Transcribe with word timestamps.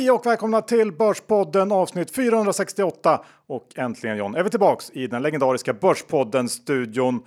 Hej 0.00 0.10
och 0.10 0.26
välkomna 0.26 0.62
till 0.62 0.92
Börspodden 0.92 1.72
avsnitt 1.72 2.14
468. 2.14 3.24
Och 3.46 3.68
äntligen 3.76 4.16
John 4.16 4.34
är 4.34 4.42
vi 4.42 4.50
tillbaks 4.50 4.90
i 4.90 5.06
den 5.06 5.22
legendariska 5.22 5.72
Börspodden-studion. 5.72 7.22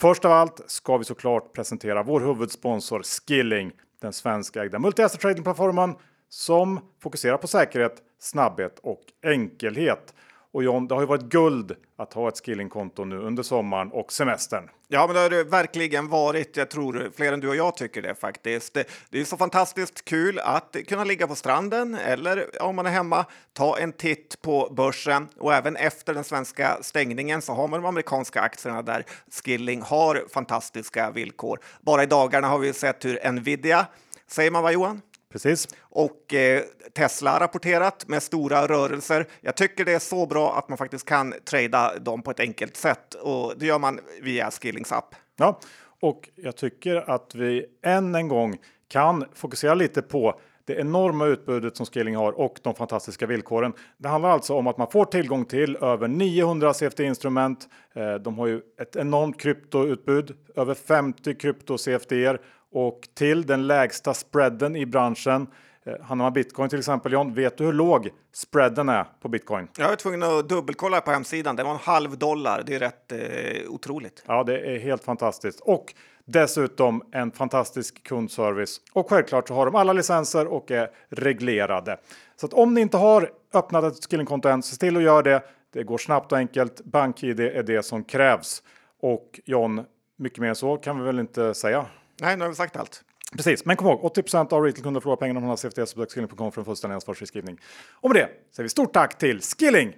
Först 0.00 0.24
av 0.24 0.32
allt 0.32 0.60
ska 0.66 0.96
vi 0.96 1.04
såklart 1.04 1.52
presentera 1.52 2.02
vår 2.02 2.20
huvudsponsor 2.20 3.02
Skilling, 3.02 3.72
den 4.00 4.12
svenskägda 4.12 4.78
multi-asset 4.78 5.20
trading-plattformen 5.20 5.94
som 6.28 6.80
fokuserar 7.02 7.36
på 7.36 7.46
säkerhet, 7.46 8.02
snabbhet 8.20 8.78
och 8.82 9.02
enkelhet. 9.22 10.14
Och 10.52 10.64
John, 10.64 10.88
det 10.88 10.94
har 10.94 11.02
ju 11.02 11.06
varit 11.06 11.22
guld 11.22 11.76
att 11.96 12.12
ha 12.12 12.28
ett 12.28 12.44
skillingkonto 12.44 13.04
nu 13.04 13.18
under 13.18 13.42
sommaren 13.42 13.92
och 13.92 14.12
semestern. 14.12 14.70
Ja, 14.88 15.06
men 15.06 15.14
det 15.14 15.20
har 15.20 15.30
det 15.30 15.44
verkligen 15.44 16.08
varit. 16.08 16.56
Jag 16.56 16.70
tror 16.70 17.10
fler 17.16 17.32
än 17.32 17.40
du 17.40 17.48
och 17.48 17.56
jag 17.56 17.76
tycker 17.76 18.02
det 18.02 18.14
faktiskt. 18.14 18.74
Det, 19.10 19.20
är 19.20 19.24
så 19.24 19.36
fantastiskt 19.36 20.04
kul 20.04 20.38
att 20.38 20.76
kunna 20.88 21.04
ligga 21.04 21.26
på 21.26 21.34
stranden 21.34 21.94
eller 21.94 22.62
om 22.62 22.76
man 22.76 22.86
är 22.86 22.90
hemma, 22.90 23.24
ta 23.52 23.78
en 23.78 23.92
titt 23.92 24.42
på 24.42 24.72
börsen 24.76 25.28
och 25.38 25.54
även 25.54 25.76
efter 25.76 26.14
den 26.14 26.24
svenska 26.24 26.78
stängningen 26.80 27.42
så 27.42 27.52
har 27.52 27.68
man 27.68 27.82
de 27.82 27.88
amerikanska 27.88 28.40
aktierna 28.40 28.82
där 28.82 29.04
Skilling 29.44 29.82
har 29.82 30.24
fantastiska 30.32 31.10
villkor. 31.10 31.58
Bara 31.80 32.02
i 32.02 32.06
dagarna 32.06 32.48
har 32.48 32.58
vi 32.58 32.72
sett 32.72 33.04
hur 33.04 33.32
Nvidia, 33.32 33.86
säger 34.26 34.50
man 34.50 34.62
vad 34.62 34.72
Johan? 34.72 35.00
Precis. 35.32 35.68
Och 35.80 36.34
eh, 36.34 36.62
Tesla 36.94 37.40
rapporterat 37.40 38.08
med 38.08 38.22
stora 38.22 38.66
rörelser. 38.66 39.26
Jag 39.40 39.56
tycker 39.56 39.84
det 39.84 39.92
är 39.92 39.98
så 39.98 40.26
bra 40.26 40.58
att 40.58 40.68
man 40.68 40.78
faktiskt 40.78 41.08
kan 41.08 41.34
trada 41.44 41.98
dem 41.98 42.22
på 42.22 42.30
ett 42.30 42.40
enkelt 42.40 42.76
sätt 42.76 43.14
och 43.14 43.54
det 43.58 43.66
gör 43.66 43.78
man 43.78 44.00
via 44.22 44.50
Skillings 44.50 44.92
app. 44.92 45.14
Ja, 45.36 45.60
och 46.00 46.28
jag 46.34 46.56
tycker 46.56 47.10
att 47.10 47.34
vi 47.34 47.66
än 47.82 48.14
en 48.14 48.28
gång 48.28 48.58
kan 48.88 49.24
fokusera 49.34 49.74
lite 49.74 50.02
på 50.02 50.40
det 50.64 50.74
enorma 50.74 51.26
utbudet 51.26 51.76
som 51.76 51.86
Skilling 51.86 52.16
har 52.16 52.32
och 52.32 52.58
de 52.62 52.74
fantastiska 52.74 53.26
villkoren. 53.26 53.72
Det 53.98 54.08
handlar 54.08 54.30
alltså 54.30 54.54
om 54.54 54.66
att 54.66 54.78
man 54.78 54.90
får 54.90 55.04
tillgång 55.04 55.44
till 55.44 55.76
över 55.76 56.08
900 56.08 56.72
CFD-instrument. 56.72 57.68
Eh, 57.94 58.14
de 58.14 58.38
har 58.38 58.46
ju 58.46 58.60
ett 58.80 58.96
enormt 58.96 59.40
kryptoutbud, 59.40 60.36
över 60.56 60.74
50 60.74 61.34
krypto 61.34 61.78
CFD 61.78 62.38
och 62.72 63.08
till 63.14 63.46
den 63.46 63.66
lägsta 63.66 64.14
spreaden 64.14 64.76
i 64.76 64.86
branschen. 64.86 65.46
Eh, 65.84 66.00
handlar 66.00 66.24
man 66.24 66.32
bitcoin 66.32 66.68
till 66.68 66.78
exempel 66.78 67.12
John, 67.12 67.34
vet 67.34 67.58
du 67.58 67.64
hur 67.64 67.72
låg 67.72 68.10
spreaden 68.32 68.88
är 68.88 69.06
på 69.20 69.28
bitcoin? 69.28 69.68
Jag 69.78 69.92
är 69.92 69.96
tvungen 69.96 70.22
att 70.22 70.48
dubbelkolla 70.48 71.00
på 71.00 71.10
hemsidan. 71.10 71.56
Det 71.56 71.62
var 71.62 71.70
en 71.70 71.76
halv 71.76 72.18
dollar. 72.18 72.62
Det 72.66 72.74
är 72.74 72.78
rätt 72.78 73.12
eh, 73.12 73.70
otroligt. 73.70 74.24
Ja, 74.26 74.44
det 74.44 74.74
är 74.74 74.78
helt 74.78 75.04
fantastiskt 75.04 75.60
och 75.60 75.94
dessutom 76.24 77.02
en 77.12 77.30
fantastisk 77.30 78.02
kundservice. 78.02 78.80
Och 78.92 79.10
självklart 79.10 79.48
så 79.48 79.54
har 79.54 79.66
de 79.66 79.74
alla 79.74 79.92
licenser 79.92 80.46
och 80.46 80.70
är 80.70 80.90
reglerade. 81.08 81.96
Så 82.36 82.46
att 82.46 82.52
om 82.52 82.74
ni 82.74 82.80
inte 82.80 82.96
har 82.96 83.30
öppnat 83.54 83.84
ett 83.84 84.10
skillingkonto 84.10 84.48
än, 84.48 84.62
se 84.62 84.76
till 84.76 84.96
att 84.96 85.02
göra 85.02 85.22
det. 85.22 85.42
Det 85.72 85.82
går 85.82 85.98
snabbt 85.98 86.32
och 86.32 86.38
enkelt. 86.38 86.84
BankID 86.84 87.40
är 87.40 87.62
det 87.62 87.82
som 87.82 88.04
krävs. 88.04 88.62
Och 89.00 89.40
John, 89.44 89.84
mycket 90.16 90.38
mer 90.38 90.48
än 90.48 90.54
så 90.54 90.76
kan 90.76 90.98
vi 90.98 91.04
väl 91.04 91.18
inte 91.18 91.54
säga? 91.54 91.86
Nej, 92.20 92.36
nu 92.36 92.44
har 92.44 92.48
vi 92.48 92.54
sagt 92.54 92.76
allt. 92.76 93.02
Precis, 93.36 93.64
men 93.64 93.76
kom 93.76 93.88
ihåg 93.88 94.16
80% 94.16 94.52
av 94.52 94.62
retailkunder 94.62 95.00
förlorar 95.00 95.16
pengarna 95.16 95.38
om 95.38 95.42
man 95.42 95.50
har 95.50 95.56
CFDs 95.56 95.94
på 95.94 96.06
skilling.com 96.06 96.52
för 96.52 96.60
en 96.60 96.64
fullständig 96.64 96.94
ansvarsfriskrivning. 96.94 97.58
Och 97.90 98.10
med 98.10 98.16
det 98.16 98.28
säger 98.54 98.62
vi 98.62 98.68
stort 98.68 98.92
tack 98.92 99.18
till 99.18 99.40
Skilling! 99.40 99.94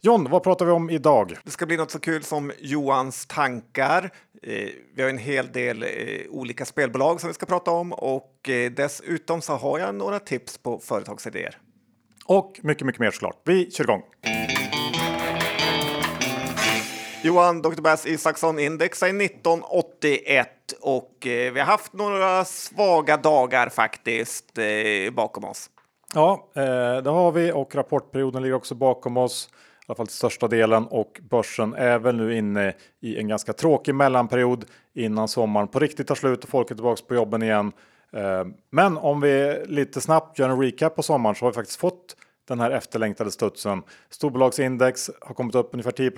John, 0.00 0.30
vad 0.30 0.42
pratar 0.42 0.66
vi 0.66 0.72
om 0.72 0.90
idag? 0.90 1.36
Det 1.44 1.50
ska 1.50 1.66
bli 1.66 1.76
något 1.76 1.90
så 1.90 2.00
kul 2.00 2.22
som 2.22 2.52
Johans 2.58 3.26
tankar. 3.26 4.10
Eh, 4.42 4.68
vi 4.94 5.02
har 5.02 5.08
en 5.08 5.18
hel 5.18 5.52
del 5.52 5.82
eh, 5.82 5.88
olika 6.30 6.64
spelbolag 6.64 7.20
som 7.20 7.28
vi 7.28 7.34
ska 7.34 7.46
prata 7.46 7.70
om 7.70 7.92
och 7.92 8.48
eh, 8.48 8.70
dessutom 8.70 9.40
så 9.40 9.52
har 9.52 9.78
jag 9.78 9.94
några 9.94 10.18
tips 10.18 10.58
på 10.58 10.78
företagsidéer. 10.78 11.58
Och 12.24 12.60
mycket, 12.62 12.86
mycket 12.86 13.00
mer 13.00 13.10
såklart. 13.10 13.42
Vi 13.44 13.70
kör 13.70 13.84
igång! 13.84 14.02
Johan 17.22 17.62
Dr. 17.62 17.80
Bass 17.80 18.06
Isaksson 18.06 18.58
index 18.58 19.02
är 19.02 19.06
1981 19.06 20.48
och 20.80 21.26
eh, 21.26 21.52
vi 21.52 21.60
har 21.60 21.66
haft 21.66 21.92
några 21.92 22.44
svaga 22.44 23.16
dagar 23.16 23.68
faktiskt 23.68 24.58
eh, 24.58 25.12
bakom 25.12 25.44
oss. 25.44 25.70
Ja, 26.14 26.50
eh, 26.54 26.62
det 27.02 27.10
har 27.10 27.32
vi 27.32 27.52
och 27.52 27.74
rapportperioden 27.74 28.42
ligger 28.42 28.56
också 28.56 28.74
bakom 28.74 29.16
oss. 29.16 29.48
I 29.52 29.84
alla 29.86 29.96
fall 29.96 30.06
till 30.06 30.16
största 30.16 30.48
delen 30.48 30.86
och 30.86 31.20
börsen 31.30 31.74
är 31.74 31.98
väl 31.98 32.16
nu 32.16 32.36
inne 32.36 32.74
i 33.00 33.18
en 33.18 33.28
ganska 33.28 33.52
tråkig 33.52 33.94
mellanperiod 33.94 34.64
innan 34.94 35.28
sommaren 35.28 35.68
på 35.68 35.78
riktigt 35.78 36.06
tar 36.06 36.14
slut 36.14 36.44
och 36.44 36.50
folk 36.50 36.70
är 36.70 36.74
tillbaka 36.74 37.02
på 37.08 37.14
jobben 37.14 37.42
igen. 37.42 37.72
Eh, 38.12 38.44
men 38.70 38.98
om 38.98 39.20
vi 39.20 39.64
lite 39.66 40.00
snabbt 40.00 40.38
gör 40.38 40.48
en 40.48 40.60
recap 40.60 40.96
på 40.96 41.02
sommaren 41.02 41.36
så 41.36 41.44
har 41.44 41.50
vi 41.50 41.54
faktiskt 41.54 41.80
fått 41.80 42.16
den 42.48 42.60
här 42.60 42.70
efterlängtade 42.70 43.30
studsen. 43.30 43.82
Storbolagsindex 44.10 45.10
har 45.20 45.34
kommit 45.34 45.54
upp 45.54 45.70
ungefär 45.72 45.90
10 45.90 46.10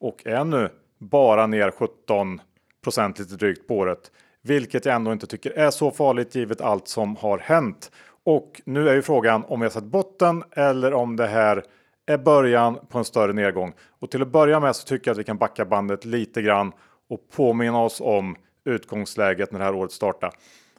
och 0.00 0.26
är 0.26 0.44
nu 0.44 0.68
bara 0.98 1.46
ner 1.46 1.70
17% 1.70 3.18
lite 3.18 3.34
drygt 3.36 3.68
på 3.68 3.76
året. 3.76 4.10
Vilket 4.42 4.84
jag 4.84 4.94
ändå 4.94 5.12
inte 5.12 5.26
tycker 5.26 5.50
är 5.50 5.70
så 5.70 5.90
farligt 5.90 6.34
givet 6.34 6.60
allt 6.60 6.88
som 6.88 7.16
har 7.16 7.38
hänt. 7.38 7.90
Och 8.24 8.60
nu 8.64 8.88
är 8.88 8.94
ju 8.94 9.02
frågan 9.02 9.44
om 9.44 9.60
vi 9.60 9.64
har 9.64 9.70
sett 9.70 9.84
botten 9.84 10.44
eller 10.52 10.94
om 10.94 11.16
det 11.16 11.26
här 11.26 11.62
är 12.06 12.18
början 12.18 12.78
på 12.88 12.98
en 12.98 13.04
större 13.04 13.32
nedgång. 13.32 13.72
Och 14.00 14.10
till 14.10 14.22
att 14.22 14.28
börja 14.28 14.60
med 14.60 14.76
så 14.76 14.86
tycker 14.86 15.08
jag 15.08 15.14
att 15.14 15.18
vi 15.18 15.24
kan 15.24 15.38
backa 15.38 15.64
bandet 15.64 16.04
lite 16.04 16.42
grann 16.42 16.72
och 17.08 17.20
påminna 17.36 17.82
oss 17.82 18.00
om 18.00 18.36
utgångsläget 18.64 19.52
när 19.52 19.58
det 19.58 19.64
här 19.64 19.74
året 19.74 19.92
startade. 19.92 20.32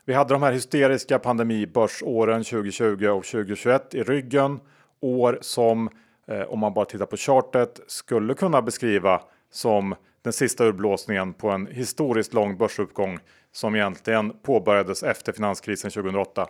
Vi 0.06 0.14
hade 0.14 0.34
de 0.34 0.44
här 0.44 0.52
hysteriska 0.52 1.20
pandemibörsåren 1.20 2.44
2020 2.44 3.08
och 3.08 3.26
2021 3.26 3.94
i 3.94 4.04
ryggen. 4.04 4.60
År 5.00 5.38
som 5.42 5.90
eh, 6.28 6.42
om 6.42 6.60
man 6.60 6.74
bara 6.74 6.86
tittar 6.86 7.06
på 7.06 7.18
chartet 7.18 7.80
skulle 7.88 8.34
kunna 8.34 8.62
beskriva 8.62 9.22
som 9.52 9.96
den 10.22 10.34
sista 10.34 10.66
urblåsningen 10.66 11.34
på 11.34 11.50
en 11.50 11.68
historiskt 11.68 12.34
lång 12.34 12.58
börsuppgång 12.58 13.20
som 13.52 13.76
egentligen 13.76 14.34
påbörjades 14.44 15.04
efter 15.04 15.32
finanskrisen 15.32 15.92
2008. 15.92 16.48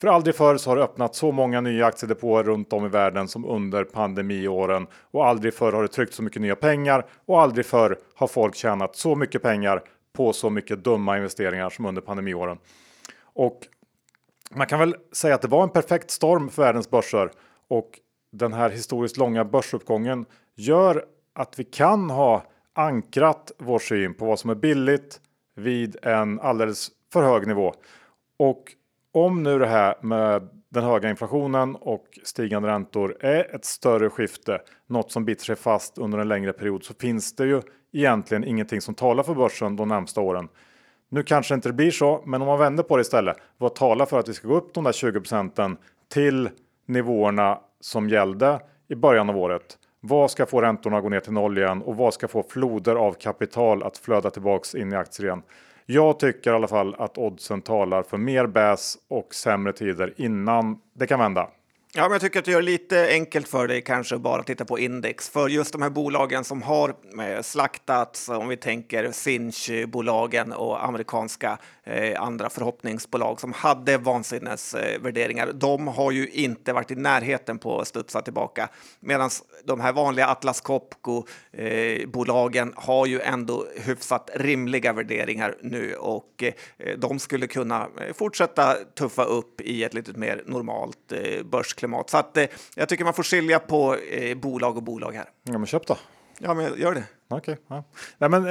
För 0.00 0.08
aldrig 0.08 0.34
förr 0.34 0.56
så 0.56 0.70
har 0.70 0.76
det 0.76 0.82
öppnat 0.82 1.14
så 1.14 1.32
många 1.32 1.60
nya 1.60 1.86
aktiedepåer 1.86 2.44
runt 2.44 2.72
om 2.72 2.86
i 2.86 2.88
världen 2.88 3.28
som 3.28 3.44
under 3.44 3.84
pandemiåren 3.84 4.86
och 5.10 5.26
aldrig 5.26 5.54
förr 5.54 5.72
har 5.72 5.82
det 5.82 5.88
tryckt 5.88 6.14
så 6.14 6.22
mycket 6.22 6.42
nya 6.42 6.56
pengar 6.56 7.06
och 7.26 7.40
aldrig 7.40 7.66
förr 7.66 7.98
har 8.14 8.26
folk 8.26 8.54
tjänat 8.54 8.96
så 8.96 9.14
mycket 9.14 9.42
pengar 9.42 9.82
på 10.12 10.32
så 10.32 10.50
mycket 10.50 10.84
dumma 10.84 11.16
investeringar 11.16 11.70
som 11.70 11.86
under 11.86 12.02
pandemiåren. 12.02 12.58
Och 13.22 13.60
man 14.50 14.66
kan 14.66 14.78
väl 14.78 14.96
säga 15.12 15.34
att 15.34 15.42
det 15.42 15.48
var 15.48 15.62
en 15.62 15.70
perfekt 15.70 16.10
storm 16.10 16.48
för 16.48 16.62
världens 16.62 16.90
börser 16.90 17.30
och 17.68 17.90
den 18.30 18.52
här 18.52 18.70
historiskt 18.70 19.16
långa 19.16 19.44
börsuppgången 19.44 20.26
gör 20.54 21.04
att 21.32 21.58
vi 21.58 21.64
kan 21.64 22.10
ha 22.10 22.44
ankrat 22.72 23.52
vår 23.58 23.78
syn 23.78 24.14
på 24.14 24.26
vad 24.26 24.38
som 24.38 24.50
är 24.50 24.54
billigt 24.54 25.20
vid 25.56 25.96
en 26.02 26.40
alldeles 26.40 26.90
för 27.12 27.22
hög 27.22 27.46
nivå. 27.46 27.74
Och 28.36 28.72
om 29.12 29.42
nu 29.42 29.58
det 29.58 29.66
här 29.66 29.94
med 30.02 30.48
den 30.68 30.84
höga 30.84 31.10
inflationen 31.10 31.76
och 31.76 32.06
stigande 32.24 32.68
räntor 32.68 33.16
är 33.20 33.54
ett 33.54 33.64
större 33.64 34.10
skifte, 34.10 34.60
något 34.86 35.12
som 35.12 35.24
biter 35.24 35.44
sig 35.44 35.56
fast 35.56 35.98
under 35.98 36.18
en 36.18 36.28
längre 36.28 36.52
period, 36.52 36.84
så 36.84 36.94
finns 36.94 37.36
det 37.36 37.46
ju 37.46 37.62
egentligen 37.92 38.44
ingenting 38.44 38.80
som 38.80 38.94
talar 38.94 39.22
för 39.22 39.34
börsen 39.34 39.76
de 39.76 39.88
närmsta 39.88 40.20
åren. 40.20 40.48
Nu 41.08 41.22
kanske 41.22 41.54
inte 41.54 41.68
det 41.68 41.72
blir 41.72 41.90
så, 41.90 42.22
men 42.26 42.42
om 42.42 42.48
man 42.48 42.58
vänder 42.58 42.82
på 42.82 42.96
det 42.96 43.00
istället. 43.00 43.36
Vad 43.58 43.74
talar 43.74 44.06
för 44.06 44.18
att 44.18 44.28
vi 44.28 44.34
ska 44.34 44.48
gå 44.48 44.56
upp 44.56 44.74
de 44.74 44.84
där 44.84 44.92
20 44.92 45.20
procenten 45.20 45.76
till 46.08 46.50
nivåerna 46.86 47.58
som 47.80 48.08
gällde 48.08 48.60
i 48.88 48.94
början 48.94 49.30
av 49.30 49.38
året? 49.38 49.78
Vad 50.00 50.30
ska 50.30 50.46
få 50.46 50.60
räntorna 50.60 50.96
att 50.96 51.02
gå 51.02 51.08
ner 51.08 51.20
till 51.20 51.32
noll 51.32 51.58
igen 51.58 51.82
och 51.82 51.96
vad 51.96 52.14
ska 52.14 52.28
få 52.28 52.42
floder 52.42 52.94
av 52.94 53.12
kapital 53.12 53.82
att 53.82 53.98
flöda 53.98 54.30
tillbaks 54.30 54.74
in 54.74 54.92
i 54.92 54.96
aktier 54.96 55.26
igen? 55.26 55.42
Jag 55.86 56.18
tycker 56.18 56.50
i 56.50 56.54
alla 56.54 56.68
fall 56.68 56.94
att 56.98 57.18
oddsen 57.18 57.62
talar 57.62 58.02
för 58.02 58.16
mer 58.16 58.46
bäs 58.46 58.96
och 59.08 59.34
sämre 59.34 59.72
tider 59.72 60.14
innan 60.16 60.78
det 60.94 61.06
kan 61.06 61.18
vända. 61.18 61.50
Ja, 61.94 62.02
men 62.02 62.12
jag 62.12 62.20
tycker 62.20 62.38
att 62.38 62.44
du 62.44 62.52
gör 62.52 62.62
lite 62.62 63.08
enkelt 63.10 63.48
för 63.48 63.68
dig 63.68 63.82
kanske 63.82 64.18
bara 64.18 64.42
titta 64.42 64.64
på 64.64 64.78
index. 64.78 65.28
För 65.28 65.48
just 65.48 65.72
de 65.72 65.82
här 65.82 65.90
bolagen 65.90 66.44
som 66.44 66.62
har 66.62 66.88
eh, 66.88 67.42
slaktats, 67.42 68.28
om 68.28 68.48
vi 68.48 68.56
tänker 68.56 69.12
Sinch-bolagen 69.12 70.52
och 70.52 70.84
amerikanska 70.84 71.58
eh, 71.88 72.22
andra 72.22 72.50
förhoppningsbolag 72.50 73.40
som 73.40 73.52
hade 73.52 73.98
vansinnesvärderingar, 73.98 75.52
de 75.52 75.88
har 75.88 76.10
ju 76.10 76.28
inte 76.28 76.72
varit 76.72 76.90
i 76.90 76.94
närheten 76.94 77.58
på 77.58 77.80
att 77.80 77.88
studsa 77.88 78.22
tillbaka. 78.22 78.68
Medan 79.00 79.30
de 79.64 79.80
här 79.80 79.92
vanliga 79.92 80.28
Atlas 80.28 80.60
Copco-bolagen 80.60 82.68
eh, 82.68 82.74
har 82.84 83.06
ju 83.06 83.20
ändå 83.20 83.66
hyfsat 83.76 84.30
rimliga 84.34 84.92
värderingar 84.92 85.56
nu 85.62 85.94
och 85.94 86.42
eh, 86.42 86.54
de 86.98 87.18
skulle 87.18 87.46
kunna 87.46 87.88
fortsätta 88.14 88.74
tuffa 88.74 89.24
upp 89.24 89.60
i 89.60 89.84
ett 89.84 89.94
lite 89.94 90.12
mer 90.12 90.42
normalt 90.46 91.12
börs 91.44 91.74
klimat. 91.74 92.10
Så 92.10 92.18
att, 92.18 92.38
jag 92.74 92.88
tycker 92.88 93.04
man 93.04 93.14
får 93.14 93.22
skilja 93.22 93.58
på 93.58 93.96
bolag 94.36 94.76
och 94.76 94.82
bolag 94.82 95.12
här. 95.12 95.28
Ja, 95.42 95.58
men 95.58 95.66
köp 95.66 95.86
då. 95.86 95.96
Ja, 96.38 96.54
men 96.54 96.78
gör 96.78 96.94
det. 96.94 97.04
Okej. 97.28 97.52
Okay, 97.52 97.56
ja. 97.68 97.84
Nej, 98.18 98.30
men 98.30 98.44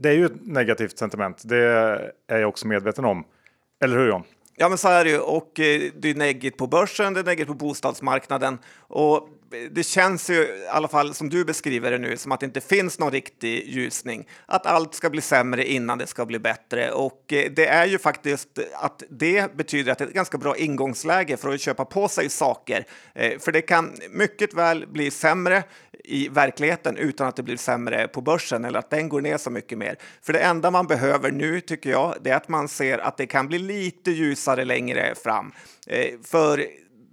det 0.00 0.08
är 0.08 0.12
ju 0.12 0.26
ett 0.26 0.46
negativt 0.46 0.98
sentiment. 0.98 1.42
Det 1.44 1.58
är 2.28 2.38
jag 2.38 2.48
också 2.48 2.66
medveten 2.66 3.04
om. 3.04 3.24
Eller 3.80 3.98
hur 3.98 4.08
John? 4.08 4.22
Ja, 4.56 4.68
men 4.68 4.78
så 4.78 4.88
är 4.88 5.04
det 5.04 5.10
ju. 5.10 5.18
Och 5.18 5.60
eh, 5.60 5.90
det 5.96 6.10
är 6.10 6.14
negativt 6.14 6.56
på 6.56 6.66
börsen, 6.66 7.14
det 7.14 7.20
är 7.20 7.24
negativt 7.24 7.46
på 7.48 7.54
bostadsmarknaden. 7.54 8.58
Och 8.78 9.16
eh, 9.16 9.70
det 9.70 9.82
känns 9.82 10.30
ju, 10.30 10.34
i 10.34 10.66
alla 10.70 10.88
fall 10.88 11.14
som 11.14 11.28
du 11.28 11.44
beskriver 11.44 11.90
det 11.90 11.98
nu, 11.98 12.16
som 12.16 12.32
att 12.32 12.40
det 12.40 12.46
inte 12.46 12.60
finns 12.60 12.98
någon 12.98 13.10
riktig 13.10 13.68
ljusning. 13.68 14.28
Att 14.46 14.66
allt 14.66 14.94
ska 14.94 15.10
bli 15.10 15.20
sämre 15.20 15.70
innan 15.70 15.98
det 15.98 16.06
ska 16.06 16.26
bli 16.26 16.38
bättre. 16.38 16.90
Och 16.90 17.32
eh, 17.32 17.50
det 17.50 17.66
är 17.66 17.86
ju 17.86 17.98
faktiskt 17.98 18.58
att 18.74 19.02
det 19.10 19.56
betyder 19.56 19.92
att 19.92 19.98
det 19.98 20.04
är 20.04 20.08
ett 20.08 20.14
ganska 20.14 20.38
bra 20.38 20.56
ingångsläge 20.56 21.36
för 21.36 21.54
att 21.54 21.60
köpa 21.60 21.84
på 21.84 22.08
sig 22.08 22.30
saker. 22.30 22.84
För 23.38 23.52
det 23.52 23.62
kan 23.62 23.96
mycket 24.10 24.54
väl 24.54 24.86
bli 24.86 25.10
sämre 25.10 25.62
i 26.10 26.28
verkligheten 26.28 26.96
utan 26.96 27.28
att 27.28 27.36
det 27.36 27.42
blir 27.42 27.56
sämre 27.56 28.08
på 28.08 28.20
börsen 28.20 28.64
eller 28.64 28.78
att 28.78 28.90
den 28.90 29.08
går 29.08 29.20
ner 29.20 29.38
så 29.38 29.50
mycket 29.50 29.78
mer. 29.78 29.96
För 30.22 30.32
det 30.32 30.38
enda 30.38 30.70
man 30.70 30.86
behöver 30.86 31.30
nu 31.30 31.60
tycker 31.60 31.90
jag, 31.90 32.14
det 32.22 32.30
är 32.30 32.36
att 32.36 32.48
man 32.48 32.68
ser 32.68 32.98
att 32.98 33.16
det 33.16 33.26
kan 33.26 33.48
bli 33.48 33.58
lite 33.58 34.10
ljusare 34.10 34.64
längre 34.64 35.14
fram. 35.14 35.52
Eh, 35.86 36.14
för 36.24 36.66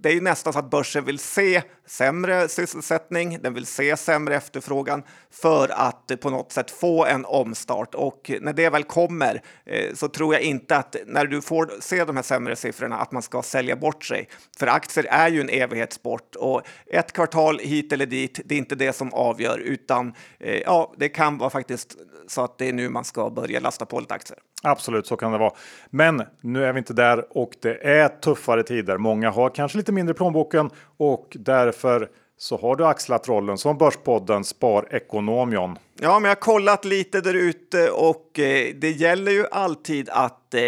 det 0.08 0.12
är 0.12 0.16
ju 0.16 0.22
nästan 0.22 0.54
så 0.54 0.60
att 0.60 0.70
börsen 0.70 1.06
vill 1.06 1.20
se 1.20 1.62
sämre 1.86 2.48
sysselsättning, 2.50 3.40
den 3.42 3.54
vill 3.54 3.66
se 3.66 3.98
sämre 3.98 4.36
efterfrågan 4.36 5.04
för 5.32 5.70
att 5.70 6.12
på 6.22 6.30
något 6.30 6.52
sätt 6.52 6.72
få 6.72 7.06
en 7.06 7.26
omstart. 7.26 7.96
Och 7.96 8.32
när 8.42 8.54
det 8.54 8.70
väl 8.70 8.84
kommer 8.84 9.42
eh, 9.66 9.94
så 9.94 10.08
tror 10.08 10.34
jag 10.34 10.44
inte 10.44 10.78
att 10.78 10.96
när 11.06 11.26
du 11.26 11.42
får 11.42 11.74
se 11.80 12.06
de 12.06 12.16
här 12.16 12.24
sämre 12.24 12.56
siffrorna 12.56 12.98
att 12.98 13.12
man 13.12 13.22
ska 13.22 13.42
sälja 13.42 13.76
bort 13.76 14.06
sig. 14.06 14.30
För 14.60 14.68
aktier 14.68 15.06
är 15.06 15.30
ju 15.30 15.42
en 15.42 15.50
evighetssport 15.50 16.36
och 16.36 16.62
ett 16.86 17.12
kvartal 17.12 17.60
hit 17.60 17.94
eller 17.94 18.06
dit, 18.06 18.40
det 18.46 18.56
är 18.56 18.60
inte 18.60 18.76
det 18.76 18.94
som 18.94 19.14
avgör 19.14 19.58
utan 19.58 20.14
eh, 20.40 20.62
ja, 20.62 20.94
det 20.98 21.10
kan 21.10 21.38
vara 21.38 21.50
faktiskt 21.50 21.98
så 22.28 22.44
att 22.44 22.58
det 22.58 22.70
är 22.70 22.74
nu 22.74 22.90
man 22.90 23.04
ska 23.04 23.30
börja 23.30 23.60
lasta 23.60 23.86
på 23.86 24.00
lite 24.00 24.14
aktier. 24.14 24.40
Absolut, 24.64 25.08
så 25.08 25.18
kan 25.18 25.32
det 25.32 25.38
vara. 25.38 25.54
Men 25.90 26.24
nu 26.42 26.66
är 26.66 26.74
vi 26.74 26.78
inte 26.78 26.94
där 26.94 27.38
och 27.38 27.52
det 27.62 27.88
är 27.88 28.08
tuffare 28.08 28.64
tider. 28.64 28.98
Många 28.98 29.32
har 29.32 29.50
kanske 29.50 29.78
lite 29.78 29.92
mindre 29.92 30.12
i 30.12 30.18
plånboken 30.18 30.70
och 30.98 31.28
därför 31.40 32.10
så 32.38 32.58
har 32.58 32.76
du 32.76 32.86
axlat 32.86 33.28
rollen 33.28 33.58
som 33.58 33.78
Börspodden 33.78 34.44
Sparekonom 34.44 35.54
John. 35.54 35.78
Ja, 36.00 36.20
men 36.20 36.30
jag 36.30 36.36
har 36.36 36.42
kollat 36.42 36.86
lite 36.86 37.22
där 37.22 37.34
ute 37.34 37.90
och 37.90 38.40
eh, 38.40 38.76
det 38.76 38.92
gäller 38.92 39.32
ju 39.32 39.46
alltid 39.52 40.10
att 40.10 40.54
eh, 40.54 40.62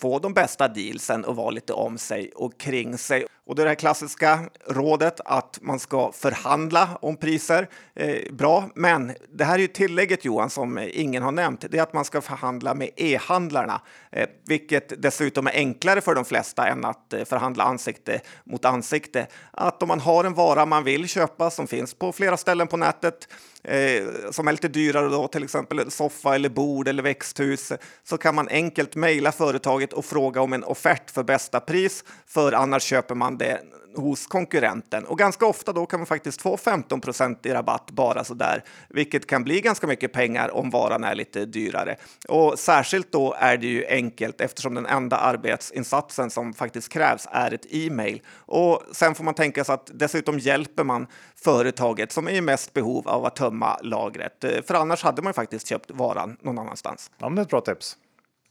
få 0.00 0.18
de 0.18 0.32
bästa 0.34 0.68
dealsen 0.68 1.24
och 1.24 1.36
vara 1.36 1.50
lite 1.50 1.72
om 1.72 1.98
sig 1.98 2.30
och 2.34 2.60
kring 2.60 2.98
sig. 2.98 3.26
Och 3.46 3.54
det 3.54 3.62
är 3.62 3.64
det 3.64 3.70
här 3.70 3.74
klassiska 3.74 4.40
rådet 4.66 5.20
att 5.24 5.58
man 5.62 5.78
ska 5.78 6.12
förhandla 6.12 6.98
om 7.02 7.16
priser. 7.16 7.68
Eh, 7.94 8.32
bra, 8.32 8.68
men 8.74 9.12
det 9.32 9.44
här 9.44 9.54
är 9.54 9.58
ju 9.58 9.66
tillägget 9.66 10.24
Johan 10.24 10.50
som 10.50 10.78
ingen 10.92 11.22
har 11.22 11.32
nämnt. 11.32 11.64
Det 11.70 11.78
är 11.78 11.82
att 11.82 11.92
man 11.92 12.04
ska 12.04 12.20
förhandla 12.20 12.74
med 12.74 12.90
e-handlarna, 12.96 13.80
eh, 14.12 14.28
vilket 14.46 15.02
dessutom 15.02 15.46
är 15.46 15.52
enklare 15.52 16.00
för 16.00 16.14
de 16.14 16.24
flesta 16.24 16.68
än 16.68 16.84
att 16.84 17.12
eh, 17.12 17.24
förhandla 17.24 17.64
ansikte 17.64 18.20
mot 18.44 18.64
ansikte. 18.64 19.26
Att 19.50 19.82
om 19.82 19.88
man 19.88 20.00
har 20.00 20.24
en 20.24 20.34
vara 20.34 20.66
man 20.66 20.84
vill 20.84 21.08
köpa 21.08 21.50
som 21.50 21.66
finns 21.66 21.94
på 21.94 22.12
flera 22.12 22.36
ställen 22.36 22.66
på 22.66 22.76
nätet 22.76 23.28
eh, 23.64 24.30
som 24.30 24.48
är 24.48 24.52
lite 24.52 24.68
dyrare 24.68 25.08
då, 25.08 25.28
till 25.28 25.44
exempel 25.44 25.90
soffa 25.90 26.34
eller 26.34 26.48
bord 26.48 26.88
eller 26.88 27.02
växthus, 27.02 27.72
så 28.04 28.18
kan 28.18 28.34
man 28.34 28.48
enkelt 28.48 28.94
mejla 28.94 29.32
företaget 29.32 29.92
och 29.92 30.04
fråga 30.04 30.40
om 30.40 30.52
en 30.52 30.64
offert 30.64 31.10
för 31.10 31.22
bästa 31.22 31.60
pris, 31.60 32.04
för 32.26 32.52
annars 32.52 32.82
köper 32.82 33.14
man 33.14 33.38
det 33.38 33.60
hos 33.96 34.26
konkurrenten. 34.26 35.04
Och 35.04 35.18
ganska 35.18 35.46
ofta 35.46 35.72
då 35.72 35.86
kan 35.86 36.00
man 36.00 36.06
faktiskt 36.06 36.42
få 36.42 36.56
15% 36.56 37.46
i 37.46 37.50
rabatt 37.50 37.90
bara 37.90 38.24
så 38.24 38.34
där, 38.34 38.64
vilket 38.88 39.26
kan 39.26 39.44
bli 39.44 39.60
ganska 39.60 39.86
mycket 39.86 40.12
pengar 40.12 40.54
om 40.54 40.70
varan 40.70 41.04
är 41.04 41.14
lite 41.14 41.44
dyrare. 41.44 41.96
Och 42.28 42.58
särskilt 42.58 43.12
då 43.12 43.34
är 43.38 43.56
det 43.56 43.66
ju 43.66 43.86
enkelt 43.86 44.40
eftersom 44.40 44.74
den 44.74 44.86
enda 44.86 45.16
arbetsinsatsen 45.16 46.30
som 46.30 46.54
faktiskt 46.54 46.88
krävs 46.88 47.28
är 47.30 47.54
ett 47.54 47.66
e-mail. 47.70 48.22
Och 48.36 48.82
sen 48.92 49.14
får 49.14 49.24
man 49.24 49.34
tänka 49.34 49.64
sig 49.64 49.74
att 49.74 49.90
dessutom 49.94 50.38
hjälper 50.38 50.84
man 50.84 51.06
företaget 51.44 52.12
som 52.12 52.28
är 52.28 52.32
i 52.32 52.40
mest 52.40 52.72
behov 52.72 53.08
av 53.08 53.24
att 53.24 53.36
tömma 53.36 53.78
lagret. 53.82 54.44
För 54.66 54.74
annars 54.74 55.02
hade 55.02 55.22
man 55.22 55.34
faktiskt 55.34 55.66
köpt 55.66 55.90
varan 55.90 56.36
någon 56.40 56.58
annanstans. 56.58 57.10
Ja, 57.18 57.28
men 57.28 57.36
det 57.36 57.40
är 57.40 57.44
ett 57.44 57.50
bra 57.50 57.60
tips. 57.60 57.96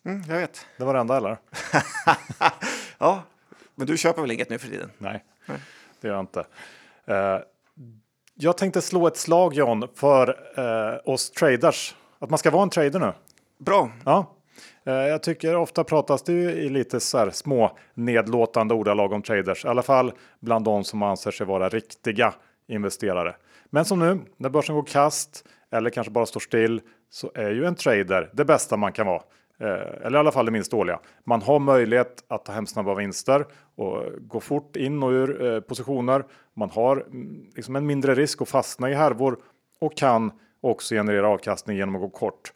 Mm, 0.06 0.24
jag 0.28 0.38
vet. 0.38 0.66
Det 0.78 0.84
var 0.84 0.94
det 0.94 1.00
enda 1.00 1.18
eller? 1.18 1.38
ja, 2.98 3.24
men 3.76 3.88
du 3.88 3.98
köper 3.98 4.22
väl 4.22 4.32
inget 4.32 4.50
nu 4.50 4.60
för 4.60 4.68
tiden? 4.68 4.92
Nej, 4.98 5.24
Nej. 5.46 5.58
det 6.02 6.08
gör 6.08 6.16
jag 6.16 6.24
inte. 6.24 6.40
Uh, 7.10 7.40
jag 8.34 8.58
tänkte 8.58 8.82
slå 8.82 9.08
ett 9.08 9.18
slag 9.18 9.54
John 9.54 9.88
för 9.96 10.30
uh, 10.60 11.14
oss 11.14 11.32
traders. 11.32 11.96
Att 12.20 12.30
man 12.30 12.40
ska 12.40 12.52
vara 12.52 12.64
en 12.64 12.70
trader 12.70 13.00
nu. 13.00 13.14
Bra. 13.58 13.92
Ja. 14.06 14.36
Uh, 14.88 14.94
jag 14.94 15.24
tycker 15.24 15.56
ofta 15.56 15.84
pratas 15.84 16.24
det 16.24 16.34
i 16.34 16.70
lite 16.70 17.00
så 17.00 17.18
här 17.18 17.30
små 17.30 17.78
nedlåtande 17.94 18.74
ordalag 18.74 19.14
om 19.14 19.22
traders. 19.22 19.66
I 19.66 19.68
alla 19.68 19.84
fall 19.84 20.12
bland 20.40 20.66
de 20.66 20.84
som 20.84 21.04
anser 21.04 21.32
sig 21.32 21.48
vara 21.48 21.70
riktiga 21.70 22.34
investerare. 22.68 23.36
Men 23.70 23.86
som 23.86 24.00
nu 24.00 24.20
när 24.38 24.50
börsen 24.50 24.76
går 24.76 24.84
kast 24.84 25.46
eller 25.72 25.90
kanske 25.90 26.12
bara 26.12 26.26
står 26.26 26.40
still 26.40 26.82
så 27.10 27.32
är 27.36 27.52
ju 27.52 27.66
en 27.66 27.76
trader 27.76 28.30
det 28.34 28.46
bästa 28.46 28.78
man 28.78 28.94
kan 28.94 29.08
vara. 29.08 29.22
Eh, 29.60 30.06
eller 30.06 30.18
i 30.18 30.20
alla 30.20 30.32
fall 30.32 30.46
det 30.46 30.52
minst 30.52 30.72
dåliga. 30.72 31.00
Man 31.24 31.42
har 31.42 31.60
möjlighet 31.60 32.24
att 32.28 32.46
ta 32.46 32.52
hem 32.52 32.66
snabba 32.66 32.96
vinster 32.96 33.46
och 33.76 34.04
gå 34.22 34.40
fort 34.40 34.76
in 34.76 35.04
och 35.04 35.10
ur 35.10 35.46
eh, 35.46 35.60
positioner. 35.60 36.24
Man 36.54 36.70
har 36.70 36.98
mm, 36.98 37.46
liksom 37.56 37.76
en 37.76 37.86
mindre 37.86 38.16
risk 38.16 38.42
att 38.42 38.50
fastna 38.50 38.90
i 38.90 38.94
härvor 38.94 39.38
och 39.80 39.98
kan 39.98 40.32
också 40.62 40.96
generera 40.96 41.28
avkastning 41.28 41.78
genom 41.78 41.96
att 41.96 42.02
gå 42.02 42.10
kort. 42.10 42.54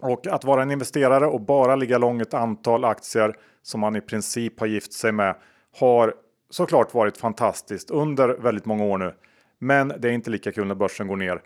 Och 0.00 0.26
att 0.26 0.44
vara 0.44 0.62
en 0.62 0.70
investerare 0.70 1.26
och 1.26 1.40
bara 1.40 1.76
ligga 1.76 1.98
lång 1.98 2.20
ett 2.20 2.34
antal 2.34 2.84
aktier 2.84 3.36
som 3.62 3.80
man 3.80 3.96
i 3.96 4.00
princip 4.00 4.60
har 4.60 4.66
gift 4.66 4.92
sig 4.92 5.12
med 5.12 5.36
har 5.78 6.14
såklart 6.50 6.94
varit 6.94 7.16
fantastiskt 7.16 7.90
under 7.90 8.28
väldigt 8.28 8.64
många 8.64 8.84
år 8.84 8.98
nu. 8.98 9.14
Men 9.58 9.92
det 9.98 10.08
är 10.08 10.12
inte 10.12 10.30
lika 10.30 10.52
kul 10.52 10.66
när 10.66 10.74
börsen 10.74 11.08
går 11.08 11.16
ner. 11.16 11.42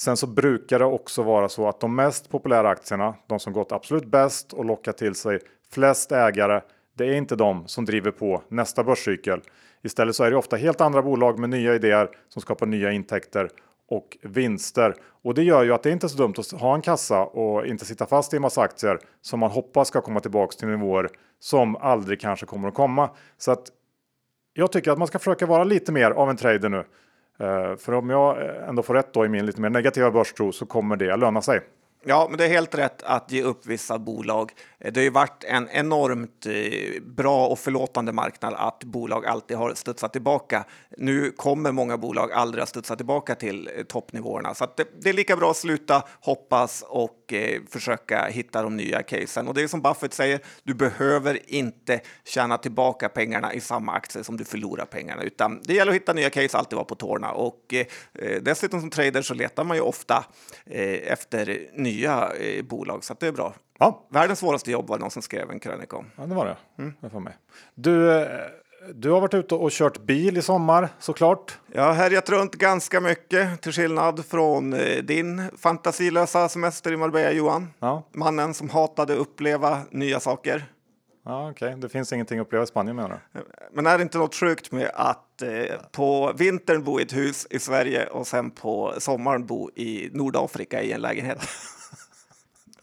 Sen 0.00 0.16
så 0.16 0.26
brukar 0.26 0.78
det 0.78 0.84
också 0.84 1.22
vara 1.22 1.48
så 1.48 1.68
att 1.68 1.80
de 1.80 1.94
mest 1.94 2.30
populära 2.30 2.68
aktierna, 2.68 3.14
de 3.26 3.40
som 3.40 3.52
gått 3.52 3.72
absolut 3.72 4.04
bäst 4.04 4.52
och 4.52 4.64
lockat 4.64 4.98
till 4.98 5.14
sig 5.14 5.40
flest 5.72 6.12
ägare, 6.12 6.60
det 6.94 7.04
är 7.04 7.12
inte 7.12 7.36
de 7.36 7.68
som 7.68 7.84
driver 7.84 8.10
på 8.10 8.42
nästa 8.48 8.84
börscykel. 8.84 9.40
Istället 9.82 10.16
så 10.16 10.24
är 10.24 10.30
det 10.30 10.36
ofta 10.36 10.56
helt 10.56 10.80
andra 10.80 11.02
bolag 11.02 11.38
med 11.38 11.50
nya 11.50 11.74
idéer 11.74 12.08
som 12.28 12.42
skapar 12.42 12.66
nya 12.66 12.92
intäkter 12.92 13.50
och 13.88 14.18
vinster. 14.22 14.94
Och 15.22 15.34
det 15.34 15.42
gör 15.42 15.64
ju 15.64 15.72
att 15.72 15.82
det 15.82 15.90
inte 15.90 16.06
är 16.06 16.08
så 16.08 16.18
dumt 16.18 16.34
att 16.38 16.50
ha 16.50 16.74
en 16.74 16.82
kassa 16.82 17.24
och 17.24 17.66
inte 17.66 17.84
sitta 17.84 18.06
fast 18.06 18.32
i 18.32 18.36
en 18.36 18.42
massa 18.42 18.60
aktier 18.60 18.98
som 19.20 19.40
man 19.40 19.50
hoppas 19.50 19.88
ska 19.88 20.00
komma 20.00 20.20
tillbaks 20.20 20.56
till 20.56 20.68
nivåer 20.68 21.08
som 21.40 21.76
aldrig 21.76 22.20
kanske 22.20 22.46
kommer 22.46 22.68
att 22.68 22.74
komma. 22.74 23.10
Så 23.38 23.50
att 23.52 23.66
jag 24.52 24.72
tycker 24.72 24.90
att 24.90 24.98
man 24.98 25.08
ska 25.08 25.18
försöka 25.18 25.46
vara 25.46 25.64
lite 25.64 25.92
mer 25.92 26.10
av 26.10 26.30
en 26.30 26.36
trader 26.36 26.68
nu. 26.68 26.84
Eh, 27.40 27.76
för 27.76 27.92
om 27.92 28.10
jag 28.10 28.42
eh, 28.42 28.68
ändå 28.68 28.82
får 28.82 28.94
rätt 28.94 29.12
då 29.12 29.24
i 29.24 29.28
min 29.28 29.46
lite 29.46 29.60
mer 29.60 29.70
negativa 29.70 30.10
börstro 30.10 30.52
så 30.52 30.66
kommer 30.66 30.96
det 30.96 31.16
löna 31.16 31.42
sig. 31.42 31.60
Ja, 32.04 32.26
men 32.28 32.38
det 32.38 32.44
är 32.44 32.48
helt 32.48 32.74
rätt 32.74 33.02
att 33.02 33.32
ge 33.32 33.42
upp 33.42 33.66
vissa 33.66 33.98
bolag. 33.98 34.52
Det 34.78 34.96
har 34.96 35.02
ju 35.02 35.10
varit 35.10 35.44
en 35.44 35.68
enormt 35.68 36.46
eh, 36.46 37.02
bra 37.02 37.46
och 37.46 37.58
förlåtande 37.58 38.12
marknad 38.12 38.54
att 38.54 38.84
bolag 38.84 39.26
alltid 39.26 39.56
har 39.56 39.74
studsat 39.74 40.12
tillbaka. 40.12 40.64
Nu 40.98 41.30
kommer 41.30 41.72
många 41.72 41.96
bolag 41.98 42.32
aldrig 42.32 42.62
att 42.62 42.68
studsa 42.68 42.96
tillbaka 42.96 43.34
till 43.34 43.70
eh, 43.76 43.82
toppnivåerna, 43.84 44.54
så 44.54 44.66
det, 44.76 45.02
det, 45.02 45.08
är 45.08 45.12
lika 45.12 45.36
bra 45.36 45.50
att 45.50 45.56
sluta 45.56 46.02
hoppas 46.20 46.84
och 46.88 47.32
eh, 47.32 47.60
försöka 47.70 48.26
hitta 48.26 48.62
de 48.62 48.76
nya 48.76 49.02
casen. 49.02 49.48
Och 49.48 49.54
det 49.54 49.62
är 49.62 49.68
som 49.68 49.82
Buffett 49.82 50.14
säger, 50.14 50.40
du 50.62 50.74
behöver 50.74 51.50
inte 51.54 52.00
tjäna 52.24 52.58
tillbaka 52.58 53.08
pengarna 53.08 53.54
i 53.54 53.60
samma 53.60 53.92
aktie 53.92 54.24
som 54.24 54.36
du 54.36 54.44
förlorar 54.44 54.84
pengarna, 54.84 55.22
utan 55.22 55.62
det 55.64 55.74
gäller 55.74 55.92
att 55.92 55.96
hitta 55.96 56.12
nya 56.12 56.30
case, 56.30 56.58
alltid 56.58 56.76
vara 56.76 56.84
på 56.84 56.94
tårna. 56.94 57.32
Och 57.32 57.74
eh, 57.74 57.86
eh, 58.14 58.42
dessutom 58.42 58.80
som 58.80 58.90
trader 58.90 59.22
så 59.22 59.34
letar 59.34 59.64
man 59.64 59.76
ju 59.76 59.82
ofta 59.82 60.24
eh, 60.66 61.12
efter 61.12 61.68
nya 61.74 61.89
eh, 61.98 62.64
bolag, 62.64 63.04
så 63.04 63.14
det 63.20 63.26
är 63.26 63.32
bra. 63.32 63.54
Ja. 63.78 64.06
Världens 64.08 64.38
svåraste 64.38 64.70
jobb 64.70 64.88
var 64.88 64.98
någon 64.98 65.10
som 65.10 65.22
skrev 65.22 65.50
en 65.50 65.60
krönika 65.60 65.96
om. 65.96 66.06
Ja, 66.16 66.26
det 66.26 66.34
var 66.34 66.46
det. 66.46 66.56
Mm. 66.78 66.94
det 67.00 67.08
var 67.08 67.20
med. 67.20 67.32
Du, 67.74 68.20
eh, 68.20 68.28
du 68.94 69.10
har 69.10 69.20
varit 69.20 69.34
ute 69.34 69.54
och 69.54 69.70
kört 69.70 69.98
bil 69.98 70.38
i 70.38 70.42
sommar 70.42 70.88
såklart. 70.98 71.58
Jag 71.72 71.82
har 71.82 71.92
härjat 71.92 72.30
runt 72.30 72.54
ganska 72.54 73.00
mycket 73.00 73.62
till 73.62 73.72
skillnad 73.72 74.24
från 74.24 74.72
eh, 74.72 75.02
din 75.02 75.50
fantasilösa 75.58 76.48
semester 76.48 76.92
i 76.92 76.96
Marbella 76.96 77.32
Johan. 77.32 77.68
Ja. 77.78 78.02
Mannen 78.12 78.54
som 78.54 78.70
hatade 78.70 79.14
uppleva 79.14 79.80
nya 79.90 80.20
saker. 80.20 80.66
Ja, 81.24 81.50
Okej, 81.50 81.68
okay. 81.68 81.80
det 81.80 81.88
finns 81.88 82.12
ingenting 82.12 82.38
att 82.38 82.46
uppleva 82.46 82.64
i 82.64 82.66
Spanien 82.66 82.96
menar 82.96 83.20
du? 83.32 83.40
Men 83.72 83.86
är 83.86 83.98
det 83.98 84.02
inte 84.02 84.18
något 84.18 84.34
sjukt 84.34 84.72
med 84.72 84.90
att 84.94 85.42
eh, 85.42 85.76
på 85.92 86.32
vintern 86.38 86.84
bo 86.84 87.00
i 87.00 87.02
ett 87.02 87.16
hus 87.16 87.46
i 87.50 87.58
Sverige 87.58 88.06
och 88.06 88.26
sen 88.26 88.50
på 88.50 88.94
sommaren 88.98 89.46
bo 89.46 89.70
i 89.70 90.10
Nordafrika 90.12 90.82
i 90.82 90.92
en 90.92 91.00
lägenhet? 91.00 91.38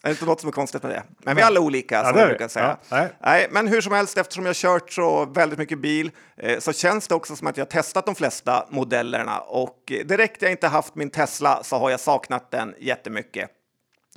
är 0.07 0.11
det 0.11 0.15
inte 0.15 0.25
något 0.25 0.41
som 0.41 0.47
är 0.47 0.51
konstigt 0.51 0.83
med 0.83 0.91
det? 0.91 1.03
Men 1.19 1.35
vi 1.35 1.41
är 1.41 1.45
alla 1.45 1.59
olika, 1.59 2.03
som 2.03 2.13
ja, 2.15 2.19
jag 2.19 2.29
brukar 2.29 2.47
säga. 2.47 2.77
Ja, 2.89 2.97
nej. 2.97 3.09
nej. 3.21 3.47
men 3.51 3.67
hur 3.67 3.81
som 3.81 3.93
helst, 3.93 4.17
eftersom 4.17 4.45
jag 4.45 4.55
kört 4.55 4.91
så 4.91 5.25
väldigt 5.25 5.59
mycket 5.59 5.79
bil 5.79 6.11
eh, 6.37 6.59
så 6.59 6.73
känns 6.73 7.07
det 7.07 7.15
också 7.15 7.35
som 7.35 7.47
att 7.47 7.57
jag 7.57 7.69
testat 7.69 8.05
de 8.05 8.15
flesta 8.15 8.65
modellerna 8.69 9.39
och 9.39 9.91
direkt 10.05 10.41
jag 10.41 10.51
inte 10.51 10.67
haft 10.67 10.95
min 10.95 11.09
Tesla 11.09 11.63
så 11.63 11.77
har 11.77 11.89
jag 11.89 11.99
saknat 11.99 12.51
den 12.51 12.75
jättemycket. 12.79 13.49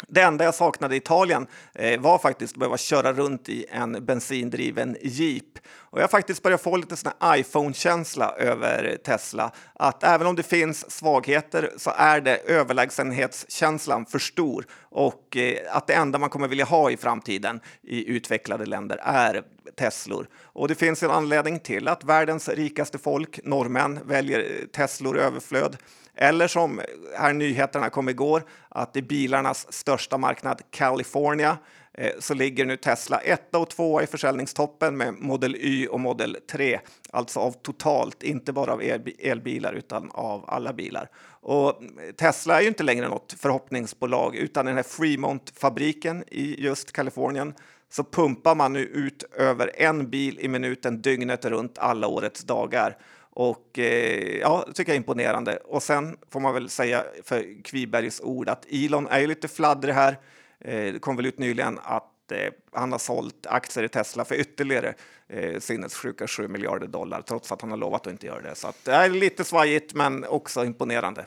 Det 0.09 0.21
enda 0.21 0.45
jag 0.45 0.54
saknade 0.54 0.95
i 0.95 0.99
Italien 0.99 1.47
eh, 1.75 2.00
var 2.00 2.19
faktiskt 2.19 2.52
att 2.52 2.59
behöva 2.59 2.76
köra 2.76 3.12
runt 3.12 3.49
i 3.49 3.66
en 3.71 4.04
bensindriven 4.04 4.97
jeep. 5.02 5.59
Och 5.69 5.99
jag 5.99 6.02
har 6.02 6.09
faktiskt 6.09 6.42
börjat 6.42 6.62
få 6.62 6.76
lite 6.76 6.97
sån 6.97 7.12
iPhone-känsla 7.25 8.35
över 8.38 8.97
Tesla. 9.04 9.52
Att 9.75 10.04
även 10.04 10.26
om 10.26 10.37
det 10.37 10.42
finns 10.42 10.90
svagheter 10.90 11.71
så 11.76 11.92
är 11.97 12.21
det 12.21 12.37
överlägsenhetskänslan 12.37 14.07
för 14.07 14.19
stor 14.19 14.66
och 14.90 15.37
eh, 15.37 15.76
att 15.76 15.87
det 15.87 15.95
enda 15.95 16.19
man 16.19 16.30
kommer 16.30 16.49
vilja 16.49 16.64
ha 16.64 16.90
i 16.90 16.97
framtiden 16.97 17.61
i 17.83 18.11
utvecklade 18.11 18.66
länder 18.66 19.00
är 19.02 19.42
Teslor. 19.76 20.26
Och 20.42 20.69
det 20.69 20.75
finns 20.75 21.02
en 21.02 21.11
anledning 21.11 21.61
till 21.61 21.88
att 21.88 22.04
världens 22.04 22.49
rikaste 22.49 22.99
folk, 22.99 23.40
norrmän, 23.45 24.00
väljer 24.04 24.38
eh, 24.38 24.66
Teslor 24.66 25.19
i 25.19 25.21
överflöd. 25.21 25.76
Eller 26.14 26.49
som 26.49 26.81
här 27.17 27.33
nyheterna 27.33 27.90
kom 27.90 28.09
igår, 28.09 28.43
att 28.69 28.97
i 28.97 29.02
bilarnas 29.02 29.73
största 29.73 30.19
marknad, 30.19 30.62
California, 30.71 31.59
eh, 31.95 32.12
så 32.19 32.35
ligger 32.35 32.67
nu 32.67 32.76
Tesla 32.76 33.19
etta 33.19 33.59
och 33.59 33.71
tvåa 33.71 34.02
i 34.02 34.07
försäljningstoppen 34.07 34.97
med 34.97 35.14
Model 35.14 35.57
Y 35.57 35.87
och 35.87 36.00
Model 36.00 36.37
3. 36.50 36.81
Alltså 37.11 37.40
av 37.40 37.52
totalt, 37.52 38.23
inte 38.23 38.52
bara 38.52 38.73
av 38.73 38.83
elbilar 39.19 39.73
utan 39.73 40.11
av 40.11 40.45
alla 40.49 40.73
bilar. 40.73 41.09
Och 41.43 41.83
Tesla 42.17 42.59
är 42.59 42.62
ju 42.62 42.69
inte 42.69 42.83
längre 42.83 43.09
något 43.09 43.33
förhoppningsbolag 43.38 44.37
utan 44.37 44.67
den 44.67 44.76
här 44.76 44.83
Fremont-fabriken 44.83 46.25
i 46.29 46.62
just 46.64 46.93
Kalifornien 46.93 47.55
så 47.90 48.05
pumpar 48.05 48.55
man 48.55 48.73
nu 48.73 48.81
ut 48.81 49.23
över 49.23 49.71
en 49.75 50.11
bil 50.11 50.38
i 50.40 50.49
minuten 50.49 51.02
dygnet 51.02 51.45
runt 51.45 51.79
alla 51.79 52.07
årets 52.07 52.45
dagar. 52.45 52.97
Och 53.33 53.79
eh, 53.79 54.39
ja, 54.39 54.67
tycker 54.75 54.93
jag 54.93 54.95
är 54.95 55.01
imponerande. 55.01 55.57
Och 55.57 55.83
sen 55.83 56.17
får 56.31 56.41
man 56.41 56.55
väl 56.55 56.69
säga 56.69 57.05
för 57.25 57.63
Kvibergs 57.65 58.21
ord 58.21 58.49
att 58.49 58.67
Elon 58.71 59.07
är 59.07 59.27
lite 59.27 59.49
fladdrig 59.49 59.93
här. 59.93 60.19
Eh, 60.61 60.93
det 60.93 61.01
kom 61.01 61.17
väl 61.17 61.27
ut 61.27 61.39
nyligen 61.39 61.79
att 61.83 62.33
eh, 62.33 62.53
han 62.73 62.93
har 62.93 62.99
sålt 62.99 63.47
aktier 63.47 63.85
i 63.85 63.89
Tesla 63.89 64.25
för 64.25 64.35
ytterligare 64.35 64.95
eh, 65.29 65.61
sinnessjuka 65.61 66.27
7 66.27 66.49
miljarder 66.49 66.87
dollar 66.87 67.23
trots 67.23 67.53
att 67.53 67.61
han 67.61 67.71
har 67.71 67.79
lovat 67.79 68.07
att 68.07 68.13
inte 68.13 68.27
göra 68.27 68.41
det. 68.41 68.55
Så 68.55 68.69
att, 68.69 68.85
det 68.85 68.93
är 68.93 69.09
lite 69.09 69.45
svajigt 69.45 69.95
men 69.95 70.25
också 70.25 70.65
imponerande. 70.65 71.27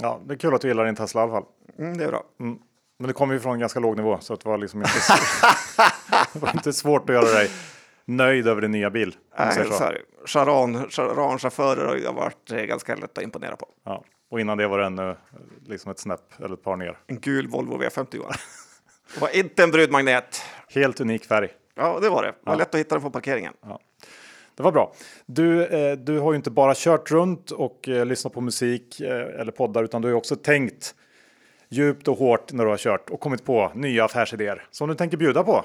Ja, 0.00 0.20
det 0.26 0.34
är 0.34 0.38
kul 0.38 0.54
att 0.54 0.60
du 0.60 0.68
gillar 0.68 0.84
din 0.84 0.96
Tesla 0.96 1.20
i 1.20 1.24
alla 1.24 1.32
fall. 1.32 1.44
Mm, 1.78 1.96
det 1.98 2.04
är 2.04 2.08
bra. 2.08 2.24
Mm. 2.40 2.58
Men 2.98 3.08
det 3.08 3.12
kommer 3.12 3.34
ju 3.34 3.40
från 3.40 3.52
en 3.52 3.60
ganska 3.60 3.80
låg 3.80 3.96
nivå 3.96 4.18
så 4.20 4.36
det 4.36 4.46
var 4.48 4.58
liksom 4.58 4.80
inte, 4.80 4.92
det 6.32 6.38
var 6.38 6.50
inte 6.50 6.72
svårt 6.72 7.10
att 7.10 7.14
göra 7.14 7.34
dig 7.34 7.50
nöjd 8.04 8.48
över 8.48 8.60
din 8.60 8.70
nya 8.70 8.90
bil. 8.90 9.16
Nej, 9.38 9.50
Charan-chaufförer 10.26 12.06
har 12.06 12.12
varit 12.12 12.52
eh, 12.52 12.62
ganska 12.62 12.94
lätt 12.94 13.18
att 13.18 13.24
imponera 13.24 13.56
på. 13.56 13.68
Ja. 13.84 14.04
Och 14.30 14.40
innan 14.40 14.58
det 14.58 14.68
var 14.68 14.78
det 14.78 14.86
ännu 14.86 15.16
liksom 15.66 15.90
ett 15.90 15.98
snäpp 15.98 16.40
eller 16.44 16.54
ett 16.54 16.62
par 16.62 16.76
ner. 16.76 16.98
En 17.06 17.20
gul 17.20 17.48
Volvo 17.48 17.82
V50 17.82 18.16
Johan. 18.16 18.32
det 19.14 19.20
var 19.20 19.36
inte 19.36 19.62
en 19.62 19.70
brudmagnet. 19.70 20.42
Helt 20.68 21.00
unik 21.00 21.24
färg. 21.24 21.48
Ja, 21.74 21.98
det 22.00 22.08
var 22.08 22.22
det. 22.22 22.28
Det 22.28 22.34
var 22.42 22.52
ja. 22.52 22.58
lätt 22.58 22.74
att 22.74 22.80
hitta 22.80 22.94
den 22.94 23.02
på 23.02 23.10
parkeringen. 23.10 23.52
Ja. 23.62 23.80
Det 24.54 24.62
var 24.62 24.72
bra. 24.72 24.92
Du, 25.26 25.66
eh, 25.66 25.96
du 25.96 26.18
har 26.18 26.32
ju 26.32 26.36
inte 26.36 26.50
bara 26.50 26.74
kört 26.76 27.10
runt 27.10 27.50
och 27.50 27.88
eh, 27.88 28.06
lyssnat 28.06 28.32
på 28.32 28.40
musik 28.40 29.00
eh, 29.00 29.40
eller 29.40 29.52
poddar 29.52 29.84
utan 29.84 30.02
du 30.02 30.08
har 30.08 30.14
också 30.14 30.36
tänkt 30.36 30.94
djupt 31.68 32.08
och 32.08 32.18
hårt 32.18 32.52
när 32.52 32.64
du 32.64 32.70
har 32.70 32.76
kört 32.76 33.10
och 33.10 33.20
kommit 33.20 33.44
på 33.44 33.72
nya 33.74 34.04
affärsidéer 34.04 34.64
som 34.70 34.88
du 34.88 34.94
tänker 34.94 35.16
bjuda 35.16 35.44
på. 35.44 35.64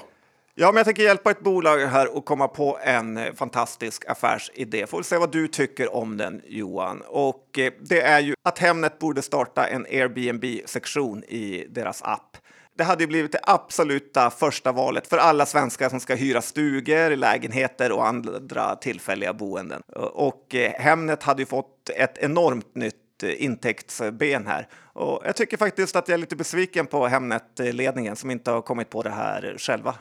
Ja, 0.60 0.72
men 0.72 0.76
jag 0.76 0.84
tänker 0.84 1.02
hjälpa 1.02 1.30
ett 1.30 1.40
bolag 1.40 1.78
här 1.78 2.16
och 2.16 2.24
komma 2.24 2.48
på 2.48 2.78
en 2.82 3.16
eh, 3.16 3.32
fantastisk 3.34 4.04
affärsidé. 4.08 4.86
Får 4.86 5.02
se 5.02 5.16
vad 5.16 5.32
du 5.32 5.48
tycker 5.48 5.94
om 5.94 6.16
den 6.16 6.42
Johan. 6.46 7.02
Och 7.06 7.58
eh, 7.58 7.72
det 7.80 8.00
är 8.00 8.20
ju 8.20 8.34
att 8.42 8.58
Hemnet 8.58 8.98
borde 8.98 9.22
starta 9.22 9.66
en 9.66 9.86
Airbnb-sektion 9.86 11.24
i 11.24 11.66
deras 11.70 12.02
app. 12.02 12.36
Det 12.76 12.84
hade 12.84 13.02
ju 13.02 13.08
blivit 13.08 13.32
det 13.32 13.40
absoluta 13.42 14.30
första 14.30 14.72
valet 14.72 15.06
för 15.06 15.18
alla 15.18 15.46
svenskar 15.46 15.88
som 15.88 16.00
ska 16.00 16.14
hyra 16.14 16.42
stugor, 16.42 17.16
lägenheter 17.16 17.92
och 17.92 18.06
andra 18.06 18.76
tillfälliga 18.76 19.32
boenden. 19.32 19.82
Och 19.96 20.54
eh, 20.54 20.72
Hemnet 20.72 21.22
hade 21.22 21.42
ju 21.42 21.46
fått 21.46 21.90
ett 21.96 22.18
enormt 22.18 22.74
nytt 22.74 23.22
eh, 23.22 23.44
intäktsben 23.44 24.46
här. 24.46 24.68
Och 24.92 25.22
jag 25.24 25.36
tycker 25.36 25.56
faktiskt 25.56 25.96
att 25.96 26.08
jag 26.08 26.14
är 26.14 26.18
lite 26.18 26.36
besviken 26.36 26.86
på 26.86 27.06
Hemnet-ledningen 27.06 28.16
som 28.16 28.30
inte 28.30 28.50
har 28.50 28.62
kommit 28.62 28.90
på 28.90 29.02
det 29.02 29.10
här 29.10 29.56
själva. 29.58 29.94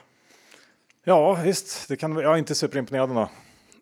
Ja, 1.09 1.33
visst, 1.43 1.87
det 1.89 1.95
kan, 1.95 2.15
jag 2.15 2.33
är 2.33 2.37
inte 2.37 2.55
superimponerad 2.55 3.09
ändå. 3.09 3.29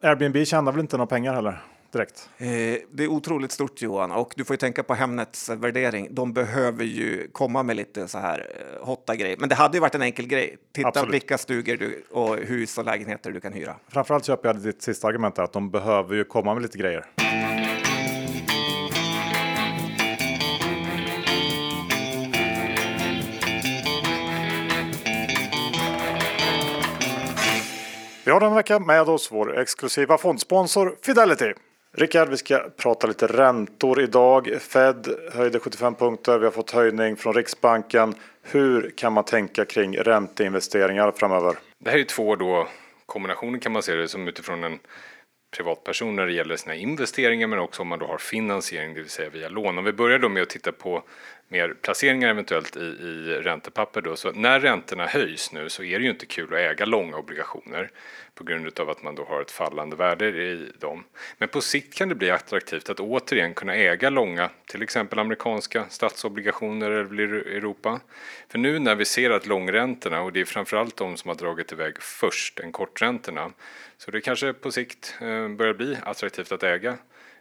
Airbnb 0.01 0.45
tjänar 0.47 0.71
väl 0.71 0.81
inte 0.81 0.97
några 0.97 1.07
pengar 1.07 1.33
heller? 1.33 1.63
Direkt. 1.93 2.29
Eh, 2.37 2.47
det 2.91 3.03
är 3.03 3.07
otroligt 3.07 3.51
stort 3.51 3.81
Johan 3.81 4.11
och 4.11 4.33
du 4.35 4.45
får 4.45 4.53
ju 4.53 4.57
tänka 4.57 4.83
på 4.83 4.93
Hemnets 4.93 5.49
värdering. 5.49 6.07
De 6.11 6.33
behöver 6.33 6.83
ju 6.83 7.27
komma 7.31 7.63
med 7.63 7.75
lite 7.75 8.07
så 8.07 8.17
här 8.17 8.47
eh, 8.79 8.85
hotta 8.85 9.15
grejer. 9.15 9.37
Men 9.37 9.49
det 9.49 9.55
hade 9.55 9.77
ju 9.77 9.81
varit 9.81 9.95
en 9.95 10.01
enkel 10.01 10.27
grej. 10.27 10.57
Titta 10.71 10.87
Absolut. 10.87 11.13
vilka 11.13 11.37
stugor 11.37 11.75
du, 11.75 12.03
och 12.11 12.37
hus 12.37 12.77
och 12.77 12.85
lägenheter 12.85 13.31
du 13.31 13.39
kan 13.39 13.53
hyra. 13.53 13.75
Framförallt 13.87 14.25
köper 14.25 14.49
jag 14.49 14.57
ditt 14.57 14.81
sista 14.81 15.07
argument 15.07 15.35
där, 15.35 15.43
att 15.43 15.53
de 15.53 15.69
behöver 15.69 16.15
ju 16.15 16.23
komma 16.23 16.53
med 16.53 16.63
lite 16.63 16.77
grejer. 16.77 17.05
Vi 28.25 28.31
har 28.31 28.39
den 28.39 28.55
vecka 28.55 28.79
med 28.79 29.09
oss 29.09 29.31
vår 29.31 29.59
exklusiva 29.59 30.17
fondsponsor 30.17 30.95
Fidelity. 31.01 31.53
Rickard, 31.93 32.29
vi 32.29 32.37
ska 32.37 32.69
prata 32.77 33.07
lite 33.07 33.27
räntor 33.27 34.01
idag. 34.01 34.57
Fed 34.61 35.07
höjde 35.33 35.59
75 35.59 35.95
punkter. 35.95 36.39
Vi 36.39 36.45
har 36.45 36.51
fått 36.51 36.71
höjning 36.71 37.15
från 37.15 37.33
Riksbanken. 37.33 38.15
Hur 38.41 38.93
kan 38.97 39.13
man 39.13 39.23
tänka 39.23 39.65
kring 39.65 39.97
ränteinvesteringar 39.97 41.11
framöver? 41.11 41.55
Det 41.79 41.89
här 41.89 41.97
är 41.97 42.03
två 42.03 42.35
då 42.35 42.67
kombinationer 43.05 43.59
kan 43.59 43.71
man 43.71 43.83
se 43.83 43.95
det 43.95 44.07
som 44.07 44.27
utifrån 44.27 44.63
en 44.63 44.79
privatperson 45.57 46.15
när 46.15 46.25
det 46.25 46.33
gäller 46.33 46.55
sina 46.55 46.75
investeringar 46.75 47.47
men 47.47 47.59
också 47.59 47.81
om 47.81 47.87
man 47.87 47.99
då 47.99 48.05
har 48.05 48.17
finansiering, 48.17 48.93
det 48.93 49.01
vill 49.01 49.09
säga 49.09 49.29
via 49.29 49.49
lån. 49.49 49.77
Om 49.77 49.83
vi 49.83 49.93
börjar 49.93 50.19
då 50.19 50.29
med 50.29 50.43
att 50.43 50.49
titta 50.49 50.71
på 50.71 51.03
mer 51.47 51.73
placeringar 51.81 52.29
eventuellt 52.29 52.77
i, 52.77 52.79
i 52.79 53.39
räntepapper 53.41 54.01
då. 54.01 54.15
Så 54.15 54.31
när 54.31 54.59
räntorna 54.59 55.05
höjs 55.05 55.51
nu 55.51 55.69
så 55.69 55.83
är 55.83 55.99
det 55.99 56.05
ju 56.05 56.11
inte 56.11 56.25
kul 56.25 56.53
att 56.53 56.59
äga 56.59 56.85
långa 56.85 57.17
obligationer 57.17 57.91
på 58.35 58.43
grund 58.43 58.79
av 58.79 58.89
att 58.89 59.03
man 59.03 59.15
då 59.15 59.25
har 59.25 59.41
ett 59.41 59.51
fallande 59.51 59.95
värde 59.95 60.27
i 60.27 60.71
dem. 60.79 61.03
Men 61.37 61.49
på 61.49 61.61
sikt 61.61 61.93
kan 61.97 62.09
det 62.09 62.15
bli 62.15 62.31
attraktivt 62.31 62.89
att 62.89 62.99
återigen 62.99 63.53
kunna 63.53 63.75
äga 63.75 64.09
långa, 64.09 64.49
till 64.65 64.81
exempel 64.81 65.19
amerikanska 65.19 65.85
statsobligationer 65.89 66.91
eller 66.91 67.33
Europa. 67.33 67.99
För 68.49 68.57
nu 68.57 68.79
när 68.79 68.95
vi 68.95 69.05
ser 69.05 69.31
att 69.31 69.47
långräntorna, 69.47 70.21
och 70.21 70.33
det 70.33 70.41
är 70.41 70.45
framförallt 70.45 70.97
de 70.97 71.17
som 71.17 71.29
har 71.29 71.35
dragit 71.35 71.71
iväg 71.71 72.01
först 72.01 72.59
än 72.59 72.71
korträntorna, 72.71 73.51
så 73.97 74.11
det 74.11 74.21
kanske 74.21 74.53
på 74.53 74.71
sikt 74.71 75.15
eh, 75.21 75.47
börjar 75.47 75.73
bli 75.73 75.97
attraktivt 76.03 76.51
att 76.51 76.63
äga 76.63 76.97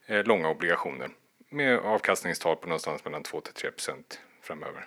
eh, 0.06 0.24
långa 0.24 0.48
obligationer 0.48 1.08
med 1.54 1.78
avkastningstal 1.78 2.56
på 2.56 2.68
någonstans 2.68 3.04
mellan 3.04 3.22
2 3.22 3.40
3% 3.40 3.94
framöver. 4.42 4.86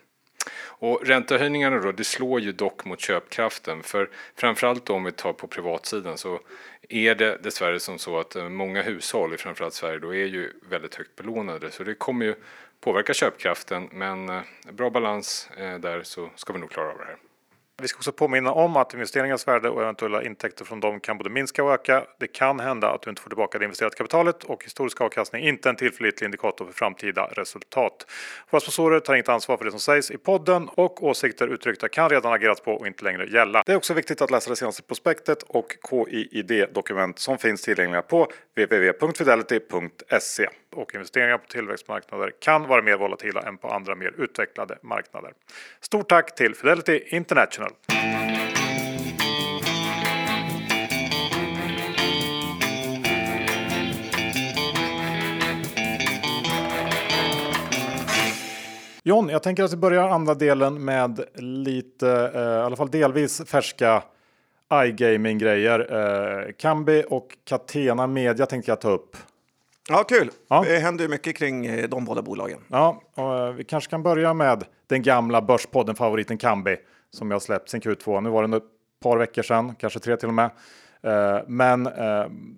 Och 0.59 1.07
räntehöjningarna 1.07 1.79
då, 1.79 1.91
det 1.91 2.03
slår 2.03 2.39
ju 2.39 2.51
dock 2.51 2.85
mot 2.85 2.99
köpkraften 2.99 3.83
för 3.83 4.09
framförallt 4.35 4.89
om 4.89 5.03
vi 5.03 5.11
tar 5.11 5.33
på 5.33 5.47
privatsidan 5.47 6.17
så 6.17 6.39
är 6.89 7.15
det 7.15 7.37
dessvärre 7.43 7.79
som 7.79 7.99
så 7.99 8.19
att 8.19 8.35
eh, 8.35 8.49
många 8.49 8.81
hushåll, 8.81 9.37
framförallt 9.37 9.73
Sverige, 9.73 9.99
då 9.99 10.15
är 10.15 10.25
ju 10.25 10.53
väldigt 10.69 10.95
högt 10.95 11.15
belånade 11.15 11.71
så 11.71 11.83
det 11.83 11.95
kommer 11.95 12.25
ju 12.25 12.35
påverka 12.81 13.13
köpkraften 13.13 13.89
men 13.91 14.29
eh, 14.29 14.41
bra 14.71 14.89
balans 14.89 15.49
eh, 15.57 15.79
där 15.79 16.03
så 16.03 16.29
ska 16.35 16.53
vi 16.53 16.59
nog 16.59 16.69
klara 16.69 16.91
av 16.91 16.97
det 16.97 17.05
här. 17.05 17.17
Vi 17.81 17.87
ska 17.87 17.97
också 17.97 18.11
påminna 18.11 18.51
om 18.51 18.77
att 18.77 18.93
investeringens 18.93 19.47
värde 19.47 19.69
och 19.69 19.81
eventuella 19.81 20.23
intäkter 20.23 20.65
från 20.65 20.79
dem 20.79 20.99
kan 20.99 21.17
både 21.17 21.29
minska 21.29 21.63
och 21.63 21.73
öka. 21.73 22.03
Det 22.19 22.27
kan 22.27 22.59
hända 22.59 22.89
att 22.89 23.01
du 23.01 23.09
inte 23.09 23.21
får 23.21 23.29
tillbaka 23.29 23.57
det 23.57 23.65
investerade 23.65 23.95
kapitalet 23.95 24.43
och 24.43 24.63
historisk 24.63 25.01
avkastning 25.01 25.45
är 25.45 25.49
inte 25.49 25.69
en 25.69 25.75
tillförlitlig 25.75 26.25
indikator 26.25 26.65
för 26.65 26.73
framtida 26.73 27.25
resultat. 27.25 28.05
Våra 28.49 28.59
sponsorer 28.59 28.99
tar 28.99 29.13
inget 29.13 29.29
ansvar 29.29 29.57
för 29.57 29.65
det 29.65 29.71
som 29.71 29.79
sägs 29.79 30.11
i 30.11 30.17
podden 30.17 30.69
och 30.75 31.03
åsikter 31.03 31.47
uttryckta 31.47 31.89
kan 31.89 32.09
redan 32.09 32.33
agerats 32.33 32.61
på 32.61 32.71
och 32.73 32.87
inte 32.87 33.03
längre 33.03 33.25
gälla. 33.25 33.63
Det 33.65 33.71
är 33.71 33.75
också 33.75 33.93
viktigt 33.93 34.21
att 34.21 34.31
läsa 34.31 34.49
det 34.49 34.55
senaste 34.55 34.83
prospektet 34.83 35.43
och 35.43 35.75
KIID-dokument 35.89 37.19
som 37.19 37.37
finns 37.37 37.61
tillgängliga 37.61 38.01
på 38.01 38.27
www.fidelity.se 38.55 40.49
och 40.77 40.95
investeringar 40.95 41.37
på 41.37 41.47
tillväxtmarknader 41.47 42.31
kan 42.39 42.67
vara 42.67 42.81
mer 42.81 42.97
volatila 42.97 43.41
än 43.41 43.57
på 43.57 43.67
andra 43.67 43.95
mer 43.95 44.13
utvecklade 44.17 44.77
marknader. 44.81 45.33
Stort 45.81 46.09
tack 46.09 46.35
till 46.35 46.55
Fidelity 46.55 47.03
International! 47.07 47.71
John, 59.03 59.29
jag 59.29 59.43
tänker 59.43 59.63
att 59.63 59.73
vi 59.73 59.77
börjar 59.77 60.09
andra 60.09 60.33
delen 60.33 60.85
med 60.85 61.25
lite, 61.35 62.31
eh, 62.35 62.41
i 62.41 62.45
alla 62.45 62.75
fall 62.75 62.91
delvis 62.91 63.41
färska 63.45 64.03
iGaming 64.73 65.37
grejer. 65.37 65.79
Eh, 65.79 66.51
Kambi 66.57 67.03
och 67.09 67.37
Catena 67.43 68.07
Media 68.07 68.45
tänkte 68.45 68.71
jag 68.71 68.81
ta 68.81 68.89
upp. 68.89 69.17
Ja, 69.89 70.03
kul. 70.03 70.31
Ja. 70.47 70.63
Det 70.67 70.79
händer 70.79 71.03
ju 71.03 71.09
mycket 71.09 71.35
kring 71.37 71.65
eh, 71.65 71.89
de 71.89 72.05
båda 72.05 72.21
bolagen. 72.21 72.59
Ja, 72.67 73.01
och 73.15 73.35
eh, 73.39 73.53
vi 73.53 73.63
kanske 73.63 73.89
kan 73.89 74.03
börja 74.03 74.33
med 74.33 74.63
den 74.87 75.01
gamla 75.01 75.41
Börspodden 75.41 75.95
favoriten 75.95 76.37
Kambi 76.37 76.77
som 77.09 77.31
jag 77.31 77.41
släppt 77.41 77.69
sin 77.69 77.81
Q2. 77.81 78.21
Nu 78.21 78.29
var 78.29 78.47
det 78.47 78.57
ett 78.57 78.63
par 79.03 79.17
veckor 79.17 79.41
sedan, 79.41 79.75
kanske 79.79 79.99
tre 79.99 80.17
till 80.17 80.27
och 80.27 80.33
med. 80.33 80.49
Eh, 81.01 81.39
Men 81.47 81.83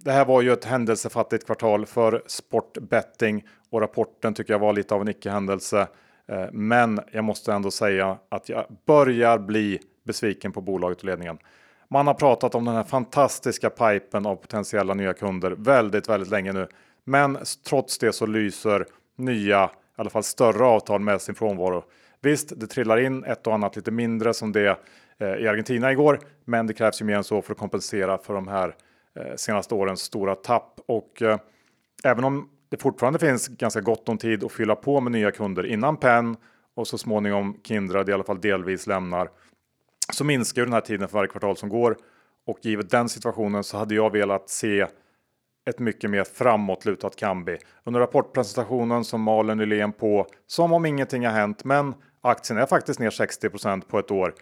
det 0.04 0.12
här 0.12 0.26
var 0.26 0.42
ju 0.42 0.52
ett 0.54 0.66
händelsefattigt 0.66 1.46
kvartal 1.46 1.86
för 1.86 2.24
sportbetting 2.28 3.44
och 3.70 3.82
rapporten 3.82 4.34
tycker 4.34 4.54
jag 4.54 4.60
var 4.60 4.74
lite 4.74 4.96
av 4.96 5.02
en 5.02 5.08
icke-händelse. 5.10 5.88
Eh, 6.28 6.46
Men 6.52 7.00
jag 7.12 7.24
måste 7.24 7.54
ändå 7.54 7.72
säga 7.72 8.18
att 8.30 8.50
jag 8.50 8.66
börjar 8.88 9.38
bli 9.38 9.80
besviken 10.06 10.52
på 10.52 10.62
bolaget 10.62 10.98
och 10.98 11.06
ledningen. 11.06 11.38
Man 11.90 12.08
har 12.08 12.14
pratat 12.14 12.56
om 12.56 12.66
den 12.66 12.76
här 12.76 12.84
fantastiska 12.84 13.70
pipen 13.70 14.26
av 14.26 14.36
potentiella 14.36 14.94
nya 14.94 15.14
kunder 15.14 15.52
väldigt, 15.52 16.10
väldigt 16.10 16.30
länge 16.30 16.54
nu. 16.54 16.68
Men 17.10 17.38
trots 17.68 17.98
det 17.98 18.14
så 18.14 18.26
lyser 18.26 18.86
nya, 19.18 19.66
i 19.66 19.70
alla 19.96 20.10
fall 20.10 20.24
större 20.24 20.66
avtal 20.66 21.02
med 21.02 21.22
sin 21.22 21.36
frånvaro. 21.36 21.84
Visst, 22.22 22.60
det 22.60 22.68
trillar 22.68 22.98
in 22.98 23.24
ett 23.24 23.48
och 23.48 23.54
annat 23.54 23.76
lite 23.76 23.92
mindre 23.92 24.34
som 24.34 24.52
det 24.52 24.80
eh, 25.18 25.34
i 25.34 25.48
Argentina 25.48 25.92
igår, 25.92 26.20
men 26.46 26.68
det 26.68 26.74
krävs 26.74 27.02
ju 27.02 27.06
mer 27.06 27.16
än 27.16 27.24
så 27.24 27.42
för 27.42 27.54
att 27.54 27.60
kompensera 27.60 28.18
för 28.18 28.34
de 28.34 28.48
här 28.48 28.76
eh, 29.16 29.36
senaste 29.36 29.76
årens 29.76 30.02
stora 30.02 30.36
tapp. 30.36 30.80
Och 30.86 31.22
eh, 31.22 31.40
även 32.04 32.24
om 32.24 32.50
det 32.70 32.78
fortfarande 32.78 33.20
finns 33.20 33.48
ganska 33.48 33.82
gott 33.82 34.10
om 34.10 34.18
tid 34.18 34.44
att 34.44 34.52
fylla 34.52 34.76
på 34.76 35.02
med 35.02 35.12
nya 35.12 35.32
kunder 35.32 35.66
innan 35.66 35.98
Penn 35.98 36.38
och 36.76 36.88
så 36.88 36.98
småningom 36.98 37.60
Kindred 37.64 38.10
i 38.10 38.14
alla 38.14 38.24
fall 38.24 38.42
delvis 38.42 38.88
lämnar 38.88 39.30
så 40.14 40.24
minskar 40.24 40.62
ju 40.62 40.66
den 40.66 40.74
här 40.74 40.82
tiden 40.82 41.08
för 41.08 41.14
varje 41.14 41.30
kvartal 41.30 41.58
som 41.58 41.70
går. 41.70 41.98
Och 42.46 42.60
givet 42.62 42.90
den 42.90 43.10
situationen 43.10 43.64
så 43.64 43.78
hade 43.78 43.96
jag 43.96 44.12
velat 44.12 44.50
se 44.50 44.88
ett 45.70 45.80
mycket 45.80 46.10
mer 46.10 46.24
framåtlutat 46.24 47.16
Kambi. 47.16 47.58
Under 47.84 48.00
rapportpresentationen 48.00 49.06
som 49.06 49.22
maler 49.22 49.56
Nylén 49.56 49.92
på 49.92 50.28
som 50.48 50.74
om 50.74 50.86
ingenting 50.86 51.26
har 51.26 51.34
hänt. 51.34 51.64
Men 51.64 51.96
aktien 52.22 52.60
är 52.60 52.66
faktiskt 52.66 53.00
ner 53.00 53.10
60% 53.10 53.82
på 53.88 54.00
ett 54.00 54.12
år. 54.12 54.34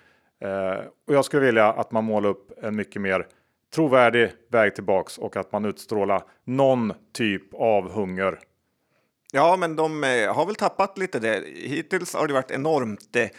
Eh, 0.42 0.86
och 1.08 1.14
jag 1.14 1.26
skulle 1.26 1.46
vilja 1.46 1.68
att 1.68 1.92
man 1.92 2.04
målar 2.04 2.30
upp 2.30 2.64
en 2.64 2.76
mycket 2.76 3.02
mer 3.02 3.28
trovärdig 3.76 4.32
väg 4.52 4.76
tillbaks 4.76 5.18
och 5.18 5.38
att 5.38 5.52
man 5.52 5.66
utstrålar 5.66 6.24
någon 6.46 6.94
typ 7.14 7.54
av 7.54 7.92
hunger. 7.92 8.40
Ja, 9.32 9.58
men 9.58 9.76
de 9.76 10.04
eh, 10.04 10.36
har 10.36 10.46
väl 10.46 10.56
tappat 10.56 10.98
lite 10.98 11.20
det. 11.20 11.44
Hittills 11.56 12.14
har 12.14 12.28
det 12.28 12.34
varit 12.34 12.52
enormt 12.52 13.16
eh, 13.16 13.30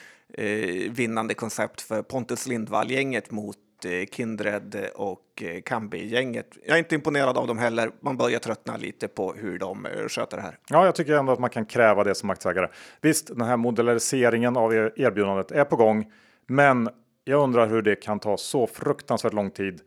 eh 0.45 0.93
vinnande 0.93 1.35
koncept 1.35 1.81
för 1.81 2.03
Pontus 2.03 2.47
Lindvall-gänget 2.47 3.31
mot 3.31 3.57
Eh, 3.85 4.07
Kindred 4.13 4.89
och 4.95 5.43
eh, 5.43 5.61
Kambi-gänget. 5.63 6.59
Jag 6.67 6.75
är 6.75 6.79
inte 6.79 6.95
imponerad 6.95 7.39
av 7.39 7.47
dem 7.47 7.59
heller. 7.59 7.91
Man 8.01 8.17
börjar 8.17 8.39
tröttna 8.39 8.77
lite 8.77 9.09
på 9.09 9.33
hur 9.33 9.59
de 9.59 9.87
eh, 9.87 10.09
sköter 10.09 10.37
det 10.37 10.43
här. 10.43 10.59
Ja, 10.69 10.85
jag 10.85 10.95
tycker 10.95 11.13
ändå 11.13 11.33
att 11.33 11.39
man 11.39 11.51
kan 11.51 11.67
kräva 11.67 12.05
det 12.05 12.15
som 12.15 12.31
aktieägare. 12.31 12.69
Visst, 13.01 13.27
den 13.27 13.47
här 13.47 13.57
modulariseringen 13.57 14.57
av 14.57 14.75
erbjudandet 14.75 15.51
är 15.51 15.65
på 15.65 15.77
gång, 15.77 16.13
men 16.47 16.89
jag 17.25 17.43
undrar 17.43 17.67
hur 17.67 17.83
det 17.83 17.97
kan 17.97 18.19
ta 18.19 18.37
så 18.37 18.67
fruktansvärt 18.67 19.33
lång 19.33 19.51
tid. 19.51 19.81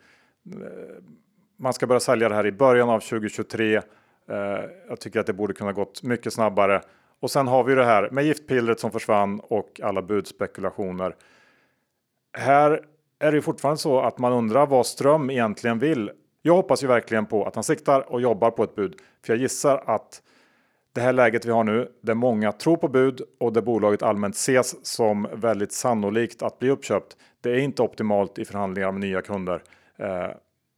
Man 1.57 1.73
ska 1.73 1.87
börja 1.87 1.99
sälja 1.99 2.29
det 2.29 2.35
här 2.35 2.45
i 2.45 2.51
början 2.51 2.89
av 2.89 2.99
2023. 2.99 3.81
Jag 4.87 4.99
tycker 4.99 5.19
att 5.19 5.25
det 5.25 5.33
borde 5.33 5.53
kunna 5.53 5.71
gått 5.71 6.03
mycket 6.03 6.33
snabbare. 6.33 6.81
Och 7.19 7.31
sen 7.31 7.47
har 7.47 7.63
vi 7.63 7.75
det 7.75 7.85
här 7.85 8.09
med 8.11 8.25
giftpillret 8.25 8.79
som 8.79 8.91
försvann 8.91 9.39
och 9.39 9.81
alla 9.83 10.01
budspekulationer. 10.01 11.15
Här 12.37 12.81
är 13.21 13.31
det 13.31 13.41
fortfarande 13.41 13.81
så 13.81 13.99
att 13.99 14.17
man 14.17 14.33
undrar 14.33 14.65
vad 14.65 14.85
Ström 14.85 15.29
egentligen 15.29 15.79
vill. 15.79 16.11
Jag 16.41 16.55
hoppas 16.55 16.83
ju 16.83 16.87
verkligen 16.87 17.25
på 17.25 17.45
att 17.45 17.55
han 17.55 17.63
siktar 17.63 18.11
och 18.11 18.21
jobbar 18.21 18.51
på 18.51 18.63
ett 18.63 18.75
bud, 18.75 18.95
för 19.25 19.33
jag 19.33 19.41
gissar 19.41 19.83
att 19.85 20.21
det 20.93 21.01
här 21.01 21.13
läget 21.13 21.45
vi 21.45 21.51
har 21.51 21.63
nu, 21.63 21.87
där 22.01 22.13
många 22.13 22.51
tror 22.51 22.77
på 22.77 22.87
bud 22.87 23.21
och 23.39 23.53
där 23.53 23.61
bolaget 23.61 24.03
allmänt 24.03 24.35
ses 24.35 24.85
som 24.85 25.27
väldigt 25.33 25.71
sannolikt 25.71 26.41
att 26.41 26.59
bli 26.59 26.69
uppköpt. 26.69 27.17
Det 27.41 27.49
är 27.49 27.57
inte 27.57 27.81
optimalt 27.81 28.39
i 28.39 28.45
förhandlingar 28.45 28.91
med 28.91 29.01
nya 29.01 29.21
kunder. 29.21 29.63
Eh, 29.97 30.29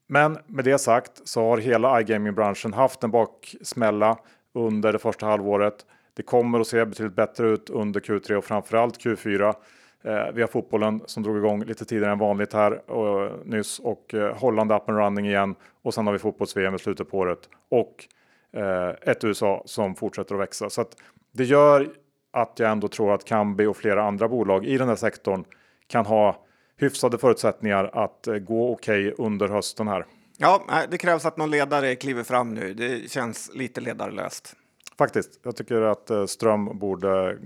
men 0.07 0.37
med 0.47 0.65
det 0.65 0.77
sagt 0.77 1.27
så 1.27 1.49
har 1.49 1.57
hela 1.57 2.01
iGaming-branschen 2.01 2.73
haft 2.73 3.03
en 3.03 3.11
baksmälla 3.11 4.17
under 4.53 4.93
det 4.93 4.99
första 4.99 5.25
halvåret. 5.25 5.85
Det 6.13 6.23
kommer 6.23 6.59
att 6.59 6.67
se 6.67 6.85
betydligt 6.85 7.15
bättre 7.15 7.49
ut 7.49 7.69
under 7.69 7.99
Q3 7.99 8.33
och 8.33 8.45
framförallt 8.45 9.05
Q4. 9.05 9.55
Eh, 10.03 10.31
Vi 10.33 10.41
har 10.41 10.47
fotbollen 10.47 11.01
som 11.05 11.23
drog 11.23 11.37
igång 11.37 11.63
lite 11.63 11.85
tidigare 11.85 12.11
än 12.11 12.19
vanligt 12.19 12.53
här 12.53 12.91
och, 12.91 13.47
nyss 13.47 13.79
och 13.79 14.13
eh, 14.13 14.35
Holland 14.37 14.71
up 14.71 14.89
and 14.89 14.97
running 14.97 15.25
igen. 15.27 15.55
Och 15.81 15.93
sen 15.93 16.05
har 16.05 16.13
vi 16.13 16.19
fotbolls-VM 16.19 16.75
i 16.75 16.79
slutet 16.79 17.09
på 17.11 17.17
året 17.17 17.49
och 17.69 18.05
eh, 18.51 18.89
ett 19.01 19.23
USA 19.23 19.63
som 19.65 19.95
fortsätter 19.95 20.35
att 20.35 20.41
växa. 20.41 20.69
Så 20.69 20.81
att 20.81 20.95
det 21.31 21.43
gör 21.43 21.89
att 22.31 22.59
jag 22.59 22.71
ändå 22.71 22.87
tror 22.87 23.13
att 23.13 23.25
Kambi 23.25 23.65
och 23.65 23.77
flera 23.77 24.03
andra 24.03 24.27
bolag 24.27 24.65
i 24.65 24.77
den 24.77 24.87
här 24.89 24.95
sektorn 24.95 25.45
kan 25.87 26.05
ha 26.05 26.45
hyfsade 26.77 27.17
förutsättningar 27.17 27.89
att 27.93 28.27
gå 28.41 28.71
okej 28.71 29.13
under 29.17 29.47
hösten 29.47 29.87
här. 29.87 30.05
Ja, 30.37 30.61
det 30.89 30.97
krävs 30.97 31.25
att 31.25 31.37
någon 31.37 31.49
ledare 31.51 31.95
kliver 31.95 32.23
fram 32.23 32.53
nu. 32.53 32.73
Det 32.73 33.11
känns 33.11 33.51
lite 33.53 33.81
ledarlöst. 33.81 34.55
Faktiskt, 34.97 35.39
jag 35.43 35.55
tycker 35.55 35.81
att 35.81 36.29
Ström 36.29 36.79
borde 36.79 37.37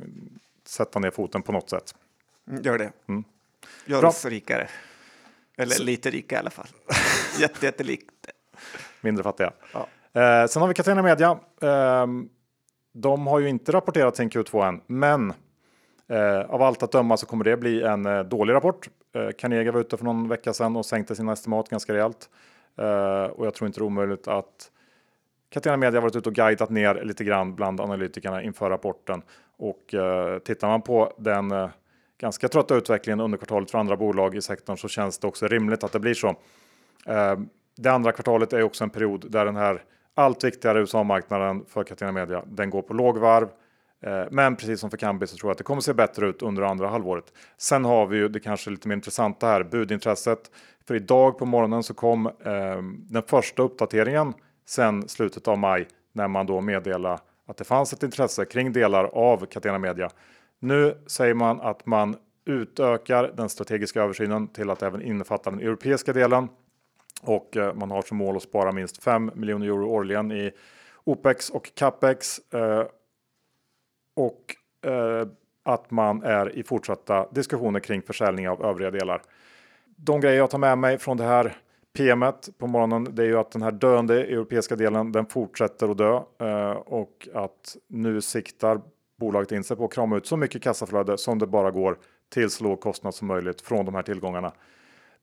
sätta 0.65 0.99
ner 0.99 1.11
foten 1.11 1.41
på 1.41 1.51
något 1.51 1.69
sätt. 1.69 1.95
Mm, 2.47 2.61
Gör 2.61 2.77
det. 2.77 2.91
Gör 3.85 3.99
Bra. 3.99 4.09
oss 4.09 4.25
rikare. 4.25 4.67
Eller 5.57 5.83
lite 5.83 6.09
rika 6.09 6.35
i 6.35 6.39
alla 6.39 6.49
fall. 6.49 6.67
Jätte, 7.39 7.65
jättelikt. 7.65 8.11
Mindre 9.01 9.23
fattiga. 9.23 9.51
Ja. 9.73 9.87
Eh, 10.21 10.47
sen 10.47 10.61
har 10.61 10.67
vi 10.67 10.73
Catena 10.73 11.01
Media. 11.01 11.39
Ehm, 11.61 12.29
de 12.93 13.27
har 13.27 13.39
ju 13.39 13.49
inte 13.49 13.71
rapporterat 13.71 14.15
sin 14.15 14.29
Q2 14.29 14.67
än, 14.67 14.81
men 14.87 15.33
eh, 16.07 16.39
av 16.39 16.61
allt 16.61 16.83
att 16.83 16.91
döma 16.91 17.17
så 17.17 17.25
kommer 17.25 17.43
det 17.43 17.57
bli 17.57 17.83
en 17.83 18.05
eh, 18.05 18.19
dålig 18.23 18.53
rapport. 18.53 18.89
Eh, 19.13 19.29
Carnegie 19.37 19.71
var 19.71 19.79
ute 19.81 19.97
för 19.97 20.05
någon 20.05 20.27
vecka 20.29 20.53
sedan 20.53 20.75
och 20.75 20.85
sänkte 20.85 21.15
sina 21.15 21.33
estimat 21.33 21.69
ganska 21.69 21.93
rejält. 21.93 22.29
Eh, 22.77 23.23
och 23.23 23.45
jag 23.45 23.53
tror 23.53 23.67
inte 23.67 23.79
det 23.79 23.83
är 23.83 23.85
omöjligt 23.85 24.27
att 24.27 24.71
Catena 25.49 25.77
Media 25.77 26.01
varit 26.01 26.15
ute 26.15 26.29
och 26.29 26.35
guidat 26.35 26.69
ner 26.69 27.03
lite 27.03 27.23
grann 27.23 27.55
bland 27.55 27.81
analytikerna 27.81 28.43
inför 28.43 28.69
rapporten. 28.69 29.21
Och 29.57 29.93
eh, 29.93 30.39
tittar 30.39 30.67
man 30.67 30.81
på 30.81 31.13
den 31.17 31.51
eh, 31.51 31.69
ganska 32.17 32.47
trötta 32.47 32.75
utvecklingen 32.75 33.19
under 33.19 33.37
kvartalet 33.37 33.71
för 33.71 33.77
andra 33.77 33.97
bolag 33.97 34.35
i 34.35 34.41
sektorn 34.41 34.77
så 34.77 34.87
känns 34.87 35.17
det 35.17 35.27
också 35.27 35.47
rimligt 35.47 35.83
att 35.83 35.91
det 35.91 35.99
blir 35.99 36.13
så. 36.13 36.27
Eh, 37.05 37.35
det 37.77 37.89
andra 37.89 38.11
kvartalet 38.11 38.53
är 38.53 38.63
också 38.63 38.83
en 38.83 38.89
period 38.89 39.31
där 39.31 39.45
den 39.45 39.55
här 39.55 39.83
allt 40.15 40.43
viktigare 40.43 40.79
USA-marknaden 40.79 41.65
för 41.67 41.83
Catena 41.83 42.11
Media, 42.11 42.43
den 42.45 42.69
går 42.69 42.81
på 42.81 42.93
lågvarv. 42.93 43.49
Eh, 44.01 44.23
men 44.31 44.55
precis 44.55 44.79
som 44.79 44.89
för 44.89 44.97
Kambi 44.97 45.27
så 45.27 45.37
tror 45.37 45.49
jag 45.49 45.51
att 45.51 45.57
det 45.57 45.63
kommer 45.63 45.81
se 45.81 45.93
bättre 45.93 46.27
ut 46.27 46.41
under 46.41 46.63
andra 46.63 46.87
halvåret. 46.87 47.33
Sen 47.57 47.85
har 47.85 48.05
vi 48.05 48.17
ju 48.17 48.27
det 48.27 48.39
kanske 48.39 48.69
lite 48.69 48.87
mer 48.87 48.95
intressanta 48.95 49.47
här, 49.47 49.63
budintresset. 49.63 50.51
För 50.87 50.95
idag 50.95 51.37
på 51.37 51.45
morgonen 51.45 51.83
så 51.83 51.93
kom 51.93 52.25
eh, 52.25 52.33
den 53.09 53.23
första 53.23 53.63
uppdateringen 53.63 54.33
sen 54.65 55.07
slutet 55.07 55.47
av 55.47 55.57
maj 55.57 55.87
när 56.13 56.27
man 56.27 56.45
då 56.45 56.61
meddelade 56.61 57.19
att 57.47 57.57
det 57.57 57.63
fanns 57.63 57.93
ett 57.93 58.03
intresse 58.03 58.45
kring 58.45 58.73
delar 58.73 59.03
av 59.03 59.45
Catena 59.45 59.77
Media. 59.77 60.09
Nu 60.59 60.97
säger 61.07 61.33
man 61.33 61.61
att 61.61 61.85
man 61.85 62.15
utökar 62.45 63.33
den 63.37 63.49
strategiska 63.49 64.01
översynen 64.01 64.47
till 64.47 64.69
att 64.69 64.83
även 64.83 65.01
innefatta 65.01 65.51
den 65.51 65.59
europeiska 65.59 66.13
delen 66.13 66.47
och 67.21 67.57
eh, 67.57 67.73
man 67.73 67.91
har 67.91 68.01
som 68.01 68.17
mål 68.17 68.35
att 68.35 68.43
spara 68.43 68.71
minst 68.71 69.03
5 69.03 69.31
miljoner 69.35 69.65
euro 69.65 69.89
årligen 69.89 70.31
i 70.31 70.51
OPEX 71.03 71.49
och 71.49 71.71
CAPEX. 71.75 72.39
Eh, 72.53 72.83
och 74.13 74.55
eh, 74.85 75.27
att 75.63 75.91
man 75.91 76.23
är 76.23 76.55
i 76.55 76.63
fortsatta 76.63 77.27
diskussioner 77.31 77.79
kring 77.79 78.01
försäljning 78.01 78.49
av 78.49 78.65
övriga 78.65 78.91
delar. 78.91 79.21
De 79.85 80.21
grejer 80.21 80.37
jag 80.37 80.49
tar 80.49 80.57
med 80.57 80.77
mig 80.77 80.97
från 80.97 81.17
det 81.17 81.23
här 81.23 81.55
PMet 81.97 82.49
på 82.57 82.67
morgonen, 82.67 83.07
det 83.11 83.23
är 83.23 83.27
ju 83.27 83.37
att 83.37 83.51
den 83.51 83.61
här 83.61 83.71
döende 83.71 84.23
europeiska 84.23 84.75
delen, 84.75 85.11
den 85.11 85.25
fortsätter 85.25 85.89
att 85.89 85.97
dö 85.97 86.19
och 86.73 87.27
att 87.33 87.77
nu 87.87 88.21
siktar 88.21 88.81
bolaget 89.19 89.51
in 89.51 89.63
sig 89.63 89.77
på 89.77 89.85
att 89.85 89.93
krama 89.93 90.17
ut 90.17 90.27
så 90.27 90.37
mycket 90.37 90.61
kassaflöde 90.61 91.17
som 91.17 91.39
det 91.39 91.47
bara 91.47 91.71
går 91.71 91.97
till 92.33 92.49
så 92.49 92.63
låg 92.63 92.81
kostnad 92.81 93.15
som 93.15 93.27
möjligt 93.27 93.61
från 93.61 93.85
de 93.85 93.95
här 93.95 94.01
tillgångarna. 94.01 94.51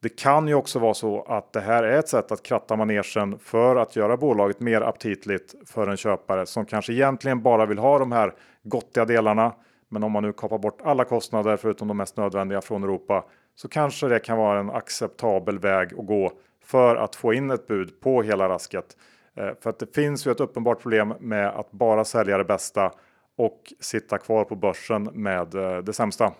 Det 0.01 0.09
kan 0.09 0.49
ju 0.49 0.55
också 0.55 0.79
vara 0.79 0.95
så 0.95 1.23
att 1.23 1.53
det 1.53 1.61
här 1.61 1.83
är 1.83 1.99
ett 1.99 2.09
sätt 2.09 2.33
att 2.33 2.43
kratta 2.43 2.77
manegen 2.77 3.39
för 3.39 3.77
att 3.77 3.97
göra 3.97 4.17
bolaget 4.17 4.61
mer 4.61 4.81
aptitligt 4.81 5.55
för 5.67 5.87
en 5.87 5.97
köpare 5.97 6.47
som 6.47 6.67
kanske 6.67 6.93
egentligen 6.93 7.43
bara 7.43 7.67
vill 7.67 7.79
ha 7.79 7.99
de 7.99 8.13
här 8.13 8.35
gottiga 8.63 9.05
delarna. 9.05 9.53
Men 9.89 10.03
om 10.03 10.13
man 10.13 10.23
nu 10.23 10.33
kapar 10.33 10.59
bort 10.59 10.81
alla 10.85 11.05
kostnader 11.05 11.57
förutom 11.57 11.89
de 11.89 11.97
mest 11.97 12.17
nödvändiga 12.17 12.61
från 12.61 12.85
Europa 12.85 13.25
så 13.55 13.69
kanske 13.69 14.09
det 14.09 14.19
kan 14.19 14.39
vara 14.39 14.61
en 14.61 14.71
acceptabel 14.71 15.59
väg 15.59 15.95
att 15.99 16.07
gå 16.07 16.33
för 16.65 16.97
att 16.97 17.17
få 17.17 17.35
in 17.35 17.51
ett 17.51 17.67
bud 17.67 18.01
på 18.01 18.23
hela 18.23 18.49
rasket. 18.49 18.97
Eh, 19.37 19.51
för 19.61 19.71
att 19.71 19.79
det 19.79 19.95
finns 19.95 20.27
ju 20.27 20.31
ett 20.31 20.41
uppenbart 20.41 20.81
problem 20.81 21.15
med 21.21 21.49
att 21.49 21.71
bara 21.71 22.05
sälja 22.05 22.39
det 22.39 22.45
bästa 22.45 22.93
och 23.37 23.73
sitta 23.81 24.19
kvar 24.19 24.45
på 24.45 24.57
börsen 24.57 25.03
med 25.03 25.55
eh, 25.55 25.79
det 25.79 25.93
sämsta. 25.93 26.33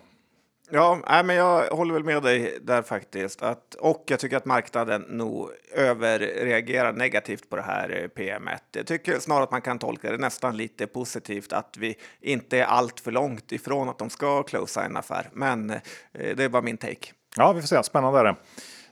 Ja, 0.69 0.99
nej, 1.07 1.23
men 1.23 1.35
jag 1.35 1.69
håller 1.69 1.93
väl 1.93 2.03
med 2.03 2.23
dig 2.23 2.57
där 2.61 2.81
faktiskt. 2.81 3.41
Att, 3.41 3.75
och 3.75 4.03
jag 4.07 4.19
tycker 4.19 4.37
att 4.37 4.45
marknaden 4.45 5.01
nog 5.01 5.49
överreagerar 5.73 6.93
negativt 6.93 7.49
på 7.49 7.55
det 7.55 7.61
här 7.61 8.01
eh, 8.01 8.07
PMet. 8.07 8.63
Jag 8.71 8.87
tycker 8.87 9.19
snarare 9.19 9.43
att 9.43 9.51
man 9.51 9.61
kan 9.61 9.79
tolka 9.79 10.11
det 10.11 10.17
nästan 10.17 10.57
lite 10.57 10.87
positivt 10.87 11.53
att 11.53 11.77
vi 11.77 11.95
inte 12.21 12.59
är 12.59 12.65
allt 12.65 12.99
för 12.99 13.11
långt 13.11 13.51
ifrån 13.51 13.89
att 13.89 13.97
de 13.97 14.09
ska 14.09 14.43
closea 14.43 14.83
en 14.83 14.97
affär. 14.97 15.29
Men 15.33 15.69
eh, 15.69 15.79
det 16.13 16.43
är 16.43 16.49
bara 16.49 16.61
min 16.61 16.77
take. 16.77 17.11
Ja, 17.37 17.53
vi 17.53 17.61
får 17.61 17.67
se. 17.67 17.83
Spännande 17.83 18.19
är 18.19 18.23
det. 18.23 18.35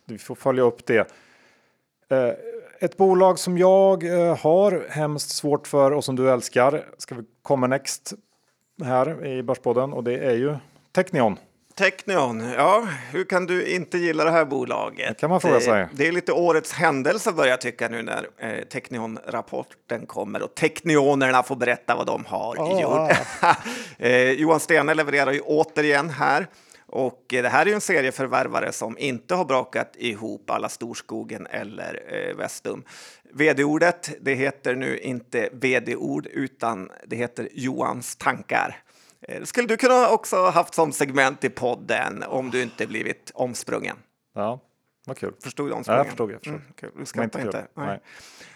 Vi 0.05 0.17
får 0.17 0.35
följa 0.35 0.63
upp 0.63 0.85
det. 0.85 1.11
Eh, 2.09 2.33
ett 2.83 2.97
bolag 2.97 3.39
som 3.39 3.57
jag 3.57 4.03
eh, 4.03 4.37
har 4.37 4.85
hemskt 4.89 5.29
svårt 5.29 5.67
för 5.67 5.91
och 5.91 6.03
som 6.03 6.15
du 6.15 6.29
älskar 6.31 6.85
ska 6.97 7.15
vi 7.15 7.21
komma 7.41 7.67
next 7.67 8.13
här 8.83 9.25
i 9.25 9.43
Börspodden 9.43 9.93
och 9.93 10.03
det 10.03 10.17
är 10.17 10.33
ju 10.33 10.55
Technion. 10.95 11.37
Technion, 11.75 12.49
ja, 12.57 12.87
hur 13.11 13.23
kan 13.23 13.45
du 13.45 13.65
inte 13.67 13.97
gilla 13.97 14.23
det 14.23 14.31
här 14.31 14.45
bolaget? 14.45 15.07
Det 15.07 15.13
kan 15.13 15.29
man 15.29 15.41
fråga 15.41 15.59
sig. 15.59 15.87
Det 15.93 16.07
är 16.07 16.11
lite 16.11 16.31
årets 16.31 16.73
händelse 16.73 17.31
börjar 17.31 17.49
jag 17.49 17.61
tycka 17.61 17.89
nu 17.89 18.01
när 18.03 18.27
eh, 18.37 18.63
Technion-rapporten 18.69 20.05
kommer 20.05 20.41
och 20.41 20.55
Technionerna 20.55 21.43
får 21.43 21.55
berätta 21.55 21.95
vad 21.95 22.07
de 22.07 22.25
har 22.27 22.55
Ah. 22.59 22.81
gjort. 22.81 23.17
eh, 23.97 24.31
Johan 24.31 24.59
Stene 24.59 24.93
levererar 24.93 25.31
ju 25.31 25.39
återigen 25.41 26.09
här. 26.09 26.47
Och 26.93 27.33
eh, 27.33 27.43
det 27.43 27.49
här 27.49 27.67
är 27.67 27.73
en 27.73 27.81
serieförvärvare 27.81 28.71
som 28.71 28.97
inte 28.97 29.35
har 29.35 29.45
brakat 29.45 29.95
ihop 29.95 30.49
alla 30.49 30.69
Storskogen 30.69 31.47
eller 31.47 32.03
eh, 32.07 32.35
Vestum. 32.37 32.83
Vd-ordet, 33.33 34.11
det 34.21 34.33
heter 34.33 34.75
nu 34.75 34.97
inte 34.97 35.49
vd-ord 35.51 36.27
utan 36.27 36.91
det 37.07 37.15
heter 37.15 37.49
Johans 37.51 38.15
tankar. 38.15 38.83
Eh, 39.21 39.43
skulle 39.43 39.67
du 39.67 39.77
kunna 39.77 40.09
också 40.09 40.35
ha 40.35 40.49
haft 40.49 40.73
som 40.73 40.91
segment 40.91 41.43
i 41.43 41.49
podden 41.49 42.23
om 42.23 42.49
du 42.49 42.61
inte 42.61 42.87
blivit 42.87 43.31
omsprungen. 43.33 43.97
Ja, 44.35 44.59
vad 45.05 45.17
kul. 45.17 45.33
Förstod 45.43 45.67
du 45.67 45.69
Ja, 45.71 45.75
omsprungen? 45.77 45.97
jag 45.99 46.07
förstod. 46.07 46.31
Jag 46.31 46.39
förstod. 46.39 46.55
Mm, 46.55 46.73
kul. 46.75 46.91
Du 46.97 47.05
skrattar 47.05 47.39
inte 47.39 47.57
inte? 47.57 47.67
Nej. 47.73 47.87
Nej. 47.87 47.99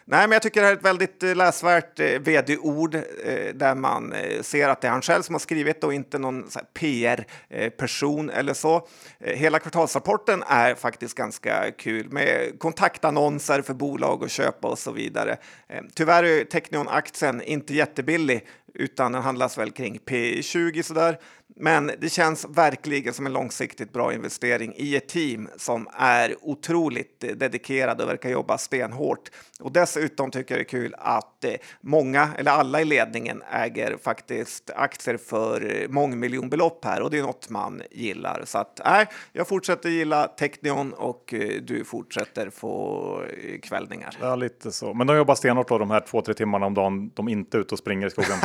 Nej, 0.10 0.28
men 0.28 0.32
jag 0.32 0.42
tycker 0.42 0.62
det 0.62 0.68
här 0.68 0.74
är 0.74 0.78
ett 0.78 0.86
väldigt 0.86 1.24
eh, 1.24 1.36
läsvärt 1.36 2.00
eh, 2.00 2.06
vd-ord 2.06 2.96
eh, 2.96 3.54
där 3.54 3.76
man 3.76 4.14
eh, 4.14 4.42
ser 4.42 4.70
att 4.70 4.82
det 4.82 4.88
är 4.88 4.92
han 4.92 5.02
själv 5.02 5.22
som 5.22 5.36
har 5.36 5.40
skrivit 5.40 5.84
och 5.84 5.94
inte 5.94 6.18
någon 6.18 6.48
PR-person 6.74 8.30
eh, 8.30 8.38
eller 8.38 8.54
så. 8.54 8.88
Eh, 9.20 9.38
hela 9.38 9.60
kvartalsrapporten 9.60 10.44
är 10.48 10.76
faktiskt 10.76 11.18
ganska 11.18 11.72
kul 11.72 12.10
med 12.12 12.60
kontaktannonser 12.60 13.62
för 13.62 13.74
bolag 13.74 14.22
och 14.22 14.30
köpa 14.30 14.68
och 14.68 14.80
så 14.80 14.92
vidare. 14.92 15.38
Eh, 15.70 15.82
tyvärr 15.94 16.24
är 16.24 16.44
Technion-aktien 16.44 17.42
inte 17.42 17.74
jättebillig 17.74 18.46
utan 18.74 19.12
den 19.12 19.22
handlas 19.22 19.58
väl 19.58 19.72
kring 19.72 20.00
P20 20.06 20.82
sådär. 20.82 21.20
Men 21.60 21.92
det 22.00 22.10
känns 22.10 22.46
verkligen 22.46 23.14
som 23.14 23.26
en 23.26 23.34
långsiktigt 23.34 23.94
bra 23.94 24.14
investering 24.14 24.74
i 24.76 24.96
ett 24.96 25.08
team 25.08 25.50
som 25.58 25.88
är 25.94 26.36
otroligt 26.42 27.20
dedikerade 27.20 28.04
och 28.04 28.10
verkar 28.10 28.30
jobba 28.30 28.58
stenhårt. 28.58 29.32
Och 29.60 29.72
dessutom 29.72 30.32
tycker 30.32 30.56
jag 30.56 30.60
det 30.60 30.64
är 30.64 30.70
kul 30.70 30.96
att 30.98 31.44
eh, 31.44 31.54
många, 31.82 32.30
eller 32.38 32.52
alla 32.52 32.82
i 32.82 32.86
ledningen, 32.86 33.44
äger 33.52 33.98
faktiskt 34.04 34.70
aktier 34.76 35.18
för 35.18 35.88
mångmiljonbelopp 35.90 36.86
här 36.86 37.02
och 37.02 37.12
det 37.12 37.18
är 37.18 37.24
något 37.24 37.50
man 37.50 37.82
gillar. 37.92 38.42
Så 38.46 38.58
att 38.58 38.82
nej, 38.86 39.08
jag 39.34 39.48
fortsätter 39.48 39.90
gilla 39.90 40.28
Technion 40.28 40.94
och 40.94 41.34
eh, 41.34 41.62
du 41.62 41.84
fortsätter 41.84 42.50
få 42.50 43.22
eh, 43.24 43.60
kvällningar. 43.60 44.18
Ja, 44.22 44.36
lite 44.36 44.72
så. 44.72 44.94
Men 44.94 45.08
de 45.08 45.18
jobbar 45.18 45.36
stenhårt 45.36 45.70
då 45.70 45.78
de 45.78 45.92
här 45.92 46.00
två, 46.00 46.22
tre 46.22 46.34
timmarna 46.34 46.66
om 46.66 46.74
dagen. 46.74 47.12
De 47.14 47.28
är 47.28 47.32
inte 47.32 47.58
ute 47.58 47.76
och 47.76 47.80
springer 47.80 48.08
i 48.08 48.10
skogen. 48.10 48.38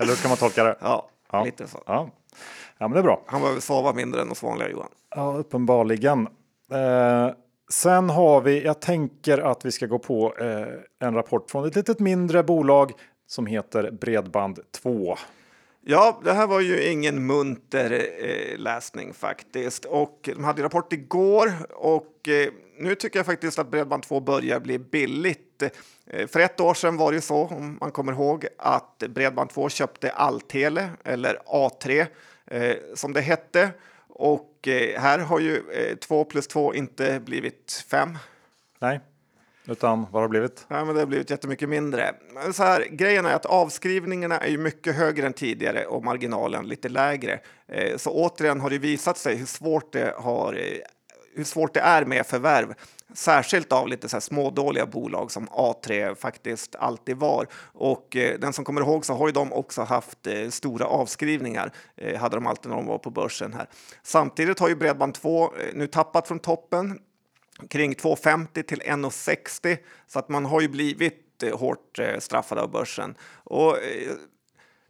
Eller 0.00 0.10
hur 0.10 0.22
kan 0.22 0.28
man 0.28 0.38
tolka 0.38 0.64
det? 0.64 0.76
Ja, 0.80 1.10
Ja. 1.32 1.44
lite 1.44 1.66
så. 1.66 1.82
Ja. 1.86 2.10
ja, 2.78 2.88
men 2.88 2.92
det 2.92 2.98
är 2.98 3.02
bra. 3.02 3.22
Han 3.26 3.40
behöver 3.40 3.60
sova 3.60 3.92
mindre 3.92 4.20
än 4.22 4.30
oss 4.30 4.42
vanliga 4.42 4.68
Johan. 4.68 4.88
Ja, 5.14 5.36
uppenbarligen. 5.36 6.28
Eh, 6.72 7.30
sen 7.70 8.10
har 8.10 8.40
vi, 8.40 8.64
jag 8.64 8.80
tänker 8.80 9.38
att 9.38 9.64
vi 9.64 9.72
ska 9.72 9.86
gå 9.86 9.98
på 9.98 10.34
eh, 10.36 11.06
en 11.08 11.14
rapport 11.14 11.50
från 11.50 11.66
ett 11.66 11.76
litet 11.76 12.00
mindre 12.00 12.42
bolag 12.42 12.92
som 13.26 13.46
heter 13.46 13.90
Bredband2. 13.90 15.16
Ja, 15.84 16.20
det 16.24 16.32
här 16.32 16.46
var 16.46 16.60
ju 16.60 16.90
ingen 16.90 17.26
munter 17.26 17.90
eh, 18.18 18.58
läsning 18.58 19.14
faktiskt. 19.14 19.84
Och 19.84 20.30
de 20.34 20.44
hade 20.44 20.62
rapport 20.62 20.92
igår 20.92 21.52
och 21.70 22.28
eh, 22.28 22.52
nu 22.78 22.94
tycker 22.94 23.18
jag 23.18 23.26
faktiskt 23.26 23.58
att 23.58 23.70
Bredband2 23.70 24.24
börjar 24.24 24.60
bli 24.60 24.78
billigt. 24.78 25.49
Eh, 25.62 26.26
för 26.26 26.40
ett 26.40 26.60
år 26.60 26.74
sedan 26.74 26.96
var 26.96 27.12
det 27.12 27.16
ju 27.16 27.20
så, 27.20 27.36
om 27.36 27.78
man 27.80 27.92
kommer 27.92 28.12
ihåg, 28.12 28.46
att 28.58 28.98
Bredband2 28.98 29.68
köpte 29.68 30.10
Alltele, 30.10 30.90
eller 31.04 31.38
A3 31.46 32.06
eh, 32.46 32.76
som 32.94 33.12
det 33.12 33.20
hette. 33.20 33.70
Och 34.08 34.68
eh, 34.68 35.00
här 35.00 35.18
har 35.18 35.40
ju 35.40 35.56
eh, 35.70 35.96
2 35.96 36.24
plus 36.24 36.48
2 36.48 36.74
inte 36.74 37.20
blivit 37.20 37.84
5. 37.90 38.18
Nej, 38.78 39.00
utan 39.66 40.06
vad 40.10 40.12
har 40.12 40.22
det 40.22 40.28
blivit? 40.28 40.66
Ja, 40.68 40.84
men 40.84 40.94
det 40.94 41.00
har 41.00 41.06
blivit 41.06 41.30
jättemycket 41.30 41.68
mindre. 41.68 42.14
Men 42.34 42.52
så 42.52 42.62
här, 42.62 42.86
grejen 42.90 43.26
är 43.26 43.34
att 43.34 43.46
avskrivningarna 43.46 44.38
är 44.38 44.50
ju 44.50 44.58
mycket 44.58 44.96
högre 44.96 45.26
än 45.26 45.32
tidigare 45.32 45.86
och 45.86 46.04
marginalen 46.04 46.66
lite 46.66 46.88
lägre. 46.88 47.40
Eh, 47.68 47.96
så 47.96 48.10
återigen 48.10 48.60
har 48.60 48.70
det 48.70 48.78
visat 48.78 49.18
sig 49.18 49.36
hur 49.36 49.46
svårt 49.46 49.92
det, 49.92 50.14
har, 50.16 50.54
eh, 50.54 50.78
hur 51.34 51.44
svårt 51.44 51.74
det 51.74 51.80
är 51.80 52.04
med 52.04 52.26
förvärv. 52.26 52.74
Särskilt 53.14 53.72
av 53.72 53.88
lite 53.88 54.08
så 54.08 54.16
här 54.16 54.20
smådåliga 54.20 54.86
bolag 54.86 55.30
som 55.30 55.48
A3 55.48 56.14
faktiskt 56.14 56.76
alltid 56.76 57.16
var. 57.16 57.46
Och 57.72 58.16
eh, 58.16 58.38
den 58.38 58.52
som 58.52 58.64
kommer 58.64 58.80
ihåg 58.80 59.04
så 59.06 59.14
har 59.14 59.26
ju 59.26 59.32
de 59.32 59.52
också 59.52 59.82
haft 59.82 60.26
eh, 60.26 60.48
stora 60.48 60.84
avskrivningar. 60.86 61.72
Eh, 61.96 62.20
hade 62.20 62.36
de 62.36 62.46
alltid 62.46 62.70
när 62.70 62.76
de 62.76 62.86
var 62.86 62.98
på 62.98 63.10
börsen 63.10 63.52
här. 63.52 63.66
Samtidigt 64.02 64.58
har 64.58 64.68
ju 64.68 64.74
Bredband2 64.74 65.44
eh, 65.44 65.74
nu 65.74 65.86
tappat 65.86 66.28
från 66.28 66.38
toppen 66.38 66.98
kring 67.68 67.94
2,50 67.94 68.62
till 68.62 68.80
1,60 68.80 69.78
så 70.06 70.18
att 70.18 70.28
man 70.28 70.46
har 70.46 70.60
ju 70.60 70.68
blivit 70.68 71.42
eh, 71.42 71.58
hårt 71.58 71.98
eh, 71.98 72.18
straffad 72.18 72.58
av 72.58 72.70
börsen. 72.70 73.14
Och, 73.44 73.76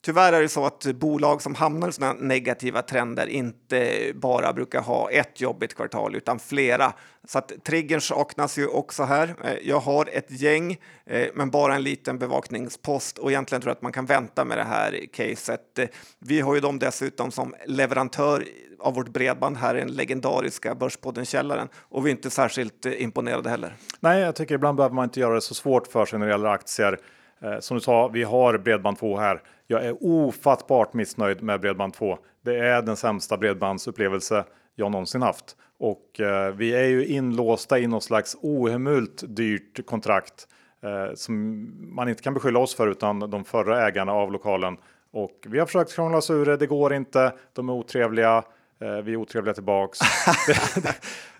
Tyvärr 0.03 0.33
är 0.33 0.43
det 0.43 0.49
så 0.49 0.67
att 0.67 0.87
bolag 0.87 1.43
som 1.43 1.55
hamnar 1.55 1.89
i 1.89 1.93
sådana 1.93 2.13
negativa 2.21 2.83
trender 2.83 3.27
inte 3.27 4.13
bara 4.15 4.53
brukar 4.53 4.81
ha 4.81 5.11
ett 5.11 5.41
jobbigt 5.41 5.75
kvartal 5.75 6.15
utan 6.15 6.39
flera. 6.39 6.93
Så 7.29 7.39
att 7.39 7.53
triggern 7.65 8.01
saknas 8.01 8.59
ju 8.59 8.67
också 8.67 9.03
här. 9.03 9.35
Eh, 9.45 9.55
jag 9.63 9.81
har 9.81 10.09
ett 10.13 10.31
gäng, 10.31 10.79
eh, 11.07 11.29
men 11.35 11.51
bara 11.51 11.75
en 11.75 11.83
liten 11.83 12.19
bevakningspost 12.19 13.19
och 13.19 13.31
egentligen 13.31 13.63
tror 13.63 13.71
jag 13.71 13.77
att 13.77 13.83
man 13.83 13.93
kan 13.93 14.07
vänta 14.07 14.45
med 14.45 14.59
det 14.59 14.65
här 14.65 15.05
caset. 15.13 15.79
Eh, 15.79 15.89
vi 16.19 16.41
har 16.41 16.55
ju 16.55 16.61
dem 16.61 16.79
dessutom 16.79 17.31
som 17.31 17.55
leverantör 17.67 18.45
av 18.79 18.95
vårt 18.95 19.09
bredband 19.09 19.57
här 19.57 19.75
i 19.75 19.79
den 19.79 19.93
legendariska 19.93 20.75
Börspodden-källaren 20.75 21.69
och 21.75 22.07
vi 22.07 22.11
är 22.11 22.15
inte 22.15 22.31
särskilt 22.31 22.87
imponerade 22.87 23.51
heller. 23.51 23.77
Nej, 24.01 24.21
jag 24.21 24.35
tycker 24.35 24.55
ibland 24.55 24.77
behöver 24.77 24.95
man 24.95 25.05
inte 25.05 25.21
göra 25.21 25.35
det 25.35 25.41
så 25.41 25.55
svårt 25.55 25.87
för 25.87 26.07
sig 26.07 26.19
när 26.19 26.27
det 26.27 26.33
gäller 26.33 26.49
aktier. 26.49 26.99
Eh, 27.43 27.59
som 27.59 27.77
du 27.77 27.81
sa, 27.81 28.09
vi 28.09 28.23
har 28.23 28.59
Bredband2 28.59 29.19
här. 29.19 29.43
Jag 29.67 29.85
är 29.85 29.97
ofattbart 30.01 30.93
missnöjd 30.93 31.43
med 31.43 31.65
Bredband2. 31.65 32.19
Det 32.45 32.59
är 32.59 32.83
den 32.83 32.97
sämsta 32.97 33.37
bredbandsupplevelse 33.37 34.45
jag 34.75 34.91
någonsin 34.91 35.23
haft. 35.23 35.57
Och 35.79 36.21
eh, 36.21 36.55
vi 36.55 36.75
är 36.75 36.85
ju 36.85 37.07
inlåsta 37.07 37.79
i 37.79 37.87
något 37.87 38.05
slags 38.05 38.37
ohemult 38.41 39.23
dyrt 39.27 39.87
kontrakt 39.87 40.49
eh, 40.83 41.15
som 41.15 41.67
man 41.95 42.09
inte 42.09 42.23
kan 42.23 42.35
beskylla 42.35 42.59
oss 42.59 42.75
för 42.75 42.89
utan 42.89 43.31
de 43.31 43.45
förra 43.45 43.87
ägarna 43.87 44.13
av 44.13 44.33
lokalen. 44.33 44.77
Och 45.13 45.47
vi 45.47 45.59
har 45.59 45.67
försökt 45.67 45.95
krångla 45.95 46.19
oss 46.19 46.31
ur 46.31 46.47
det, 46.47 46.57
det 46.57 46.67
går 46.67 46.95
inte, 46.95 47.33
de 47.53 47.69
är 47.69 47.73
otrevliga. 47.73 48.45
Eh, 48.81 48.93
vi 48.93 49.13
är 49.13 49.17
otrevliga 49.17 49.55
tillbaks. 49.55 49.99
det, 50.47 50.83
det, 50.83 50.89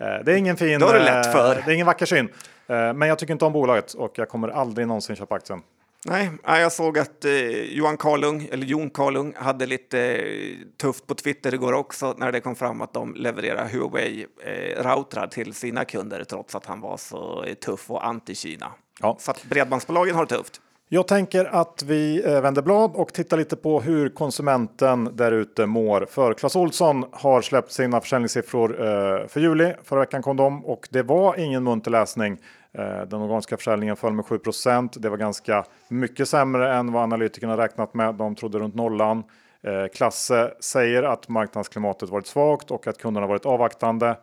eh, 0.05 0.23
det 0.23 0.33
är 0.33 0.35
ingen 0.35 0.57
fin... 0.57 0.79
Det 0.79 0.93
du 0.93 0.99
lätt 0.99 1.31
för. 1.31 1.55
Det 1.55 1.71
är 1.71 1.73
ingen 1.73 1.87
vacker 1.87 2.05
syn. 2.05 2.29
Men 2.67 3.01
jag 3.01 3.19
tycker 3.19 3.33
inte 3.33 3.45
om 3.45 3.53
bolaget 3.53 3.93
och 3.93 4.11
jag 4.15 4.29
kommer 4.29 4.47
aldrig 4.47 4.87
någonsin 4.87 5.15
köpa 5.15 5.35
aktien. 5.35 5.61
Nej, 6.05 6.29
jag 6.45 6.71
såg 6.71 6.99
att 6.99 7.25
eh, 7.25 7.31
Johan 7.51 7.97
Karlung, 7.97 8.49
eller 8.51 8.65
Jon 8.65 8.89
Karlung, 8.89 9.33
hade 9.35 9.65
lite 9.65 9.99
eh, 9.99 10.57
tufft 10.81 11.07
på 11.07 11.15
Twitter 11.15 11.53
igår 11.53 11.73
också 11.73 12.15
när 12.17 12.31
det 12.31 12.39
kom 12.39 12.55
fram 12.55 12.81
att 12.81 12.93
de 12.93 13.15
levererar 13.15 13.67
Huawei-routrar 13.67 15.27
till 15.27 15.53
sina 15.53 15.85
kunder 15.85 16.23
trots 16.23 16.55
att 16.55 16.65
han 16.65 16.81
var 16.81 16.97
så 16.97 17.43
eh, 17.43 17.53
tuff 17.53 17.91
och 17.91 18.03
anti-Kina. 18.03 18.67
Ja. 19.01 19.17
Så 19.19 19.31
att 19.31 19.43
bredbandsbolagen 19.43 20.15
har 20.15 20.25
det 20.25 20.35
tufft. 20.35 20.61
Jag 20.93 21.07
tänker 21.07 21.45
att 21.45 21.83
vi 21.85 22.23
eh, 22.25 22.41
vänder 22.41 22.61
blad 22.61 22.91
och 22.95 23.13
tittar 23.13 23.37
lite 23.37 23.55
på 23.55 23.81
hur 23.81 24.09
konsumenten 24.09 25.09
där 25.13 25.31
ute 25.31 25.65
mår. 25.65 26.05
För 26.09 26.33
Clas 26.33 26.55
Olsson 26.55 27.05
har 27.11 27.41
släppt 27.41 27.71
sina 27.71 28.01
försäljningssiffror 28.01 28.81
eh, 28.81 29.27
för 29.27 29.39
juli. 29.39 29.73
Förra 29.83 29.99
veckan 29.99 30.21
kom 30.21 30.37
de 30.37 30.65
och 30.65 30.87
det 30.91 31.03
var 31.03 31.39
ingen 31.39 31.63
munter 31.63 31.91
läsning. 31.91 32.37
Eh, 32.73 33.01
den 33.01 33.21
organiska 33.21 33.57
försäljningen 33.57 33.95
föll 33.95 34.13
med 34.13 34.25
7% 34.25 34.99
Det 34.99 35.09
var 35.09 35.17
ganska 35.17 35.65
mycket 35.87 36.29
sämre 36.29 36.73
än 36.73 36.91
vad 36.91 37.03
analytikerna 37.03 37.57
räknat 37.57 37.93
med. 37.93 38.15
De 38.15 38.35
trodde 38.35 38.59
runt 38.59 38.75
nollan. 38.75 39.23
Eh, 39.63 39.87
klasse 39.93 40.53
säger 40.59 41.03
att 41.03 41.27
marknadsklimatet 41.27 42.09
varit 42.09 42.27
svagt 42.27 42.71
och 42.71 42.87
att 42.87 42.97
kunderna 42.97 43.27
varit 43.27 43.45
avvaktande. 43.45 44.17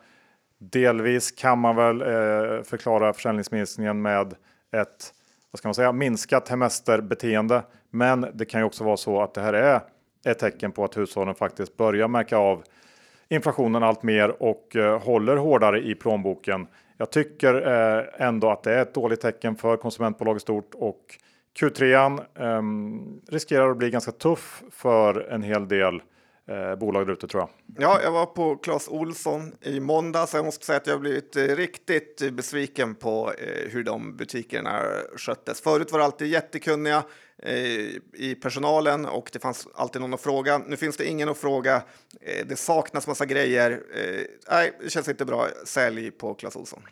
Delvis 0.59 1.33
kan 1.33 1.59
man 1.59 1.77
väl 1.77 2.01
eh, 2.01 2.63
förklara 2.63 3.13
försäljningsminskningen 3.13 4.03
med 4.03 4.35
ett 4.73 5.15
vad 5.51 5.59
ska 5.59 5.69
man 5.69 5.75
säga, 5.75 5.93
minskat 5.93 6.49
hemesterbeteende. 6.49 7.63
Men 7.91 8.27
det 8.35 8.45
kan 8.45 8.61
ju 8.61 8.65
också 8.65 8.85
vara 8.85 8.97
så 8.97 9.23
att 9.23 9.35
det 9.35 9.41
här 9.41 9.53
är 9.53 9.81
ett 10.27 10.39
tecken 10.39 10.73
på 10.73 10.85
att 10.85 10.97
hushållen 10.97 11.35
faktiskt 11.35 11.77
börjar 11.77 12.09
märka 12.09 12.39
av 12.39 12.63
inflationen 13.29 13.83
allt 13.83 14.03
mer 14.03 14.43
och 14.43 14.77
håller 15.01 15.37
hårdare 15.37 15.81
i 15.81 15.95
plånboken. 15.95 16.67
Jag 17.01 17.11
tycker 17.11 17.55
eh, 17.55 18.05
ändå 18.27 18.51
att 18.51 18.63
det 18.63 18.75
är 18.75 18.83
ett 18.83 18.95
dåligt 18.95 19.21
tecken 19.21 19.57
för 19.57 19.77
konsumentbolag 19.77 20.37
i 20.37 20.41
stort 20.41 20.75
och 20.75 21.19
Q3 21.61 22.21
eh, 22.35 22.63
riskerar 23.33 23.71
att 23.71 23.77
bli 23.77 23.91
ganska 23.91 24.13
tuff 24.13 24.63
för 24.71 25.21
en 25.31 25.43
hel 25.43 25.69
del 25.69 26.03
eh, 26.49 26.75
bolag 26.77 27.07
där 27.07 27.13
ute 27.13 27.29
tror 27.29 27.43
jag. 27.43 27.51
Ja, 27.85 28.03
jag 28.03 28.13
var 28.13 28.27
på 28.27 28.57
Clas 28.57 28.89
Olsson 28.89 29.53
i 29.61 29.81
måndags 29.81 30.35
jag 30.35 30.45
måste 30.45 30.67
säga 30.67 30.77
att 30.77 30.87
jag 30.87 31.01
blivit 31.01 31.37
eh, 31.37 31.43
riktigt 31.43 32.31
besviken 32.33 32.95
på 32.95 33.33
eh, 33.39 33.71
hur 33.71 33.85
de 33.85 34.17
butikerna 34.17 34.83
sköttes. 35.17 35.61
Förut 35.61 35.93
var 35.93 35.99
det 35.99 36.05
alltid 36.05 36.29
jättekunniga 36.29 37.03
eh, 37.43 37.55
i 38.13 38.39
personalen 38.43 39.07
och 39.07 39.31
det 39.33 39.39
fanns 39.39 39.69
alltid 39.75 40.01
någon 40.01 40.15
att 40.15 40.21
fråga. 40.21 40.59
Nu 40.59 40.77
finns 40.77 40.97
det 40.97 41.09
ingen 41.09 41.29
att 41.29 41.39
fråga. 41.39 41.83
Eh, 42.21 42.47
det 42.47 42.57
saknas 42.57 43.07
massa 43.07 43.27
grejer. 43.27 43.83
Nej, 44.51 44.73
det 44.83 44.91
känns 44.91 45.09
inte 45.09 45.25
bra. 45.25 45.47
Sälj 45.65 46.11
på 46.11 46.35
Clas 46.35 46.57
Olsson. 46.57 46.83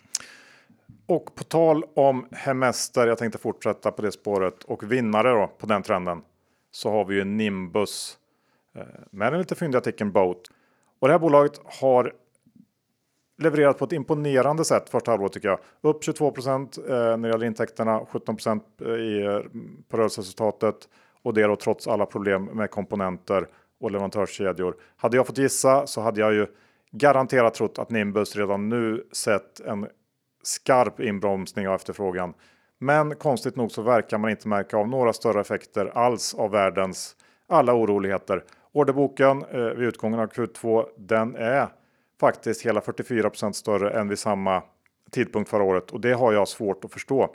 Och 1.08 1.34
på 1.34 1.44
tal 1.44 1.84
om 1.94 2.26
hemester, 2.32 3.06
jag 3.06 3.18
tänkte 3.18 3.38
fortsätta 3.38 3.90
på 3.90 4.02
det 4.02 4.12
spåret 4.12 4.64
och 4.64 4.92
vinnare 4.92 5.30
då 5.30 5.46
på 5.58 5.66
den 5.66 5.82
trenden 5.82 6.22
så 6.70 6.90
har 6.90 7.04
vi 7.04 7.14
ju 7.14 7.24
Nimbus 7.24 8.18
Eh, 8.76 8.84
med 9.10 9.32
den 9.32 9.40
lite 9.40 9.54
fyndiga 9.54 9.78
artikeln 9.78 10.12
Boat. 10.12 10.50
Och 10.98 11.08
det 11.08 11.14
här 11.14 11.18
bolaget 11.18 11.60
har 11.64 12.12
levererat 13.38 13.78
på 13.78 13.84
ett 13.84 13.92
imponerande 13.92 14.64
sätt 14.64 14.90
första 14.90 15.10
halvåret 15.10 15.32
tycker 15.32 15.48
jag. 15.48 15.58
Upp 15.80 16.04
22 16.04 16.30
procent 16.30 16.78
eh, 16.78 16.84
när 16.88 17.16
det 17.16 17.28
gäller 17.28 17.46
intäkterna, 17.46 18.06
17 18.10 18.36
procent 18.36 18.64
eh, 18.80 18.86
på 19.88 19.96
rörelseresultatet 19.96 20.88
och 21.22 21.34
det 21.34 21.42
då 21.42 21.56
trots 21.56 21.88
alla 21.88 22.06
problem 22.06 22.44
med 22.44 22.70
komponenter 22.70 23.48
och 23.80 23.90
leverantörskedjor. 23.90 24.76
Hade 24.96 25.16
jag 25.16 25.26
fått 25.26 25.38
gissa 25.38 25.86
så 25.86 26.00
hade 26.00 26.20
jag 26.20 26.34
ju 26.34 26.46
garanterat 26.90 27.54
trott 27.54 27.78
att 27.78 27.90
Nimbus 27.90 28.36
redan 28.36 28.68
nu 28.68 29.06
sett 29.12 29.60
en 29.60 29.86
skarp 30.42 31.00
inbromsning 31.00 31.68
av 31.68 31.74
efterfrågan. 31.74 32.34
Men 32.78 33.14
konstigt 33.14 33.56
nog 33.56 33.72
så 33.72 33.82
verkar 33.82 34.18
man 34.18 34.30
inte 34.30 34.48
märka 34.48 34.76
av 34.76 34.88
några 34.88 35.12
större 35.12 35.40
effekter 35.40 35.86
alls 35.94 36.34
av 36.34 36.50
världens 36.50 37.16
alla 37.48 37.74
oroligheter. 37.74 38.44
Orderboken 38.76 39.44
eh, 39.44 39.60
vid 39.60 39.88
utgången 39.88 40.20
av 40.20 40.26
Q2 40.26 40.86
den 40.96 41.36
är 41.36 41.68
faktiskt 42.20 42.66
hela 42.66 42.80
44% 42.80 43.52
större 43.52 43.90
än 43.90 44.08
vid 44.08 44.18
samma 44.18 44.62
tidpunkt 45.10 45.50
förra 45.50 45.62
året 45.62 45.90
och 45.90 46.00
det 46.00 46.12
har 46.12 46.32
jag 46.32 46.48
svårt 46.48 46.84
att 46.84 46.92
förstå. 46.92 47.34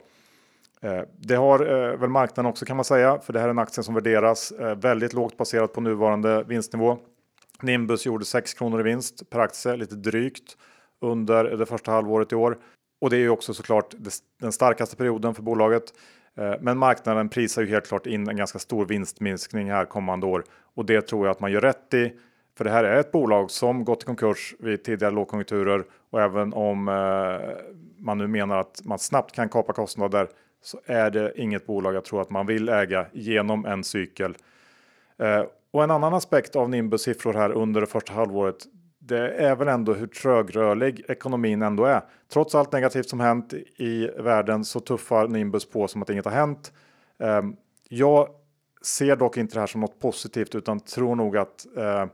Eh, 0.80 1.00
det 1.18 1.34
har 1.34 1.60
eh, 1.60 1.96
väl 1.96 2.10
marknaden 2.10 2.50
också 2.50 2.64
kan 2.64 2.76
man 2.76 2.84
säga, 2.84 3.18
för 3.18 3.32
det 3.32 3.38
här 3.38 3.46
är 3.46 3.50
en 3.50 3.58
aktie 3.58 3.82
som 3.82 3.94
värderas 3.94 4.52
eh, 4.52 4.76
väldigt 4.76 5.12
lågt 5.12 5.36
baserat 5.36 5.72
på 5.72 5.80
nuvarande 5.80 6.44
vinstnivå. 6.44 6.98
Nimbus 7.62 8.06
gjorde 8.06 8.24
6 8.24 8.54
kronor 8.54 8.80
i 8.80 8.82
vinst 8.82 9.30
per 9.30 9.38
aktie, 9.38 9.76
lite 9.76 9.94
drygt 9.94 10.56
under 11.00 11.44
det 11.44 11.66
första 11.66 11.92
halvåret 11.92 12.32
i 12.32 12.34
år. 12.34 12.58
Och 13.00 13.10
det 13.10 13.16
är 13.16 13.20
ju 13.20 13.30
också 13.30 13.54
såklart 13.54 13.94
den 14.40 14.52
starkaste 14.52 14.96
perioden 14.96 15.34
för 15.34 15.42
bolaget. 15.42 15.84
Eh, 16.34 16.54
men 16.60 16.78
marknaden 16.78 17.28
prisar 17.28 17.62
ju 17.62 17.68
helt 17.68 17.86
klart 17.86 18.06
in 18.06 18.28
en 18.28 18.36
ganska 18.36 18.58
stor 18.58 18.86
vinstminskning 18.86 19.70
här 19.70 19.84
kommande 19.84 20.26
år 20.26 20.44
och 20.74 20.86
det 20.86 21.02
tror 21.02 21.26
jag 21.26 21.30
att 21.30 21.40
man 21.40 21.52
gör 21.52 21.60
rätt 21.60 21.94
i. 21.94 22.12
För 22.56 22.64
det 22.64 22.70
här 22.70 22.84
är 22.84 23.00
ett 23.00 23.12
bolag 23.12 23.50
som 23.50 23.84
gått 23.84 24.02
i 24.02 24.06
konkurs 24.06 24.54
vid 24.58 24.84
tidigare 24.84 25.14
lågkonjunkturer 25.14 25.84
och 26.10 26.20
även 26.20 26.52
om 26.52 26.88
eh, 26.88 27.50
man 27.98 28.18
nu 28.18 28.26
menar 28.26 28.58
att 28.58 28.80
man 28.84 28.98
snabbt 28.98 29.34
kan 29.34 29.48
kapa 29.48 29.72
kostnader 29.72 30.28
så 30.62 30.80
är 30.86 31.10
det 31.10 31.32
inget 31.36 31.66
bolag 31.66 31.94
jag 31.94 32.04
tror 32.04 32.20
att 32.20 32.30
man 32.30 32.46
vill 32.46 32.68
äga 32.68 33.06
genom 33.12 33.66
en 33.66 33.84
cykel. 33.84 34.36
Eh, 35.18 35.44
och 35.70 35.84
en 35.84 35.90
annan 35.90 36.14
aspekt 36.14 36.56
av 36.56 36.70
Nimbus 36.70 37.02
siffror 37.02 37.34
här 37.34 37.52
under 37.52 37.80
det 37.80 37.86
första 37.86 38.12
halvåret 38.12 38.66
det 39.06 39.28
är 39.28 39.56
väl 39.56 39.68
ändå 39.68 39.92
hur 39.94 40.06
trögrörlig 40.06 41.04
ekonomin 41.08 41.62
ändå 41.62 41.84
är. 41.84 42.02
Trots 42.32 42.54
allt 42.54 42.72
negativt 42.72 43.08
som 43.08 43.20
hänt 43.20 43.52
i 43.76 44.06
världen 44.06 44.64
så 44.64 44.80
tuffar 44.80 45.28
Nimbus 45.28 45.70
på 45.70 45.88
som 45.88 46.02
att 46.02 46.10
inget 46.10 46.24
har 46.24 46.32
hänt. 46.32 46.72
Ehm, 47.18 47.56
jag 47.88 48.28
ser 48.82 49.16
dock 49.16 49.36
inte 49.36 49.54
det 49.54 49.60
här 49.60 49.66
som 49.66 49.80
något 49.80 50.00
positivt 50.00 50.54
utan 50.54 50.80
tror 50.80 51.16
nog 51.16 51.36
att 51.36 51.66
eh, 51.76 52.06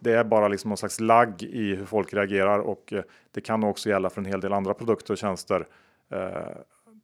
det 0.00 0.12
är 0.12 0.24
bara 0.24 0.48
liksom 0.48 0.68
någon 0.68 0.78
slags 0.78 1.00
lagg 1.00 1.42
i 1.42 1.74
hur 1.74 1.86
folk 1.86 2.14
reagerar 2.14 2.58
och 2.58 2.92
eh, 2.92 3.02
det 3.30 3.40
kan 3.40 3.64
också 3.64 3.88
gälla 3.88 4.10
för 4.10 4.20
en 4.20 4.26
hel 4.26 4.40
del 4.40 4.52
andra 4.52 4.74
produkter 4.74 5.12
och 5.12 5.18
tjänster. 5.18 5.66
Eh, 6.12 6.18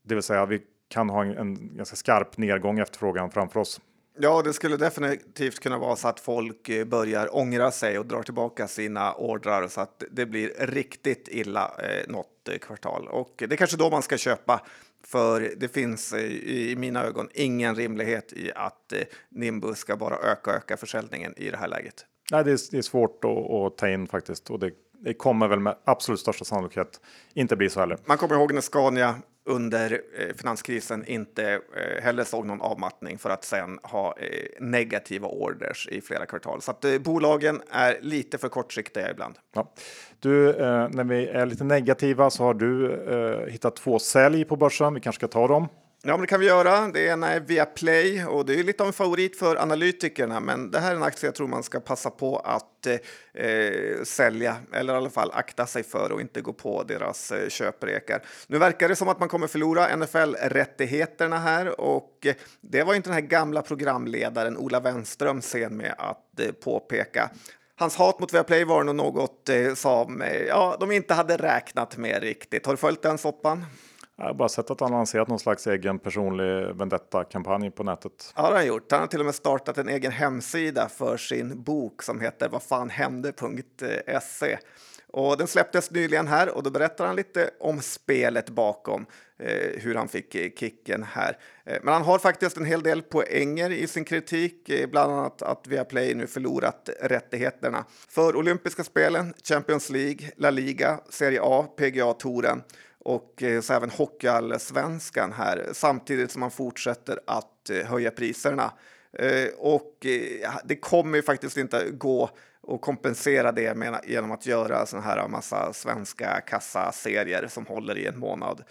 det 0.02 0.14
vill 0.14 0.22
säga 0.22 0.46
vi 0.46 0.62
kan 0.88 1.10
ha 1.10 1.24
en, 1.24 1.38
en 1.38 1.76
ganska 1.76 1.96
skarp 1.96 2.36
nedgång 2.36 2.78
i 2.78 2.82
efterfrågan 2.82 3.30
framför 3.30 3.60
oss. 3.60 3.80
Ja, 4.18 4.42
det 4.42 4.52
skulle 4.52 4.76
definitivt 4.76 5.60
kunna 5.60 5.78
vara 5.78 5.96
så 5.96 6.08
att 6.08 6.20
folk 6.20 6.68
eh, 6.68 6.84
börjar 6.84 7.36
ångra 7.36 7.70
sig 7.70 7.98
och 7.98 8.06
drar 8.06 8.22
tillbaka 8.22 8.68
sina 8.68 9.12
ordrar 9.14 9.68
så 9.68 9.80
att 9.80 10.02
det 10.10 10.26
blir 10.26 10.52
riktigt 10.58 11.28
illa 11.28 11.72
eh, 11.78 12.12
något 12.12 12.48
eh, 12.48 12.58
kvartal. 12.58 13.08
Och 13.08 13.34
det 13.36 13.52
är 13.52 13.56
kanske 13.56 13.76
då 13.76 13.90
man 13.90 14.02
ska 14.02 14.18
köpa, 14.18 14.60
för 15.06 15.52
det 15.56 15.68
finns 15.68 16.12
eh, 16.12 16.20
i 16.30 16.74
mina 16.78 17.04
ögon 17.04 17.28
ingen 17.34 17.74
rimlighet 17.74 18.32
i 18.32 18.52
att 18.54 18.92
Nimbus 19.30 19.78
ska 19.78 19.96
bara 19.96 20.16
öka 20.16 20.50
och 20.50 20.56
öka 20.56 20.76
försäljningen 20.76 21.34
i 21.36 21.50
det 21.50 21.56
här 21.56 21.68
läget. 21.68 22.06
Nej, 22.30 22.44
det 22.44 22.52
är, 22.52 22.58
det 22.70 22.78
är 22.78 22.82
svårt 22.82 23.24
att, 23.24 23.50
att, 23.50 23.78
ta 23.78 23.88
in 23.88 24.06
faktiskt 24.06 24.50
och 24.50 24.58
det, 24.58 24.70
det 25.04 25.14
kommer 25.14 25.48
väl 25.48 25.60
med 25.60 25.76
absolut 25.84 26.20
största 26.20 26.44
sannolikhet 26.44 27.00
inte 27.34 27.56
bli 27.56 27.70
så 27.70 27.80
heller. 27.80 27.98
Man 28.04 28.18
kommer 28.18 28.34
ihåg 28.34 28.54
när 28.54 28.60
Scania 28.60 29.14
under 29.44 30.00
eh, 30.18 30.34
finanskrisen 30.36 31.04
inte 31.04 31.52
eh, 31.52 32.02
heller 32.02 32.24
såg 32.24 32.46
någon 32.46 32.60
avmattning 32.60 33.18
för 33.18 33.30
att 33.30 33.44
sen 33.44 33.78
ha 33.82 34.14
eh, 34.18 34.26
negativa 34.60 35.28
orders 35.28 35.88
i 35.90 36.00
flera 36.00 36.26
kvartal. 36.26 36.62
Så 36.62 36.70
att 36.70 36.84
eh, 36.84 36.98
bolagen 36.98 37.62
är 37.70 37.98
lite 38.00 38.38
för 38.38 38.48
kortsiktiga 38.48 39.10
ibland. 39.10 39.34
Ja. 39.54 39.72
Du, 40.20 40.50
eh, 40.50 40.88
när 40.90 41.04
vi 41.04 41.26
är 41.26 41.46
lite 41.46 41.64
negativa 41.64 42.30
så 42.30 42.44
har 42.44 42.54
du 42.54 42.92
eh, 42.92 43.52
hittat 43.52 43.76
två 43.76 43.98
sälj 43.98 44.44
på 44.44 44.56
börsen. 44.56 44.94
Vi 44.94 45.00
kanske 45.00 45.20
ska 45.20 45.28
ta 45.28 45.48
dem. 45.48 45.68
Ja, 46.04 46.12
men 46.12 46.20
det 46.20 46.26
kan 46.26 46.40
vi 46.40 46.46
göra. 46.46 46.88
Det 46.88 47.06
ena 47.06 47.28
är 47.32 47.40
Viaplay 47.40 48.24
och 48.24 48.46
det 48.46 48.54
är 48.54 48.64
lite 48.64 48.82
av 48.82 48.86
en 48.86 48.92
favorit 48.92 49.38
för 49.38 49.56
analytikerna. 49.56 50.40
Men 50.40 50.70
det 50.70 50.78
här 50.78 50.92
är 50.92 50.96
en 50.96 51.02
aktie 51.02 51.26
jag 51.26 51.34
tror 51.34 51.48
man 51.48 51.62
ska 51.62 51.80
passa 51.80 52.10
på 52.10 52.36
att 52.36 52.86
eh, 52.86 54.02
sälja 54.04 54.56
eller 54.72 54.94
i 54.94 54.96
alla 54.96 55.10
fall 55.10 55.30
akta 55.34 55.66
sig 55.66 55.82
för 55.82 56.12
och 56.12 56.20
inte 56.20 56.40
gå 56.40 56.52
på 56.52 56.82
deras 56.82 57.32
eh, 57.32 57.48
köprekar. 57.48 58.22
Nu 58.46 58.58
verkar 58.58 58.88
det 58.88 58.96
som 58.96 59.08
att 59.08 59.20
man 59.20 59.28
kommer 59.28 59.46
förlora 59.46 59.96
NFL-rättigheterna 59.96 61.38
här 61.38 61.80
och 61.80 62.26
eh, 62.26 62.34
det 62.60 62.82
var 62.82 62.94
inte 62.94 63.08
den 63.08 63.14
här 63.14 63.20
gamla 63.20 63.62
programledaren 63.62 64.56
Ola 64.56 64.80
Wenström 64.80 65.42
sen 65.42 65.76
med 65.76 65.94
att 65.98 66.40
eh, 66.40 66.52
påpeka. 66.52 67.30
Hans 67.76 67.96
hat 67.96 68.20
mot 68.20 68.34
Viaplay 68.34 68.64
var 68.64 68.84
nog 68.84 68.94
något 68.94 69.48
eh, 69.48 69.74
som 69.74 70.22
eh, 70.22 70.42
ja, 70.42 70.76
de 70.80 70.92
inte 70.92 71.14
hade 71.14 71.36
räknat 71.36 71.96
med 71.96 72.22
riktigt. 72.22 72.66
Har 72.66 72.72
du 72.72 72.76
följt 72.76 73.02
den 73.02 73.18
soppan? 73.18 73.64
Jag 74.22 74.28
har 74.28 74.34
bara 74.34 74.48
sett 74.48 74.70
att 74.70 74.80
han 74.80 74.90
lanserat 74.90 75.28
någon 75.28 75.38
slags 75.38 75.66
egen 75.66 75.98
personlig 75.98 76.76
vendetta-kampanj 76.76 77.70
på 77.70 77.84
nätet. 77.84 78.32
Ja, 78.36 78.42
det 78.42 78.48
har 78.48 78.54
han 78.54 78.66
gjort. 78.66 78.92
Han 78.92 79.00
har 79.00 79.06
till 79.06 79.20
och 79.20 79.26
med 79.26 79.34
startat 79.34 79.78
en 79.78 79.88
egen 79.88 80.12
hemsida 80.12 80.88
för 80.88 81.16
sin 81.16 81.62
bok 81.62 82.02
som 82.02 82.20
heter 82.20 82.48
vad 82.48 82.62
fan 82.62 82.90
hände.se. 82.90 84.58
Och 85.12 85.36
den 85.36 85.46
släpptes 85.46 85.90
nyligen 85.90 86.28
här 86.28 86.56
och 86.56 86.62
då 86.62 86.70
berättar 86.70 87.06
han 87.06 87.16
lite 87.16 87.50
om 87.60 87.80
spelet 87.80 88.50
bakom 88.50 89.06
eh, 89.38 89.80
hur 89.80 89.94
han 89.94 90.08
fick 90.08 90.58
kicken 90.58 91.02
här. 91.02 91.38
Eh, 91.64 91.78
men 91.82 91.94
han 91.94 92.02
har 92.02 92.18
faktiskt 92.18 92.56
en 92.56 92.64
hel 92.64 92.82
del 92.82 93.02
poänger 93.02 93.70
i 93.70 93.86
sin 93.86 94.04
kritik, 94.04 94.68
eh, 94.68 94.90
bland 94.90 95.12
annat 95.12 95.42
att 95.42 95.66
Viaplay 95.66 96.14
nu 96.14 96.26
förlorat 96.26 96.90
rättigheterna 97.00 97.84
för 98.08 98.36
olympiska 98.36 98.84
spelen, 98.84 99.34
Champions 99.44 99.90
League, 99.90 100.30
La 100.36 100.50
Liga, 100.50 101.00
Serie 101.08 101.40
A, 101.42 101.66
PGA-touren 101.76 102.62
och 103.04 103.42
eh, 103.42 103.60
så 103.60 103.72
även 103.72 103.90
Hockeyallsvenskan 103.90 105.32
här 105.32 105.68
samtidigt 105.72 106.30
som 106.30 106.40
man 106.40 106.50
fortsätter 106.50 107.20
att 107.26 107.70
eh, 107.70 107.86
höja 107.86 108.10
priserna. 108.10 108.72
Eh, 109.18 109.48
och 109.58 110.06
det 110.64 110.76
kommer 110.76 111.16
ju 111.16 111.22
faktiskt 111.22 111.56
inte 111.56 111.90
gå 111.90 112.30
att 112.68 112.80
kompensera 112.80 113.52
det 113.52 113.74
med, 113.74 114.00
genom 114.04 114.32
att 114.32 114.46
göra 114.46 114.86
såna 114.86 115.02
här 115.02 115.28
massa 115.28 115.72
svenska 115.72 116.40
kassaserier 116.40 117.46
som 117.48 117.66
håller 117.66 117.98
i 117.98 118.06
en 118.06 118.18
månad. 118.18 118.62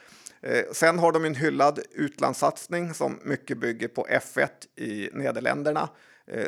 Sen 0.72 1.00
har 1.00 1.12
de 1.12 1.26
en 1.26 1.36
hyllad 1.36 1.80
utlandssatsning 1.92 2.94
som 2.94 3.20
mycket 3.24 3.58
bygger 3.58 3.88
på 3.88 4.08
F1 4.10 4.48
i 4.76 5.10
Nederländerna 5.14 5.90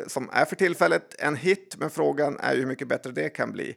som 0.06 0.30
är 0.32 0.44
för 0.44 0.56
tillfället 0.56 1.14
en 1.18 1.36
hit, 1.36 1.76
men 1.78 1.90
frågan 1.90 2.38
är 2.40 2.56
hur 2.56 2.66
mycket 2.66 2.88
bättre 2.88 3.10
det 3.10 3.28
kan 3.28 3.52
bli. 3.52 3.76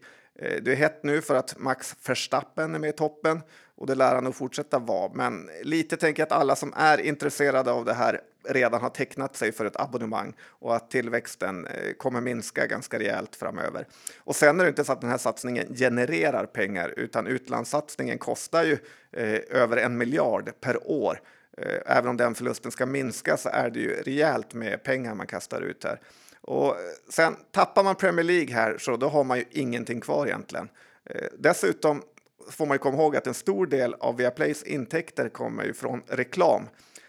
Det 0.62 0.72
är 0.72 0.76
hett 0.76 1.04
nu 1.04 1.22
för 1.22 1.36
att 1.36 1.60
Max 1.60 1.96
Verstappen 2.08 2.76
är 2.76 2.80
med 2.80 2.89
i 2.89 2.93
toppen 2.93 3.41
och 3.78 3.88
det 3.88 3.96
lär 3.96 4.16
han 4.16 4.24
nog 4.24 4.36
fortsätta 4.36 4.80
vara. 4.80 5.12
Men 5.13 5.50
lite 5.63 5.98
tänker 5.98 6.22
jag 6.22 6.26
att 6.28 6.42
alla 6.42 6.56
som 6.56 6.74
är 6.76 7.02
intresserade 7.02 7.72
av 7.72 7.86
det 7.86 7.94
här 7.94 8.22
redan 8.50 8.82
har 8.82 8.90
tecknat 8.90 9.36
sig 9.36 9.52
för 9.52 9.66
ett 9.66 9.80
abonnemang 9.80 10.34
och 10.42 10.76
att 10.76 10.92
tillväxten 10.92 11.68
eh, 11.68 11.94
kommer 11.94 12.22
minska 12.22 12.68
ganska 12.68 13.00
rejält 13.00 13.36
framöver. 13.36 13.88
Och 14.20 14.36
sen 14.36 14.60
är 14.60 14.63
det 14.63 14.70
inte 14.70 14.84
så 14.84 14.92
att 14.92 15.02
den 15.02 15.10
här 15.10 15.18
satsningen 15.18 15.76
genererar 15.76 16.46
pengar 16.46 16.94
utan 16.98 17.28
utlandssatsningen 17.28 18.18
kostar 18.18 18.63
ju 18.63 18.78
eh, 19.12 19.40
över 19.50 19.78
en 19.78 19.98
miljard 19.98 20.52
per 20.62 20.92
år. 20.92 21.22
Eh, 21.58 21.98
även 21.98 22.10
om 22.10 22.18
den 22.18 22.36
förlusten 22.36 22.72
ska 22.72 22.86
minska 22.86 23.38
så 23.38 23.50
är 23.50 23.70
det 23.70 23.80
ju 23.80 24.02
rejält 24.02 24.54
med 24.54 24.84
pengar 24.84 25.16
man 25.16 25.28
kastar 25.28 25.62
ut 25.62 25.84
här. 25.84 26.00
Och 26.42 26.68
eh, 26.68 26.76
sen 27.10 27.36
tappar 27.52 27.84
man 27.84 27.96
Premier 27.96 28.24
League 28.24 28.54
här 28.54 28.78
så 28.78 28.98
då 28.98 29.08
har 29.08 29.24
man 29.24 29.38
ju 29.38 29.46
ingenting 29.52 30.02
kvar 30.02 30.26
egentligen. 30.26 30.70
Eh, 31.06 31.28
dessutom 31.40 32.02
får 32.50 32.66
man 32.66 32.76
ju 32.76 32.80
komma 32.80 32.98
ihåg 32.98 33.16
att 33.16 33.28
en 33.28 33.34
stor 33.34 33.68
del 33.68 33.94
av 33.94 34.18
Viaplays 34.18 34.64
intäkter 34.64 35.30
kommer 35.30 35.64
ju 35.64 35.74
från 35.74 36.02
reklam. 36.08 36.64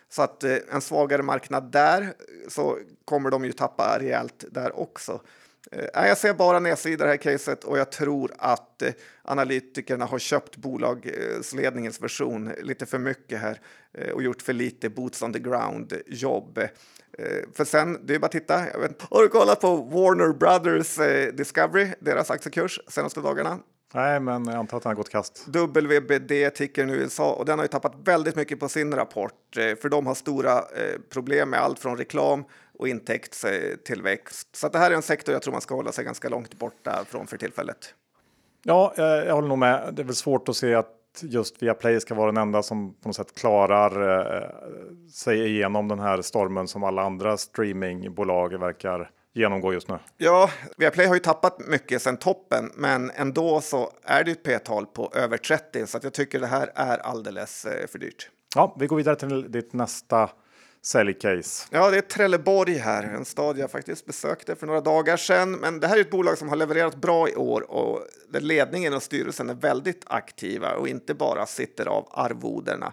Så 0.08 0.22
att 0.22 0.44
eh, 0.44 0.56
en 0.72 0.80
svagare 0.80 1.22
marknad 1.22 1.72
där 1.72 2.14
så 2.48 2.78
kommer 3.04 3.30
de 3.30 3.44
ju 3.44 3.52
tappa 3.52 3.98
rejält 4.00 4.44
där 4.50 4.78
också. 4.78 5.20
Eh, 5.72 6.06
jag 6.08 6.18
ser 6.18 6.34
bara 6.34 6.60
nedsidor 6.60 6.94
i 6.94 6.96
det 6.96 7.10
här 7.10 7.16
caset 7.16 7.64
och 7.64 7.78
jag 7.78 7.92
tror 7.92 8.32
att 8.38 8.82
eh, 8.82 8.92
analytikerna 9.22 10.04
har 10.04 10.18
köpt 10.18 10.56
bolagsledningens 10.56 12.02
version 12.02 12.52
lite 12.62 12.86
för 12.86 12.98
mycket 12.98 13.40
här 13.40 13.60
eh, 13.94 14.10
och 14.10 14.22
gjort 14.22 14.42
för 14.42 14.52
lite 14.52 14.88
boots 14.88 15.22
on 15.22 15.32
the 15.32 15.38
ground 15.38 15.92
jobb. 16.06 16.58
Eh, 16.58 16.68
för 17.54 17.64
sen, 17.64 17.98
det 18.06 18.14
är 18.14 18.18
bara 18.18 18.26
att 18.26 18.32
titta. 18.32 18.78
Vet, 18.78 19.02
har 19.02 19.22
du 19.22 19.28
kollat 19.28 19.60
på 19.60 19.76
Warner 19.76 20.32
Brothers 20.32 20.98
eh, 20.98 21.34
Discovery, 21.34 21.88
deras 22.00 22.30
aktiekurs 22.30 22.80
senaste 22.88 23.20
dagarna? 23.20 23.58
Nej, 23.94 24.20
men 24.20 24.44
jag 24.44 24.54
antar 24.54 24.76
att 24.76 24.82
den 24.82 24.90
har 24.90 24.94
gått 24.94 25.08
kast. 25.08 25.44
WBD 25.48 26.54
tickern 26.54 26.90
i 26.90 26.92
USA 26.92 27.32
och 27.32 27.44
den 27.44 27.58
har 27.58 27.64
ju 27.64 27.68
tappat 27.68 27.94
väldigt 28.04 28.36
mycket 28.36 28.60
på 28.60 28.68
sin 28.68 28.94
rapport 28.94 29.34
för 29.54 29.88
de 29.88 30.06
har 30.06 30.14
stora 30.14 30.64
problem 31.10 31.50
med 31.50 31.60
allt 31.60 31.78
från 31.78 31.96
reklam 31.96 32.44
och 32.78 32.88
intäktstillväxt. 32.88 34.56
Så 34.56 34.68
det 34.68 34.78
här 34.78 34.90
är 34.90 34.94
en 34.94 35.02
sektor 35.02 35.32
jag 35.32 35.42
tror 35.42 35.52
man 35.52 35.60
ska 35.60 35.74
hålla 35.74 35.92
sig 35.92 36.04
ganska 36.04 36.28
långt 36.28 36.58
borta 36.58 37.04
från 37.08 37.26
för 37.26 37.36
tillfället. 37.36 37.94
Ja, 38.62 38.92
jag 38.96 39.34
håller 39.34 39.48
nog 39.48 39.58
med. 39.58 39.94
Det 39.94 40.02
är 40.02 40.04
väl 40.04 40.14
svårt 40.14 40.48
att 40.48 40.56
se 40.56 40.74
att 40.74 40.94
just 41.22 41.62
Viaplay 41.62 42.00
ska 42.00 42.14
vara 42.14 42.32
den 42.32 42.42
enda 42.42 42.62
som 42.62 42.94
på 42.94 43.08
något 43.08 43.16
sätt 43.16 43.34
klarar 43.34 44.20
eh, 44.36 44.48
sig 45.12 45.46
igenom 45.46 45.88
den 45.88 45.98
här 45.98 46.22
stormen 46.22 46.68
som 46.68 46.84
alla 46.84 47.02
andra 47.02 47.36
streamingbolag 47.36 48.60
verkar 48.60 49.10
genomgå 49.38 49.72
just 49.72 49.88
nu. 49.88 49.98
Ja, 50.16 50.50
Viaplay 50.76 51.06
har 51.06 51.14
ju 51.14 51.20
tappat 51.20 51.58
mycket 51.58 52.02
sedan 52.02 52.16
toppen, 52.16 52.72
men 52.74 53.10
ändå 53.10 53.60
så 53.60 53.92
är 54.02 54.24
det 54.24 54.30
ett 54.30 54.42
p-tal 54.42 54.86
på 54.86 55.12
över 55.14 55.36
30 55.36 55.86
så 55.86 55.96
att 55.96 56.04
jag 56.04 56.12
tycker 56.12 56.40
det 56.40 56.46
här 56.46 56.72
är 56.74 56.98
alldeles 56.98 57.64
eh, 57.64 57.86
för 57.86 57.98
dyrt. 57.98 58.30
Ja, 58.54 58.76
vi 58.78 58.86
går 58.86 58.96
vidare 58.96 59.16
till 59.16 59.52
ditt 59.52 59.72
nästa 59.72 60.30
säljcase. 60.82 61.66
Ja, 61.70 61.90
det 61.90 61.96
är 61.96 62.00
Trelleborg 62.00 62.74
här, 62.74 63.02
en 63.02 63.24
stad 63.24 63.58
jag 63.58 63.70
faktiskt 63.70 64.06
besökte 64.06 64.56
för 64.56 64.66
några 64.66 64.80
dagar 64.80 65.16
sedan. 65.16 65.52
Men 65.52 65.80
det 65.80 65.86
här 65.86 65.96
är 65.96 66.00
ett 66.00 66.10
bolag 66.10 66.38
som 66.38 66.48
har 66.48 66.56
levererat 66.56 66.96
bra 66.96 67.28
i 67.28 67.36
år 67.36 67.70
och 67.70 68.06
där 68.28 68.40
ledningen 68.40 68.94
och 68.94 69.02
styrelsen 69.02 69.50
är 69.50 69.54
väldigt 69.54 70.04
aktiva 70.06 70.74
och 70.74 70.88
inte 70.88 71.14
bara 71.14 71.46
sitter 71.46 71.86
av 71.86 72.08
arvoderna. 72.10 72.92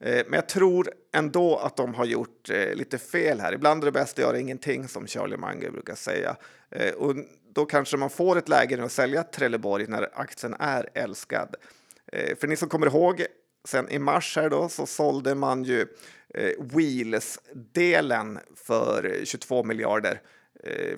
Eh, 0.00 0.24
men 0.26 0.32
jag 0.32 0.48
tror 0.48 0.92
ändå 1.12 1.56
att 1.56 1.76
de 1.76 1.94
har 1.94 2.04
gjort 2.04 2.50
eh, 2.50 2.74
lite 2.74 2.98
fel 2.98 3.40
här. 3.40 3.52
Ibland 3.52 3.82
är 3.82 3.84
det 3.84 3.92
bäst 3.92 4.18
att 4.18 4.24
göra 4.24 4.38
ingenting, 4.38 4.88
som 4.88 5.06
Charlie 5.06 5.36
Munger 5.36 5.70
brukar 5.70 5.94
säga. 5.94 6.36
Eh, 6.70 6.94
och 6.94 7.14
då 7.52 7.66
kanske 7.66 7.96
man 7.96 8.10
får 8.10 8.38
ett 8.38 8.48
läge 8.48 8.84
att 8.84 8.92
sälja 8.92 9.22
Trelleborg 9.22 9.86
när 9.86 10.10
aktien 10.14 10.54
är 10.58 10.88
älskad. 10.94 11.54
För 12.12 12.46
ni 12.46 12.56
som 12.56 12.68
kommer 12.68 12.86
ihåg, 12.86 13.26
sen 13.64 13.88
i 13.88 13.98
mars 13.98 14.36
här 14.36 14.50
då 14.50 14.68
så 14.68 14.86
sålde 14.86 15.34
man 15.34 15.64
ju 15.64 15.86
Wheels-delen 16.58 18.38
för 18.56 19.20
22 19.24 19.64
miljarder 19.64 20.20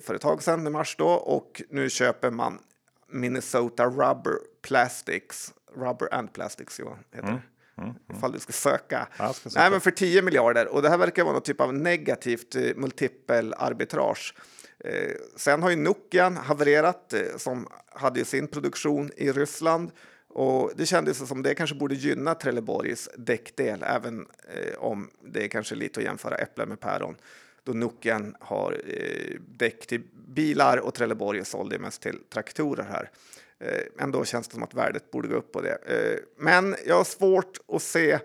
för 0.01 0.15
ett 0.15 0.21
tag 0.21 0.43
sedan 0.43 0.67
i 0.67 0.69
mars 0.69 0.95
då 0.97 1.07
och 1.07 1.61
nu 1.69 1.89
köper 1.89 2.31
man 2.31 2.59
Minnesota 3.07 3.85
Rubber 3.85 4.33
Plastics, 4.61 5.53
Rubber 5.75 6.13
and 6.13 6.33
Plastics 6.33 6.79
Johan 6.79 7.03
heter 7.11 7.27
mm. 7.27 7.39
Mm, 7.39 7.41
mm. 7.81 8.17
Ifall 8.17 8.31
du 8.31 8.39
ska 8.39 8.53
söka. 8.53 9.07
ska 9.15 9.49
söka. 9.49 9.61
Nej, 9.61 9.71
men 9.71 9.81
för 9.81 9.91
10 9.91 10.21
miljarder. 10.21 10.67
Och 10.67 10.81
det 10.81 10.89
här 10.89 10.97
verkar 10.97 11.23
vara 11.23 11.33
någon 11.33 11.41
typ 11.41 11.61
av 11.61 11.73
negativt 11.73 12.55
eh, 12.55 12.61
multipel 12.75 13.53
arbitrage. 13.57 14.35
Eh, 14.79 15.11
sen 15.35 15.63
har 15.63 15.69
ju 15.69 15.75
Nokian 15.75 16.37
havererat 16.37 17.13
eh, 17.13 17.21
som 17.37 17.67
hade 17.91 18.25
sin 18.25 18.47
produktion 18.47 19.11
i 19.17 19.31
Ryssland 19.31 19.91
och 20.29 20.71
det 20.75 20.85
kändes 20.85 21.27
som 21.27 21.43
det 21.43 21.55
kanske 21.55 21.75
borde 21.75 21.95
gynna 21.95 22.35
Trelleborgs 22.35 23.09
däckdel, 23.17 23.83
även 23.83 24.27
eh, 24.47 24.77
om 24.77 25.09
det 25.21 25.43
är 25.43 25.47
kanske 25.47 25.75
lite 25.75 25.99
att 25.99 26.03
jämföra 26.03 26.35
äpplen 26.35 26.69
med 26.69 26.79
päron. 26.79 27.15
Då 27.63 27.73
Nokian 27.73 28.35
har 28.39 28.81
eh, 28.87 29.39
däck 29.57 29.87
till 29.87 30.01
bilar 30.27 30.77
och 30.77 30.93
Trelleborg 30.93 31.45
sålde 31.45 31.79
mest 31.79 32.01
till 32.01 32.19
traktorer 32.29 32.83
här. 32.83 33.11
Eh, 33.59 34.03
ändå 34.03 34.25
känns 34.25 34.47
det 34.47 34.53
som 34.53 34.63
att 34.63 34.73
värdet 34.73 35.11
borde 35.11 35.27
gå 35.27 35.35
upp 35.35 35.51
på 35.51 35.61
det. 35.61 35.77
Eh, 35.85 36.19
men 36.37 36.75
jag 36.85 36.95
har 36.95 37.03
svårt 37.03 37.57
att 37.67 37.81
se 37.81 38.19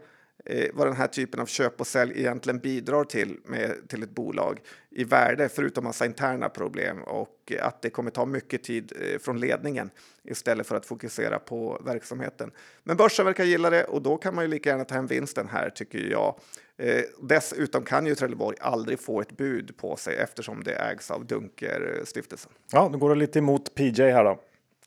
eh, 0.44 0.70
vad 0.72 0.86
den 0.86 0.96
här 0.96 1.06
typen 1.06 1.40
av 1.40 1.46
köp 1.46 1.80
och 1.80 1.86
sälj 1.86 2.12
egentligen 2.20 2.58
bidrar 2.58 3.04
till 3.04 3.40
med, 3.44 3.88
till 3.88 4.02
ett 4.02 4.14
bolag 4.14 4.60
i 4.90 5.04
värde, 5.04 5.48
förutom 5.48 5.84
massa 5.84 6.06
interna 6.06 6.48
problem 6.48 7.02
och 7.02 7.52
att 7.60 7.82
det 7.82 7.90
kommer 7.90 8.10
ta 8.10 8.26
mycket 8.26 8.62
tid 8.62 8.92
från 9.20 9.40
ledningen 9.40 9.90
istället 10.24 10.66
för 10.66 10.76
att 10.76 10.86
fokusera 10.86 11.38
på 11.38 11.82
verksamheten. 11.84 12.50
Men 12.82 12.96
börsen 12.96 13.26
verkar 13.26 13.44
gilla 13.44 13.70
det 13.70 13.84
och 13.84 14.02
då 14.02 14.16
kan 14.16 14.34
man 14.34 14.44
ju 14.44 14.50
lika 14.50 14.70
gärna 14.70 14.84
ta 14.84 14.94
hem 14.94 15.06
vinsten 15.06 15.48
här 15.48 15.70
tycker 15.70 15.98
jag. 15.98 16.38
Eh, 16.76 17.02
dessutom 17.22 17.82
kan 17.82 18.06
ju 18.06 18.14
Trelleborg 18.14 18.56
aldrig 18.60 19.00
få 19.00 19.20
ett 19.20 19.36
bud 19.36 19.76
på 19.76 19.96
sig 19.96 20.16
eftersom 20.16 20.64
det 20.64 20.74
ägs 20.74 21.10
av 21.10 21.26
Dunker-stiftelsen. 21.26 22.52
Ja, 22.72 22.88
nu 22.92 22.98
går 22.98 23.08
det 23.08 23.14
lite 23.14 23.38
emot 23.38 23.74
PJ 23.74 24.02
här 24.02 24.24
då. 24.24 24.40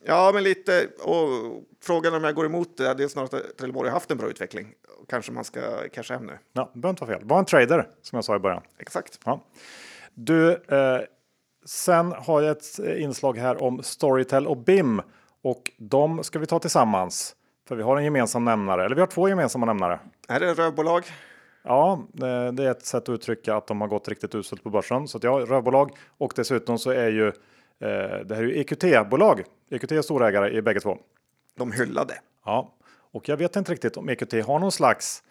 Ja, 0.09 0.31
men 0.33 0.43
lite. 0.43 0.87
Och 1.03 1.27
frågan 1.83 2.13
om 2.13 2.23
jag 2.23 2.35
går 2.35 2.45
emot 2.45 2.77
det, 2.77 2.93
det 2.93 3.03
är 3.03 3.07
snarare 3.07 3.37
att 3.37 3.57
Trelleborg 3.57 3.89
har 3.89 3.93
haft 3.93 4.11
en 4.11 4.17
bra 4.17 4.29
utveckling. 4.29 4.73
Kanske 5.09 5.31
man 5.31 5.43
ska 5.43 5.59
casha 5.93 6.13
hem 6.13 6.25
nu. 6.25 6.37
Ja, 6.53 6.71
det 6.73 6.79
behöver 6.79 6.89
inte 6.89 7.05
vara 7.05 7.19
fel. 7.19 7.27
Var 7.27 7.39
en 7.39 7.45
trader 7.45 7.87
som 8.01 8.15
jag 8.17 8.25
sa 8.25 8.35
i 8.35 8.39
början. 8.39 8.61
Exakt. 8.79 9.19
Ja. 9.25 9.43
Du, 10.13 10.51
eh, 10.51 10.99
sen 11.65 12.11
har 12.11 12.41
jag 12.41 12.51
ett 12.51 12.79
inslag 12.97 13.37
här 13.37 13.63
om 13.63 13.83
Storytel 13.83 14.47
och 14.47 14.57
BIM 14.57 15.01
och 15.41 15.71
de 15.77 16.23
ska 16.23 16.39
vi 16.39 16.45
ta 16.45 16.59
tillsammans. 16.59 17.35
För 17.67 17.75
vi 17.75 17.83
har 17.83 17.97
en 17.97 18.03
gemensam 18.03 18.45
nämnare, 18.45 18.85
eller 18.85 18.95
vi 18.95 19.01
har 19.01 19.07
två 19.07 19.29
gemensamma 19.29 19.65
nämnare. 19.65 19.99
Är 20.27 20.39
det 20.39 20.53
rövbolag? 20.53 21.03
Ja, 21.63 22.03
det 22.53 22.63
är 22.63 22.71
ett 22.71 22.85
sätt 22.85 23.03
att 23.03 23.09
uttrycka 23.09 23.55
att 23.55 23.67
de 23.67 23.81
har 23.81 23.87
gått 23.87 24.07
riktigt 24.07 24.35
uselt 24.35 24.63
på 24.63 24.69
börsen. 24.69 25.07
Så 25.07 25.17
att 25.17 25.23
ja, 25.23 25.31
rövbolag 25.31 25.91
och 26.17 26.33
dessutom 26.35 26.79
så 26.79 26.91
är 26.91 27.09
ju 27.09 27.27
Eh, 27.27 27.33
det 27.79 28.35
här 28.35 28.43
är 28.43 28.43
ju 28.43 28.59
EQT-bolag. 28.59 29.43
EQT 29.69 29.91
är 29.91 30.01
storägare 30.01 30.57
i 30.57 30.61
bägge 30.61 30.79
två. 30.79 30.97
De 31.57 31.71
hyllade. 31.71 32.13
Ja, 32.45 32.73
och 33.11 33.29
jag 33.29 33.37
vet 33.37 33.55
inte 33.55 33.71
riktigt 33.71 33.97
om 33.97 34.09
EQT 34.09 34.33
har 34.33 34.59
någon 34.59 34.71
slags 34.71 35.23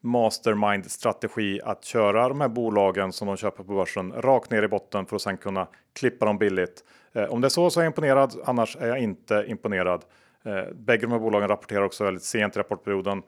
mastermind 0.00 0.90
strategi 0.90 1.60
att 1.64 1.84
köra 1.84 2.28
de 2.28 2.40
här 2.40 2.48
bolagen 2.48 3.12
som 3.12 3.26
de 3.26 3.36
köper 3.36 3.64
på 3.64 3.74
börsen 3.74 4.12
rakt 4.12 4.50
ner 4.50 4.62
i 4.62 4.68
botten 4.68 5.06
för 5.06 5.16
att 5.16 5.22
sen 5.22 5.36
kunna 5.36 5.68
klippa 5.92 6.26
dem 6.26 6.38
billigt. 6.38 6.84
Eh, 7.12 7.24
om 7.24 7.40
det 7.40 7.46
är 7.46 7.48
så 7.48 7.70
så 7.70 7.80
är 7.80 7.84
jag 7.84 7.90
imponerad, 7.90 8.34
annars 8.44 8.76
är 8.76 8.88
jag 8.88 8.98
inte 8.98 9.44
imponerad. 9.48 10.04
Eh, 10.42 10.72
bägge 10.72 11.02
de 11.02 11.12
här 11.12 11.18
bolagen 11.18 11.48
rapporterar 11.48 11.82
också 11.82 12.04
väldigt 12.04 12.22
sent 12.22 12.56
i 12.56 12.58
rapportperioden. 12.58 13.22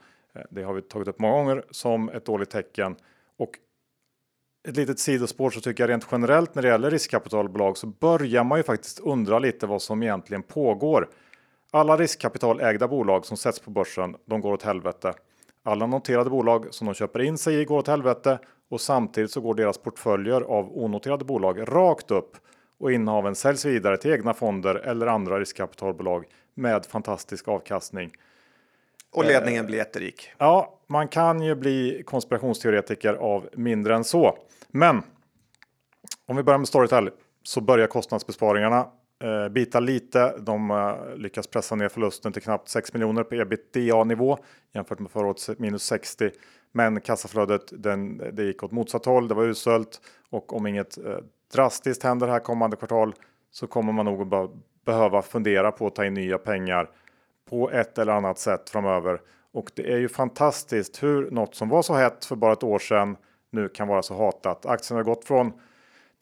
Det 0.51 0.63
har 0.63 0.75
vi 0.75 0.83
tagit 0.83 1.09
upp 1.09 1.19
många 1.19 1.35
gånger 1.35 1.65
som 1.71 2.09
ett 2.09 2.25
dåligt 2.25 2.51
tecken 2.51 2.97
och 3.37 3.51
ett 4.69 4.77
litet 4.77 4.99
sidospår 4.99 5.51
så 5.51 5.61
tycker 5.61 5.83
jag 5.83 5.91
rent 5.91 6.07
generellt 6.11 6.55
när 6.55 6.63
det 6.63 6.69
gäller 6.69 6.91
riskkapitalbolag 6.91 7.77
så 7.77 7.87
börjar 7.87 8.45
man 8.45 8.59
ju 8.59 8.63
faktiskt 8.63 9.01
undra 9.01 9.39
lite 9.39 9.67
vad 9.67 9.83
som 9.83 10.03
egentligen 10.03 10.43
pågår. 10.43 11.09
Alla 11.71 11.97
riskkapitalägda 11.97 12.89
bolag 12.89 13.27
som 13.27 13.37
sätts 13.37 13.61
på 13.61 13.71
börsen, 13.71 14.17
de 14.27 14.41
går 14.41 14.53
åt 14.53 14.63
helvete. 14.63 15.15
Alla 15.65 15.87
noterade 15.87 16.31
bolag 16.31 16.67
som 16.71 16.87
de 16.87 16.95
köper 16.95 17.23
in 17.23 17.39
sig 17.39 17.61
i 17.61 17.65
går 17.65 17.79
åt 17.79 17.89
helvete 17.89 18.39
och 18.71 18.81
samtidigt 18.81 19.31
så 19.31 19.41
går 19.41 19.55
deras 19.55 19.79
portföljer 19.79 20.41
av 20.41 20.79
onoterade 20.79 21.25
bolag 21.25 21.61
rakt 21.69 22.11
upp 22.11 22.37
och 22.79 22.93
innehaven 22.93 23.35
säljs 23.35 23.65
vidare 23.65 23.97
till 23.97 24.11
egna 24.13 24.35
fonder 24.35 24.75
eller 24.75 25.07
andra 25.07 25.41
riskkapitalbolag 25.41 26.25
med 26.55 26.87
fantastisk 26.87 27.49
avkastning. 27.49 28.11
Och 29.13 29.25
ledningen 29.25 29.67
blir 29.67 29.79
jätterik. 29.79 30.31
Ja, 30.39 30.79
man 30.87 31.09
kan 31.09 31.43
ju 31.43 31.55
bli 31.55 32.03
konspirationsteoretiker 32.07 33.15
av 33.15 33.49
mindre 33.53 33.95
än 33.95 34.05
så. 34.05 34.39
Men 34.69 35.03
om 36.27 36.37
vi 36.37 36.43
börjar 36.43 36.59
med 36.59 36.69
Storytel 36.69 37.11
så 37.43 37.61
börjar 37.61 37.87
kostnadsbesparingarna 37.87 38.87
eh, 39.25 39.49
bita 39.49 39.81
lite. 39.81 40.39
De 40.39 40.71
eh, 40.71 41.17
lyckas 41.17 41.47
pressa 41.47 41.75
ner 41.75 41.89
förlusten 41.89 42.33
till 42.33 42.43
knappt 42.43 42.69
6 42.69 42.93
miljoner 42.93 43.25
på 43.25 43.35
ebitda 43.35 44.05
nivå 44.05 44.39
jämfört 44.75 44.99
med 44.99 45.11
förra 45.11 45.27
årets 45.27 45.51
minus 45.59 45.83
60. 45.83 46.31
Men 46.73 47.01
kassaflödet 47.01 47.83
den, 47.83 48.19
det 48.33 48.45
gick 48.45 48.63
åt 48.63 48.73
motsatt 48.73 49.05
håll. 49.05 49.29
Det 49.29 49.35
var 49.35 49.45
uselt 49.45 50.01
och 50.31 50.57
om 50.57 50.67
inget 50.67 50.99
eh, 50.99 51.17
drastiskt 51.53 52.03
händer 52.03 52.29
här 52.29 52.41
kommande 52.41 52.77
kvartal 52.77 53.15
så 53.51 53.67
kommer 53.67 53.93
man 53.93 54.05
nog 54.05 54.35
att 54.35 54.51
behöva 54.85 55.23
fundera 55.23 55.73
på 55.73 55.87
att 55.87 55.95
ta 55.95 56.05
in 56.05 56.15
nya 56.15 56.39
pengar 56.39 56.91
på 57.53 57.71
ett 57.71 57.99
eller 57.99 58.13
annat 58.13 58.39
sätt 58.39 58.71
framöver. 58.71 59.21
Och 59.53 59.71
det 59.75 59.93
är 59.93 59.99
ju 59.99 60.09
fantastiskt 60.09 61.03
hur 61.03 61.31
något 61.31 61.55
som 61.55 61.69
var 61.69 61.83
så 61.83 61.95
hett 61.95 62.25
för 62.25 62.37
bara 62.37 62.53
ett 62.53 62.63
år 62.63 62.79
sedan 62.79 63.17
nu 63.51 63.69
kan 63.69 63.89
vara 63.89 64.03
så 64.03 64.15
hatat. 64.15 64.67
Aktien 64.67 64.97
har 64.97 65.05
gått 65.05 65.25
från 65.25 65.53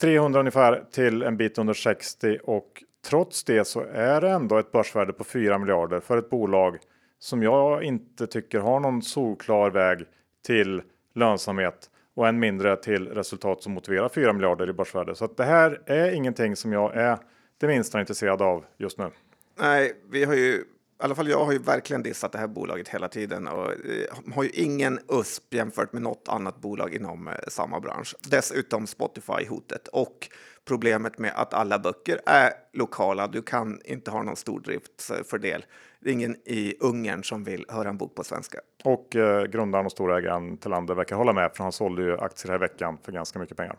300 0.00 0.40
ungefär 0.40 0.84
till 0.92 1.22
en 1.22 1.36
bit 1.36 1.58
under 1.58 1.74
60 1.74 2.38
och 2.44 2.84
trots 3.08 3.44
det 3.44 3.64
så 3.64 3.80
är 3.92 4.20
det 4.20 4.30
ändå 4.30 4.58
ett 4.58 4.72
börsvärde 4.72 5.12
på 5.12 5.24
4 5.24 5.58
miljarder 5.58 6.00
för 6.00 6.18
ett 6.18 6.30
bolag 6.30 6.78
som 7.18 7.42
jag 7.42 7.82
inte 7.82 8.26
tycker 8.26 8.60
har 8.60 8.80
någon 8.80 9.02
solklar 9.02 9.70
väg 9.70 10.04
till 10.46 10.82
lönsamhet. 11.14 11.90
och 12.14 12.28
än 12.28 12.38
mindre 12.38 12.76
till 12.76 13.08
resultat 13.08 13.62
som 13.62 13.72
motiverar 13.72 14.08
4 14.08 14.32
miljarder 14.32 14.70
i 14.70 14.72
börsvärde. 14.72 15.14
Så 15.14 15.24
att 15.24 15.36
det 15.36 15.44
här 15.44 15.82
är 15.86 16.10
ingenting 16.12 16.56
som 16.56 16.72
jag 16.72 16.96
är 16.96 17.18
det 17.58 17.66
minsta 17.66 18.00
intresserad 18.00 18.42
av 18.42 18.64
just 18.76 18.98
nu. 18.98 19.10
Nej, 19.58 19.92
vi 20.10 20.24
har 20.24 20.34
ju 20.34 20.64
i 21.00 21.04
alla 21.04 21.14
fall 21.14 21.28
jag 21.28 21.44
har 21.44 21.52
ju 21.52 21.58
verkligen 21.58 22.02
dissat 22.02 22.32
det 22.32 22.38
här 22.38 22.46
bolaget 22.46 22.88
hela 22.88 23.08
tiden 23.08 23.48
och 23.48 23.72
eh, 23.72 24.34
har 24.34 24.42
ju 24.42 24.50
ingen 24.50 25.00
USP 25.08 25.54
jämfört 25.54 25.92
med 25.92 26.02
något 26.02 26.28
annat 26.28 26.60
bolag 26.60 26.94
inom 26.94 27.28
eh, 27.28 27.34
samma 27.48 27.80
bransch. 27.80 28.14
Dessutom 28.30 28.86
Spotify-hotet 28.86 29.88
och 29.92 30.28
problemet 30.64 31.18
med 31.18 31.32
att 31.34 31.54
alla 31.54 31.78
böcker 31.78 32.20
är 32.26 32.52
lokala. 32.72 33.26
Du 33.26 33.42
kan 33.42 33.80
inte 33.84 34.10
ha 34.10 34.22
någon 34.22 34.36
stordriftsfördel. 34.36 35.64
Det 36.00 36.10
är 36.10 36.12
ingen 36.12 36.36
i 36.44 36.76
Ungern 36.80 37.24
som 37.24 37.44
vill 37.44 37.66
höra 37.68 37.88
en 37.88 37.96
bok 37.96 38.14
på 38.14 38.24
svenska. 38.24 38.58
Och 38.84 39.16
eh, 39.16 39.44
grundaren 39.44 39.86
och 39.86 39.92
storägaren 39.92 40.56
Tillander 40.56 40.94
verkar 40.94 41.16
hålla 41.16 41.32
med 41.32 41.50
för 41.54 41.62
han 41.62 41.72
sålde 41.72 42.02
ju 42.02 42.18
aktier 42.18 42.50
här 42.50 42.58
i 42.58 42.60
veckan 42.60 42.98
för 43.04 43.12
ganska 43.12 43.38
mycket 43.38 43.56
pengar. 43.56 43.76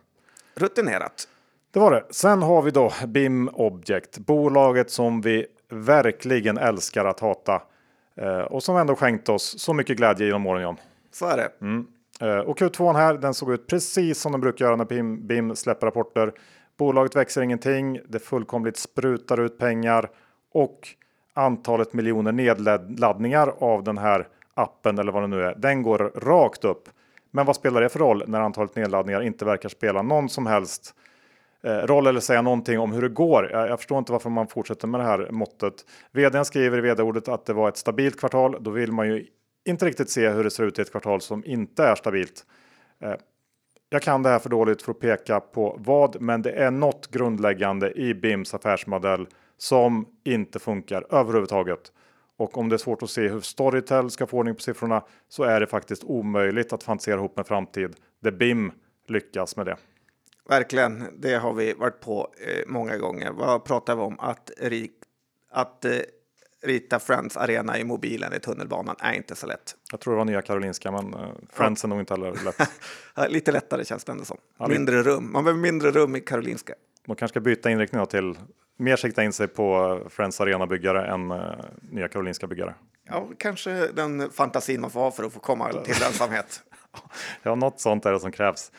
Rutinerat. 0.56 1.28
Det 1.72 1.80
var 1.80 1.92
det. 1.92 2.06
Sen 2.10 2.42
har 2.42 2.62
vi 2.62 2.72
då 2.72 2.92
BIM 3.08 3.50
Object, 3.54 4.18
bolaget 4.18 4.92
som 4.92 5.22
vi 5.22 5.46
verkligen 5.72 6.58
älskar 6.58 7.06
att 7.06 7.20
hata 7.20 7.62
eh, 8.16 8.40
och 8.40 8.64
som 8.64 8.78
ändå 8.78 8.96
skänkt 8.96 9.30
oss 9.30 9.60
så 9.60 9.74
mycket 9.74 9.98
glädje 9.98 10.26
genom 10.26 10.46
åren. 10.46 10.64
John. 10.64 10.78
Så 11.12 11.28
är 11.28 11.38
det. 11.38 11.52
Mm. 11.62 11.88
Eh, 12.22 12.38
och 12.38 12.60
Q2 12.60 12.94
här, 12.94 13.14
den 13.14 13.34
såg 13.34 13.54
ut 13.54 13.68
precis 13.68 14.22
som 14.22 14.32
den 14.32 14.42
brukar 14.42 14.66
göra 14.66 14.76
när 14.76 14.86
BIM, 14.86 15.28
BIM 15.28 15.56
släpper 15.56 15.88
rapporter. 15.88 16.34
Bolaget 16.78 17.16
växer 17.16 17.42
ingenting, 17.42 18.00
det 18.10 18.20
fullkomligt 18.20 18.78
sprutar 18.78 19.40
ut 19.40 19.58
pengar 19.58 20.10
och 20.54 20.88
antalet 21.34 21.94
miljoner 21.94 22.32
nedladdningar 22.32 23.54
av 23.60 23.84
den 23.84 23.98
här 23.98 24.28
appen 24.54 25.00
eller 25.00 25.12
vad 25.12 25.24
det 25.24 25.28
nu 25.28 25.44
är, 25.44 25.56
den 25.56 25.84
går 25.84 26.12
rakt 26.16 26.66
upp. 26.66 26.90
Men 27.32 27.46
vad 27.46 27.56
spelar 27.56 27.82
det 27.82 27.90
för 27.90 28.00
roll 28.00 28.24
när 28.28 28.42
antalet 28.42 28.76
nedladdningar 28.76 29.22
inte 29.22 29.46
verkar 29.46 29.70
spela 29.70 30.02
någon 30.02 30.30
som 30.30 30.46
helst 30.46 30.96
Eh, 31.64 31.78
roll 31.78 32.08
eller 32.08 32.20
säga 32.20 32.42
någonting 32.42 32.80
om 32.80 32.92
hur 32.92 33.02
det 33.02 33.10
går. 33.10 33.52
Jag, 33.52 33.70
jag, 33.70 33.80
förstår 33.80 34.00
inte 34.00 34.12
varför 34.12 34.30
man 34.30 34.48
fortsätter 34.48 34.88
med 34.88 35.00
det 35.00 35.04
här 35.04 35.28
måttet. 35.32 35.74
Vdn 36.12 36.46
skriver 36.46 36.78
i 36.78 36.82
vd-ordet 36.82 37.28
att 37.28 37.46
det 37.46 37.54
var 37.54 37.70
ett 37.70 37.78
stabilt 37.78 38.20
kvartal. 38.20 38.58
Då 38.60 38.72
vill 38.72 38.92
man 38.92 39.08
ju 39.08 39.26
inte 39.66 39.86
riktigt 39.86 40.10
se 40.10 40.30
hur 40.30 40.44
det 40.44 40.52
ser 40.52 40.64
ut 40.64 40.80
i 40.80 40.82
ett 40.82 40.92
kvartal 40.92 41.22
som 41.22 41.46
inte 41.46 41.84
är 41.84 41.96
stabilt. 41.96 42.46
Eh, 43.04 43.14
jag 43.90 44.02
kan 44.02 44.24
det 44.24 44.30
här 44.30 44.40
för 44.40 44.50
dåligt 44.50 44.82
för 44.82 44.92
att 44.92 45.00
peka 45.00 45.40
på 45.40 45.78
vad, 45.80 46.22
men 46.22 46.42
det 46.42 46.52
är 46.52 46.72
något 46.72 47.12
grundläggande 47.12 47.92
i 47.92 48.14
BIMs 48.14 48.54
affärsmodell 48.54 49.28
som 49.58 50.06
inte 50.24 50.60
funkar 50.60 51.06
överhuvudtaget. 51.10 51.92
Och 52.38 52.58
om 52.58 52.70
det 52.70 52.76
är 52.76 52.78
svårt 52.78 53.04
att 53.04 53.10
se 53.10 53.28
hur 53.28 53.40
Storytel 53.40 54.10
ska 54.10 54.28
få 54.28 54.38
ordning 54.38 54.56
på 54.56 54.62
siffrorna 54.62 55.04
så 55.30 55.44
är 55.44 55.60
det 55.60 55.68
faktiskt 55.68 56.04
omöjligt 56.04 56.74
att 56.74 56.84
fantisera 56.84 57.16
ihop 57.16 57.40
en 57.40 57.46
framtid 57.46 57.96
där 58.20 58.32
BIM 58.32 58.72
lyckas 59.08 59.58
med 59.58 59.66
det. 59.66 59.76
Verkligen, 60.50 61.08
det 61.18 61.34
har 61.34 61.54
vi 61.54 61.74
varit 61.74 62.00
på 62.00 62.34
eh, 62.48 62.64
många 62.68 62.98
gånger. 62.98 63.32
Vad 63.32 63.66
pratar 63.66 63.96
vi 63.96 64.02
om? 64.02 64.20
Att, 64.20 64.52
att 65.52 65.86
eh, 65.86 65.92
rita 66.64 67.00
Friends 67.00 67.38
Arena 67.38 67.80
i 67.80 67.84
mobilen 67.84 68.34
i 68.34 68.40
tunnelbanan 68.40 68.96
är 69.00 69.14
inte 69.14 69.36
så 69.36 69.48
lätt. 69.48 69.76
Jag 69.92 70.00
tror 70.00 70.14
det 70.14 70.18
var 70.18 70.26
Nya 70.26 70.42
Karolinska, 70.42 70.92
men 70.92 71.14
uh, 71.14 71.30
Friends 71.54 71.84
är 71.84 71.88
nog 71.88 72.00
inte 72.00 72.14
heller 72.14 72.32
lätt. 72.32 72.70
Lite 73.32 73.52
lättare 73.52 73.86
känns 73.86 74.04
det 74.04 74.12
ändå 74.12 74.26
som. 74.26 74.38
mindre 74.68 75.04
rum. 75.04 75.32
Man 75.32 75.44
behöver 75.44 75.62
mindre 75.62 75.92
rum 75.92 76.16
i 76.16 76.22
Karolinska. 76.22 76.74
Man 77.08 77.16
kanske 77.16 77.34
ska 77.34 77.40
byta 77.40 77.70
inriktning 77.70 78.06
till 78.06 78.38
mer 78.78 78.96
sikta 78.96 79.24
in 79.24 79.34
sig 79.34 79.48
på 79.48 80.00
Friends 80.10 80.42
Arena-byggare 80.42 81.06
än 81.06 81.32
uh, 81.32 81.40
Nya 81.82 82.08
Karolinska-byggare. 82.08 82.74
Ja, 83.08 83.30
kanske 83.38 83.88
den 83.88 84.30
fantasin 84.30 84.82
man 84.82 84.92
får 84.92 85.00
ha 85.00 85.12
för 85.12 85.24
att 85.24 85.34
få 85.34 85.40
komma 85.40 85.74
till 85.74 85.96
lönsamhet. 86.00 86.62
ja, 87.44 87.56
något 87.56 87.80
sånt 87.80 88.06
är 88.06 88.12
det 88.12 88.20
som 88.20 88.32
krävs. 88.32 88.72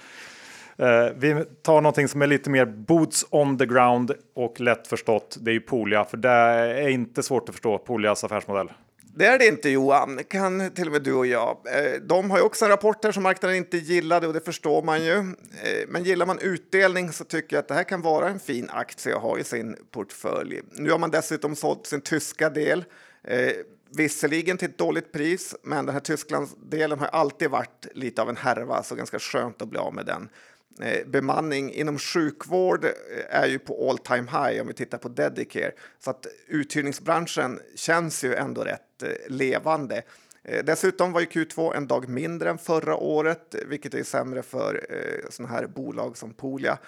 Eh, 0.77 1.09
vi 1.17 1.45
tar 1.63 1.81
någonting 1.81 2.09
som 2.09 2.23
är 2.23 2.27
lite 2.27 2.51
mer 2.51 2.67
boots 2.67 3.27
on 3.31 3.59
the 3.59 3.67
ground 3.67 4.13
och 4.35 4.61
lätt 4.61 4.87
förstått. 4.87 5.37
Det 5.41 5.51
är 5.51 5.53
ju 5.53 5.61
Polia, 5.61 6.05
för 6.05 6.17
det 6.17 6.29
är 6.29 6.89
inte 6.89 7.23
svårt 7.23 7.49
att 7.49 7.55
förstå 7.55 7.79
Polias 7.79 8.25
affärsmodell. 8.25 8.73
Det 9.15 9.27
är 9.27 9.39
det 9.39 9.47
inte 9.47 9.69
Johan, 9.69 10.21
kan 10.29 10.71
till 10.71 10.87
och 10.87 10.93
med 10.93 11.03
du 11.03 11.15
och 11.15 11.27
jag. 11.27 11.59
Eh, 11.67 12.01
de 12.03 12.31
har 12.31 12.39
ju 12.39 12.45
också 12.45 12.65
en 12.65 12.71
rapport 12.71 13.05
här 13.05 13.13
som 13.13 13.23
marknaden 13.23 13.57
inte 13.57 13.77
gillade 13.77 14.27
och 14.27 14.33
det 14.33 14.41
förstår 14.41 14.83
man 14.83 15.05
ju. 15.05 15.17
Eh, 15.19 15.89
men 15.89 16.05
gillar 16.05 16.27
man 16.27 16.39
utdelning 16.39 17.13
så 17.13 17.25
tycker 17.25 17.57
jag 17.57 17.63
att 17.63 17.69
det 17.69 17.75
här 17.75 17.85
kan 17.85 18.03
vara 18.03 18.29
en 18.29 18.41
fin 18.41 18.69
aktie 18.71 19.17
att 19.17 19.23
ha 19.23 19.39
i 19.39 19.45
sin 19.45 19.77
portfölj. 19.91 20.61
Nu 20.73 20.91
har 20.91 20.99
man 20.99 21.11
dessutom 21.11 21.57
sålt 21.57 21.87
sin 21.87 22.01
tyska 22.01 22.51
del. 22.51 22.85
Visserligen 23.97 24.59
till 24.59 24.69
ett 24.69 24.79
dåligt 24.79 25.13
pris, 25.13 25.55
men 25.63 25.87
den 25.87 25.93
här 25.93 26.01
Tysklandsdelen 26.01 26.99
har 26.99 27.07
alltid 27.07 27.51
varit 27.51 27.87
lite 27.95 28.23
av 28.23 28.29
en 28.29 28.37
härva, 28.37 28.83
så 28.83 28.95
ganska 28.95 29.19
skönt 29.19 29.63
att 29.63 29.69
bli 29.69 29.79
av 29.79 29.95
med 29.95 30.07
den. 30.07 30.29
Eh, 30.81 31.07
bemanning 31.07 31.73
inom 31.73 31.99
sjukvård 31.99 32.85
eh, 32.85 32.91
är 33.29 33.47
ju 33.47 33.59
på 33.59 33.91
all 33.91 33.99
time 33.99 34.31
high 34.31 34.61
om 34.61 34.67
vi 34.67 34.75
tittar 34.75 34.99
på 34.99 35.09
Dedicare. 35.09 35.73
Så 35.99 36.11
att 36.11 36.27
uthyrningsbranschen 36.47 37.61
känns 37.75 38.25
ju 38.25 38.35
ändå 38.35 38.65
rätt 38.65 39.03
eh, 39.03 39.09
levande. 39.29 40.03
Dessutom 40.65 41.13
var 41.13 41.21
ju 41.21 41.27
Q2 41.27 41.77
en 41.77 41.87
dag 41.87 42.09
mindre 42.09 42.51
än 42.51 42.59
förra 42.59 42.97
året, 42.97 43.55
vilket 43.67 43.95
är 43.95 44.03
sämre 44.03 44.43
för 44.43 44.87
sådana 45.31 45.55
här 45.55 45.67
bolag 45.67 46.17
som 46.17 46.35
Polia. 46.35 46.79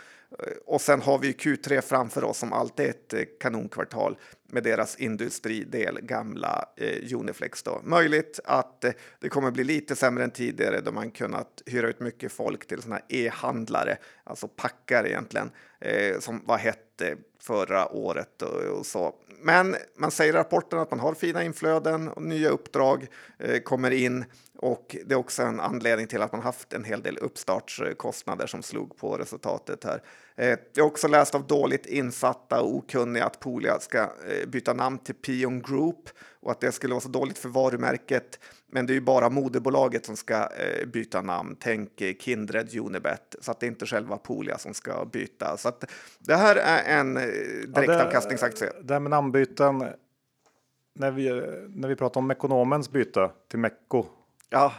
Och 0.67 0.81
sen 0.81 1.03
har 1.03 1.19
vi 1.19 1.33
Q3 1.33 1.81
framför 1.81 2.25
oss 2.25 2.39
som 2.39 2.53
alltid 2.53 2.87
är 2.87 2.91
ett 2.91 3.39
kanonkvartal 3.41 4.17
med 4.55 4.63
deras 4.63 4.97
industridel, 4.97 5.99
gamla 6.03 6.69
eh, 6.77 7.17
Uniflex. 7.17 7.63
Då. 7.63 7.81
Möjligt 7.85 8.41
att 8.45 8.85
eh, 8.85 8.93
det 9.21 9.29
kommer 9.29 9.51
bli 9.51 9.65
lite 9.65 9.97
sämre 9.97 10.25
än 10.25 10.31
tidigare 10.31 10.81
då 10.81 10.93
man 10.93 11.11
kunnat 11.11 11.63
hyra 11.67 11.89
ut 11.89 12.01
mycket 12.01 12.33
folk 12.33 12.67
till 12.67 12.83
såna 12.83 13.01
e-handlare, 13.09 13.97
alltså 14.25 14.49
packare 14.49 15.11
egentligen, 15.11 15.51
eh, 15.81 16.19
som 16.19 16.43
var 16.45 16.59
hett 16.59 17.01
eh, 17.01 17.17
förra 17.41 17.89
året 17.89 18.43
och, 18.43 18.79
och, 18.79 18.87
så. 18.87 19.15
Men 19.43 19.77
man 19.97 20.11
säger 20.11 20.33
i 20.33 20.37
rapporten 20.37 20.79
att 20.79 20.91
man 20.91 21.01
har 21.01 21.15
fina 21.15 21.45
inflöden 21.45 22.09
och 22.09 22.23
nya 22.23 22.49
uppdrag 22.49 23.07
eh, 23.39 23.61
kommer 23.61 23.91
in 23.91 24.25
och 24.65 24.97
det 25.07 25.15
är 25.15 25.19
också 25.19 25.43
en 25.43 25.61
anledning 25.61 26.07
till 26.07 26.23
att 26.23 26.33
man 26.33 26.43
haft 26.43 26.73
en 26.73 26.85
hel 26.85 27.03
del 27.03 27.19
uppstartskostnader 27.19 28.47
som 28.47 28.63
slog 28.63 28.97
på 28.97 29.17
resultatet 29.17 29.85
här. 29.85 30.03
Eh, 30.37 30.59
jag 30.75 30.85
har 30.85 30.91
också 30.91 31.09
läst 31.09 31.35
av 31.35 31.47
dåligt 31.47 31.87
insatta 31.87 32.61
och 32.61 32.77
okunniga 32.77 33.25
att 33.25 33.41
Polia 33.41 33.79
ska 33.81 33.99
eh, 33.99 34.49
byta 34.49 34.73
namn 34.73 34.99
till 34.99 35.15
Pion 35.15 35.63
Group 35.63 36.09
och 36.41 36.51
att 36.51 36.61
det 36.61 36.73
skulle 36.73 36.95
vara 36.95 37.01
så 37.01 37.09
dåligt 37.09 37.39
för 37.39 37.49
varumärket. 37.49 38.41
Men 38.67 38.87
det 38.87 38.93
är 38.93 38.95
ju 38.95 39.01
bara 39.01 39.31
moderbolaget 39.31 40.07
som 40.07 40.17
ska 40.17 40.35
eh, 40.35 40.87
byta 40.87 41.23
namn. 41.23 41.57
Tänk 41.61 42.03
Kindred, 42.19 42.77
Unibet, 42.77 43.37
så 43.41 43.51
att 43.51 43.61
det 43.61 43.67
är 43.67 43.69
inte 43.69 43.87
själva 43.87 44.17
Polia 44.17 44.59
som 44.59 44.75
ska 44.75 45.05
byta. 45.05 45.57
Så 45.57 45.69
att 45.69 45.85
det 46.19 46.37
här 46.37 46.57
är 46.57 46.99
en 46.99 47.15
direktavkastningsaktie. 47.75 48.67
Ja, 48.67 48.81
det, 48.83 48.95
det 48.95 49.01
med 49.01 49.11
namnbyten. 49.11 49.85
När 50.95 51.11
vi, 51.11 51.31
när 51.69 51.89
vi 51.89 51.97
pratar 51.97 52.21
om 52.21 52.31
ekonomens 52.31 52.91
byte 52.91 53.31
till 53.49 53.59
Mecko. 53.59 54.07
Ja 54.51 54.73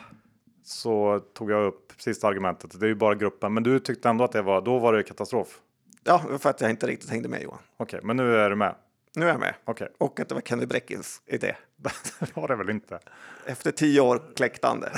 så 0.66 1.20
tog 1.20 1.52
jag 1.52 1.66
upp 1.66 1.94
sista 1.98 2.28
argumentet. 2.28 2.80
Det 2.80 2.86
är 2.86 2.88
ju 2.88 2.96
bara 2.96 3.16
gruppen, 3.16 3.54
men 3.54 3.64
du 3.64 3.80
tyckte 3.80 4.10
ändå 4.10 4.24
att 4.24 4.32
det 4.32 4.42
var, 4.42 4.62
då 4.62 4.80
var 4.80 4.94
det 4.94 5.04
katastrof. 5.04 5.60
Ja, 6.04 6.22
för 6.40 6.50
att 6.50 6.62
jag 6.62 6.70
inte 6.70 6.88
riktigt 6.88 7.10
hängde 7.10 7.30
med 7.30 7.42
Johan. 7.44 7.60
Okej, 7.78 8.00
men 8.04 8.18
nu 8.18 8.36
är 8.36 8.50
du 8.50 8.56
med. 8.56 8.76
Nu 9.16 9.26
är 9.26 9.30
jag 9.30 9.40
med. 9.40 9.56
Okay. 9.66 9.88
Och 9.98 10.20
att 10.20 10.30
det 10.30 10.36
var 10.36 10.42
Kenny 10.42 10.66
Bräckins 10.66 11.22
idé. 11.26 11.56
det 12.20 12.36
var 12.36 12.48
det 12.48 12.56
väl 12.56 12.70
inte? 12.70 13.00
Efter 13.46 13.72
tio 13.72 14.02
år 14.02 14.22
kläktande. 14.36 14.92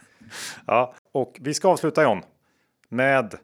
ja, 0.66 0.94
och 1.12 1.38
vi 1.40 1.54
ska 1.54 1.68
avsluta 1.68 2.02
John 2.02 2.22
med 2.88 3.34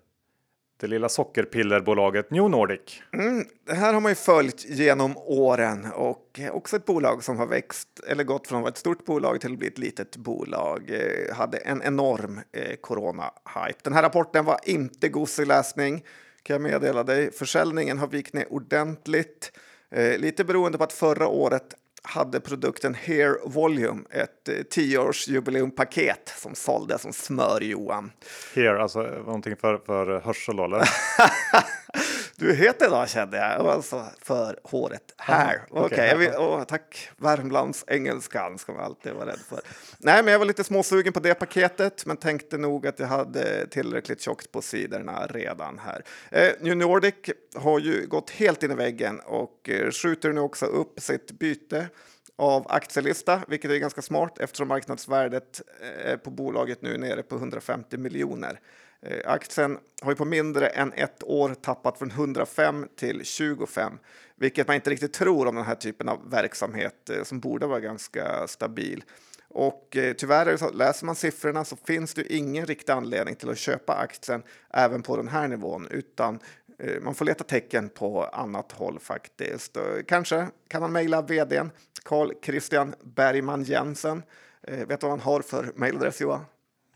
det 0.77 0.87
lilla 0.87 1.09
sockerpillerbolaget 1.09 2.31
New 2.31 2.51
Nordic. 2.51 3.03
Mm, 3.12 3.45
det 3.66 3.74
här 3.74 3.95
har 3.95 4.01
man 4.01 4.12
ju 4.12 4.16
följt 4.16 4.64
genom 4.64 5.16
åren 5.16 5.87
och 5.95 6.41
också 6.53 6.77
ett 6.77 6.85
bolag 6.85 7.24
som 7.24 7.39
har 7.39 7.47
växt 7.47 8.01
eller 8.09 8.24
gått 8.24 8.49
från 8.49 8.59
att 8.59 8.62
vara 8.62 8.70
ett 8.72 8.79
stort 8.79 9.05
bolag 9.05 9.41
till 9.41 9.53
att 9.53 9.59
bli 9.59 9.68
ett 9.68 9.79
litet 9.79 10.16
bolag. 10.16 10.91
Eh, 10.91 11.37
hade 11.37 11.59
en 11.59 11.83
enorm 11.83 12.41
eh, 12.53 12.77
corona-hype. 12.81 13.79
Den 13.83 13.93
här 13.93 14.03
rapporten 14.03 14.45
var 14.45 14.59
inte 14.64 15.09
gosig 15.09 15.47
läsning 15.47 16.05
kan 16.43 16.55
jag 16.55 16.62
meddela 16.62 17.05
dig. 17.05 17.33
Försäljningen 17.33 17.99
har 17.99 18.09
vikt 18.09 18.33
ner 18.33 18.53
ordentligt. 18.53 19.53
Eh, 19.91 20.18
lite 20.18 20.45
beroende 20.45 20.79
på 20.79 20.85
att 20.85 20.93
förra 20.93 21.29
året 21.29 21.74
hade 22.07 22.41
produkten 22.41 22.95
Hair 22.95 23.49
Volume, 23.49 24.05
ett 24.11 24.49
eh, 24.49 24.55
tioårsjubileumpaket 24.71 26.35
som 26.37 26.55
såldes 26.55 27.03
som 27.03 27.13
smör, 27.13 27.61
Johan. 27.61 28.13
Hair, 28.55 28.75
alltså 28.75 29.03
någonting 29.03 29.57
för, 29.57 29.79
för 29.79 30.21
hörsel 30.21 30.59
eller? 30.59 30.89
Du 32.39 32.55
heter 32.55 32.87
idag 32.87 33.09
kände 33.09 33.37
jag, 33.37 33.66
alltså 33.66 34.05
för 34.22 34.59
håret 34.62 35.14
här. 35.16 35.62
Okej, 35.70 36.14
okay. 36.14 36.28
okay. 36.28 36.64
tack. 36.64 37.09
Värmlands 37.16 37.84
engelskan 37.87 38.59
ska 38.59 38.72
man 38.72 38.84
alltid 38.84 39.12
vara 39.12 39.26
rädd 39.26 39.39
för. 39.49 39.61
Nej, 39.99 40.22
men 40.22 40.32
jag 40.32 40.39
var 40.39 40.47
lite 40.47 40.64
småsugen 40.64 41.12
på 41.12 41.20
det 41.20 41.34
paketet, 41.34 42.07
men 42.07 42.16
tänkte 42.16 42.59
nog 42.59 42.87
att 42.87 42.99
jag 42.99 43.07
hade 43.07 43.66
tillräckligt 43.66 44.20
tjockt 44.20 44.53
på 44.53 44.62
sidorna 44.62 45.26
redan 45.26 45.78
här. 45.78 46.05
Eh, 46.30 46.53
New 46.61 46.76
Nordic 46.76 47.14
har 47.55 47.78
ju 47.78 48.07
gått 48.07 48.30
helt 48.30 48.62
in 48.62 48.70
i 48.70 48.74
väggen 48.74 49.20
och 49.20 49.68
eh, 49.68 49.91
skjuter 49.91 50.32
nu 50.32 50.41
också 50.41 50.66
upp 50.66 51.01
sitt 51.01 51.32
byte 51.32 51.89
av 52.37 52.66
aktielista, 52.68 53.43
vilket 53.49 53.70
är 53.70 53.76
ganska 53.76 54.03
smart 54.03 54.39
eftersom 54.39 54.68
marknadsvärdet 54.68 55.62
eh, 56.05 56.16
på 56.16 56.30
bolaget 56.30 56.82
nu 56.82 56.95
är 56.95 56.99
nere 56.99 57.22
på 57.22 57.37
150 57.37 57.97
miljoner. 57.97 58.61
Eh, 59.03 59.31
aktien 59.31 59.79
har 60.03 60.13
ju 60.13 60.17
på 60.17 60.25
mindre 60.25 60.67
än 60.67 60.93
ett 60.93 61.23
år 61.23 61.55
tappat 61.55 61.99
från 61.99 62.11
105 62.11 62.89
till 62.97 63.25
25, 63.25 63.99
vilket 64.37 64.67
man 64.67 64.75
inte 64.75 64.91
riktigt 64.91 65.13
tror 65.13 65.47
om 65.47 65.55
den 65.55 65.65
här 65.65 65.75
typen 65.75 66.09
av 66.09 66.31
verksamhet 66.31 67.11
eh, 67.11 67.23
som 67.23 67.41
borde 67.41 67.67
vara 67.67 67.81
ganska 67.81 68.47
stabil. 68.47 69.05
Och 69.49 69.97
eh, 69.97 70.13
tyvärr 70.13 70.57
så, 70.57 70.71
läser 70.71 71.07
man 71.07 71.15
siffrorna 71.15 71.65
så 71.65 71.77
finns 71.77 72.15
det 72.15 72.33
ingen 72.33 72.67
riktig 72.67 72.93
anledning 72.93 73.35
till 73.35 73.51
att 73.51 73.59
köpa 73.59 73.95
aktien 73.95 74.43
även 74.71 75.03
på 75.03 75.17
den 75.17 75.29
här 75.29 75.49
nivån, 75.49 75.89
utan 75.91 76.39
eh, 76.79 77.03
man 77.03 77.15
får 77.15 77.25
leta 77.25 77.45
tecken 77.45 77.89
på 77.89 78.25
annat 78.25 78.73
håll 78.73 78.99
faktiskt. 78.99 79.77
Kanske 80.07 80.47
kan 80.69 80.81
man 80.81 80.93
mejla 80.93 81.23
vdn 81.23 81.71
Carl 82.07 82.33
Christian 82.43 82.95
Bergman 83.03 83.63
Jensen. 83.63 84.23
Eh, 84.63 84.87
vet 84.87 85.01
du 85.01 85.07
vad 85.07 85.11
han 85.11 85.21
har 85.21 85.41
för 85.41 85.73
mejladress 85.75 86.21
Johan? 86.21 86.41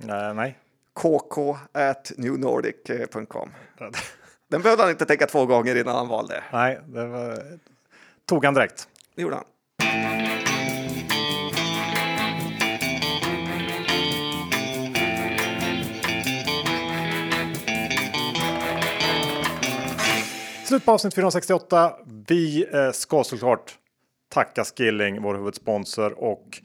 Eh, 0.01 0.07
nej. 0.07 0.35
nej 0.35 0.59
kk 0.95 1.57
at 1.73 2.13
newnordic.com. 2.17 3.51
Den 4.51 4.63
behövde 4.63 4.83
han 4.83 4.91
inte 4.91 5.07
tänka 5.07 5.27
två 5.27 5.47
gånger 5.47 5.77
innan 5.77 5.97
han 5.97 6.09
valde. 6.09 6.45
Nej, 6.53 6.81
det 6.87 7.07
var... 7.07 7.39
tog 8.27 8.45
han 8.45 8.55
direkt. 8.55 8.89
Det 9.15 9.23
gjorde 9.23 9.37
han. 9.37 9.45
Slut 20.71 20.85
på 20.85 20.93
avsnitt 20.93 21.15
468. 21.15 21.93
Vi 22.29 22.67
eh, 22.73 22.91
ska 22.93 23.25
såklart 23.25 23.79
tacka 24.29 24.65
Skilling, 24.65 25.23
vår 25.23 25.35
huvudsponsor. 25.35 26.13
Och 26.13 26.63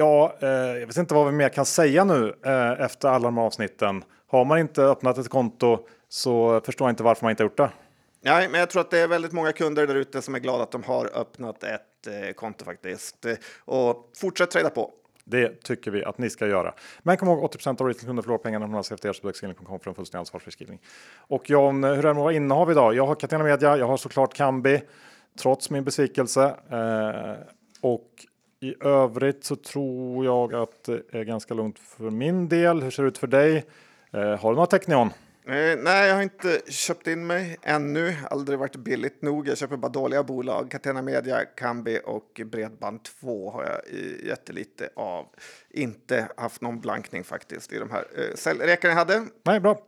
ja, 0.00 0.36
eh, 0.40 0.48
jag 0.48 0.86
vet 0.86 0.96
inte 0.96 1.14
vad 1.14 1.26
vi 1.26 1.32
mer 1.32 1.48
kan 1.48 1.66
säga 1.66 2.04
nu 2.04 2.34
eh, 2.44 2.80
efter 2.80 3.08
alla 3.08 3.24
de 3.24 3.36
här 3.36 3.44
avsnitten. 3.44 4.04
Har 4.26 4.44
man 4.44 4.58
inte 4.58 4.82
öppnat 4.82 5.18
ett 5.18 5.28
konto 5.28 5.78
så 6.08 6.60
förstår 6.64 6.86
jag 6.86 6.92
inte 6.92 7.02
varför 7.02 7.24
man 7.24 7.30
inte 7.30 7.42
har 7.42 7.48
gjort 7.48 7.56
det. 7.56 7.70
Nej, 8.22 8.48
men 8.48 8.60
jag 8.60 8.70
tror 8.70 8.80
att 8.80 8.90
det 8.90 8.98
är 8.98 9.08
väldigt 9.08 9.32
många 9.32 9.52
kunder 9.52 9.86
där 9.86 9.94
ute 9.94 10.22
som 10.22 10.34
är 10.34 10.38
glada 10.38 10.62
att 10.62 10.70
de 10.70 10.82
har 10.82 11.10
öppnat 11.14 11.62
ett 11.62 12.06
eh, 12.06 12.32
konto 12.32 12.64
faktiskt. 12.64 13.26
Och 13.64 14.10
fortsätt 14.16 14.50
trada 14.50 14.70
på. 14.70 14.90
Det 15.24 15.62
tycker 15.62 15.90
vi 15.90 16.04
att 16.04 16.18
ni 16.18 16.30
ska 16.30 16.46
göra. 16.46 16.74
Men 17.02 17.16
kom 17.16 17.28
ihåg 17.28 17.54
80% 17.54 17.80
av 17.80 17.88
retailkunder 17.88 18.22
förlorar 18.22 18.38
pengarna 18.38 18.64
om 18.64 18.70
de 18.70 18.74
har 18.74 18.92
efter 18.92 19.32
skilling.com 19.32 19.80
för 19.80 19.90
en 19.90 19.94
fullständig 19.94 20.20
ansvarsfri 20.20 20.52
skilling. 20.52 20.78
Och 21.16 21.50
John, 21.50 21.84
hur 21.84 21.92
är 21.92 22.02
det 22.02 22.14
med 22.14 22.16
våra 22.16 22.32
innehav 22.32 22.70
idag? 22.70 22.94
Jag 22.94 23.06
har 23.06 23.14
Catena 23.14 23.44
Media, 23.44 23.76
jag 23.76 23.86
har 23.86 23.96
såklart 23.96 24.34
Kambi, 24.34 24.82
trots 25.38 25.70
min 25.70 25.84
besvikelse. 25.84 26.44
Eh, 26.70 27.46
och 27.80 28.26
i 28.62 28.74
övrigt 28.80 29.44
så 29.44 29.56
tror 29.56 30.24
jag 30.24 30.54
att 30.54 30.84
det 30.84 31.18
är 31.18 31.24
ganska 31.24 31.54
lugnt 31.54 31.78
för 31.78 32.10
min 32.10 32.48
del. 32.48 32.82
Hur 32.82 32.90
ser 32.90 33.02
det 33.02 33.08
ut 33.08 33.18
för 33.18 33.26
dig? 33.26 33.64
Eh, 34.12 34.20
har 34.20 34.50
du 34.50 34.54
några 34.54 34.66
Tecknion? 34.66 35.06
Eh, 35.46 35.78
nej, 35.78 36.08
jag 36.08 36.14
har 36.14 36.22
inte 36.22 36.60
köpt 36.68 37.06
in 37.06 37.26
mig 37.26 37.56
ännu. 37.62 38.16
Aldrig 38.30 38.58
varit 38.58 38.76
billigt 38.76 39.22
nog. 39.22 39.48
Jag 39.48 39.58
köper 39.58 39.76
bara 39.76 39.88
dåliga 39.88 40.22
bolag. 40.22 40.70
Catena 40.70 41.02
Media, 41.02 41.44
Kambi 41.44 42.00
och 42.04 42.30
Bredband2 42.34 43.52
har 43.52 43.64
jag 43.64 43.98
jättelite 44.26 44.88
av. 44.96 45.26
Inte 45.70 46.28
haft 46.36 46.60
någon 46.60 46.80
blankning 46.80 47.24
faktiskt 47.24 47.72
i 47.72 47.78
de 47.78 47.90
här 47.90 48.04
eh, 48.16 48.34
säljräkorna 48.34 48.92
jag 48.92 48.98
hade. 48.98 49.26
Nej, 49.42 49.60
bra. 49.60 49.82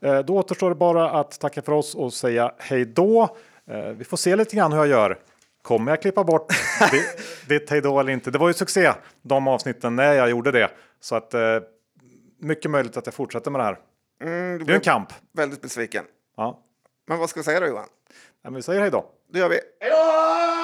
Eh, 0.00 0.18
Då 0.18 0.36
återstår 0.36 0.68
det 0.68 0.74
bara 0.76 1.10
att 1.10 1.40
tacka 1.40 1.62
för 1.62 1.72
oss 1.72 1.94
och 1.94 2.12
säga 2.12 2.52
hej 2.58 2.84
då. 2.84 3.36
Vi 3.96 4.04
får 4.04 4.16
se 4.16 4.36
lite 4.36 4.56
grann 4.56 4.72
hur 4.72 4.78
jag 4.78 4.88
gör. 4.88 5.18
Kommer 5.62 5.92
jag 5.92 6.02
klippa 6.02 6.24
bort 6.24 6.52
di- 6.92 7.04
ditt 7.58 7.70
hej 7.70 7.80
då 7.80 8.00
eller 8.00 8.12
inte? 8.12 8.30
Det 8.30 8.38
var 8.38 8.48
ju 8.48 8.54
succé 8.54 8.92
de 9.22 9.48
avsnitten 9.48 9.96
när 9.96 10.12
jag 10.12 10.30
gjorde 10.30 10.52
det. 10.52 10.70
Så 11.00 11.16
att 11.16 11.34
eh, 11.34 11.40
mycket 12.38 12.70
möjligt 12.70 12.96
att 12.96 13.06
jag 13.06 13.14
fortsätter 13.14 13.50
med 13.50 13.60
det 13.60 13.64
här. 13.64 13.78
Mm, 14.22 14.64
Det 14.64 14.72
är 14.72 14.74
en 14.76 14.80
kamp. 14.80 15.08
väldigt 15.32 15.62
besviken. 15.62 16.04
Ja. 16.36 16.60
Men 17.08 17.18
vad 17.18 17.30
ska 17.30 17.40
vi 17.40 17.44
säga 17.44 17.60
då 17.60 17.66
Johan? 17.66 17.86
Men 18.44 18.54
vi 18.54 18.62
säger 18.62 18.80
hej 18.80 18.90
då. 18.90 19.10
Det 19.32 19.38
gör 19.38 19.48
vi. 19.48 19.58
Hej 19.80 19.90
då! 19.90 20.59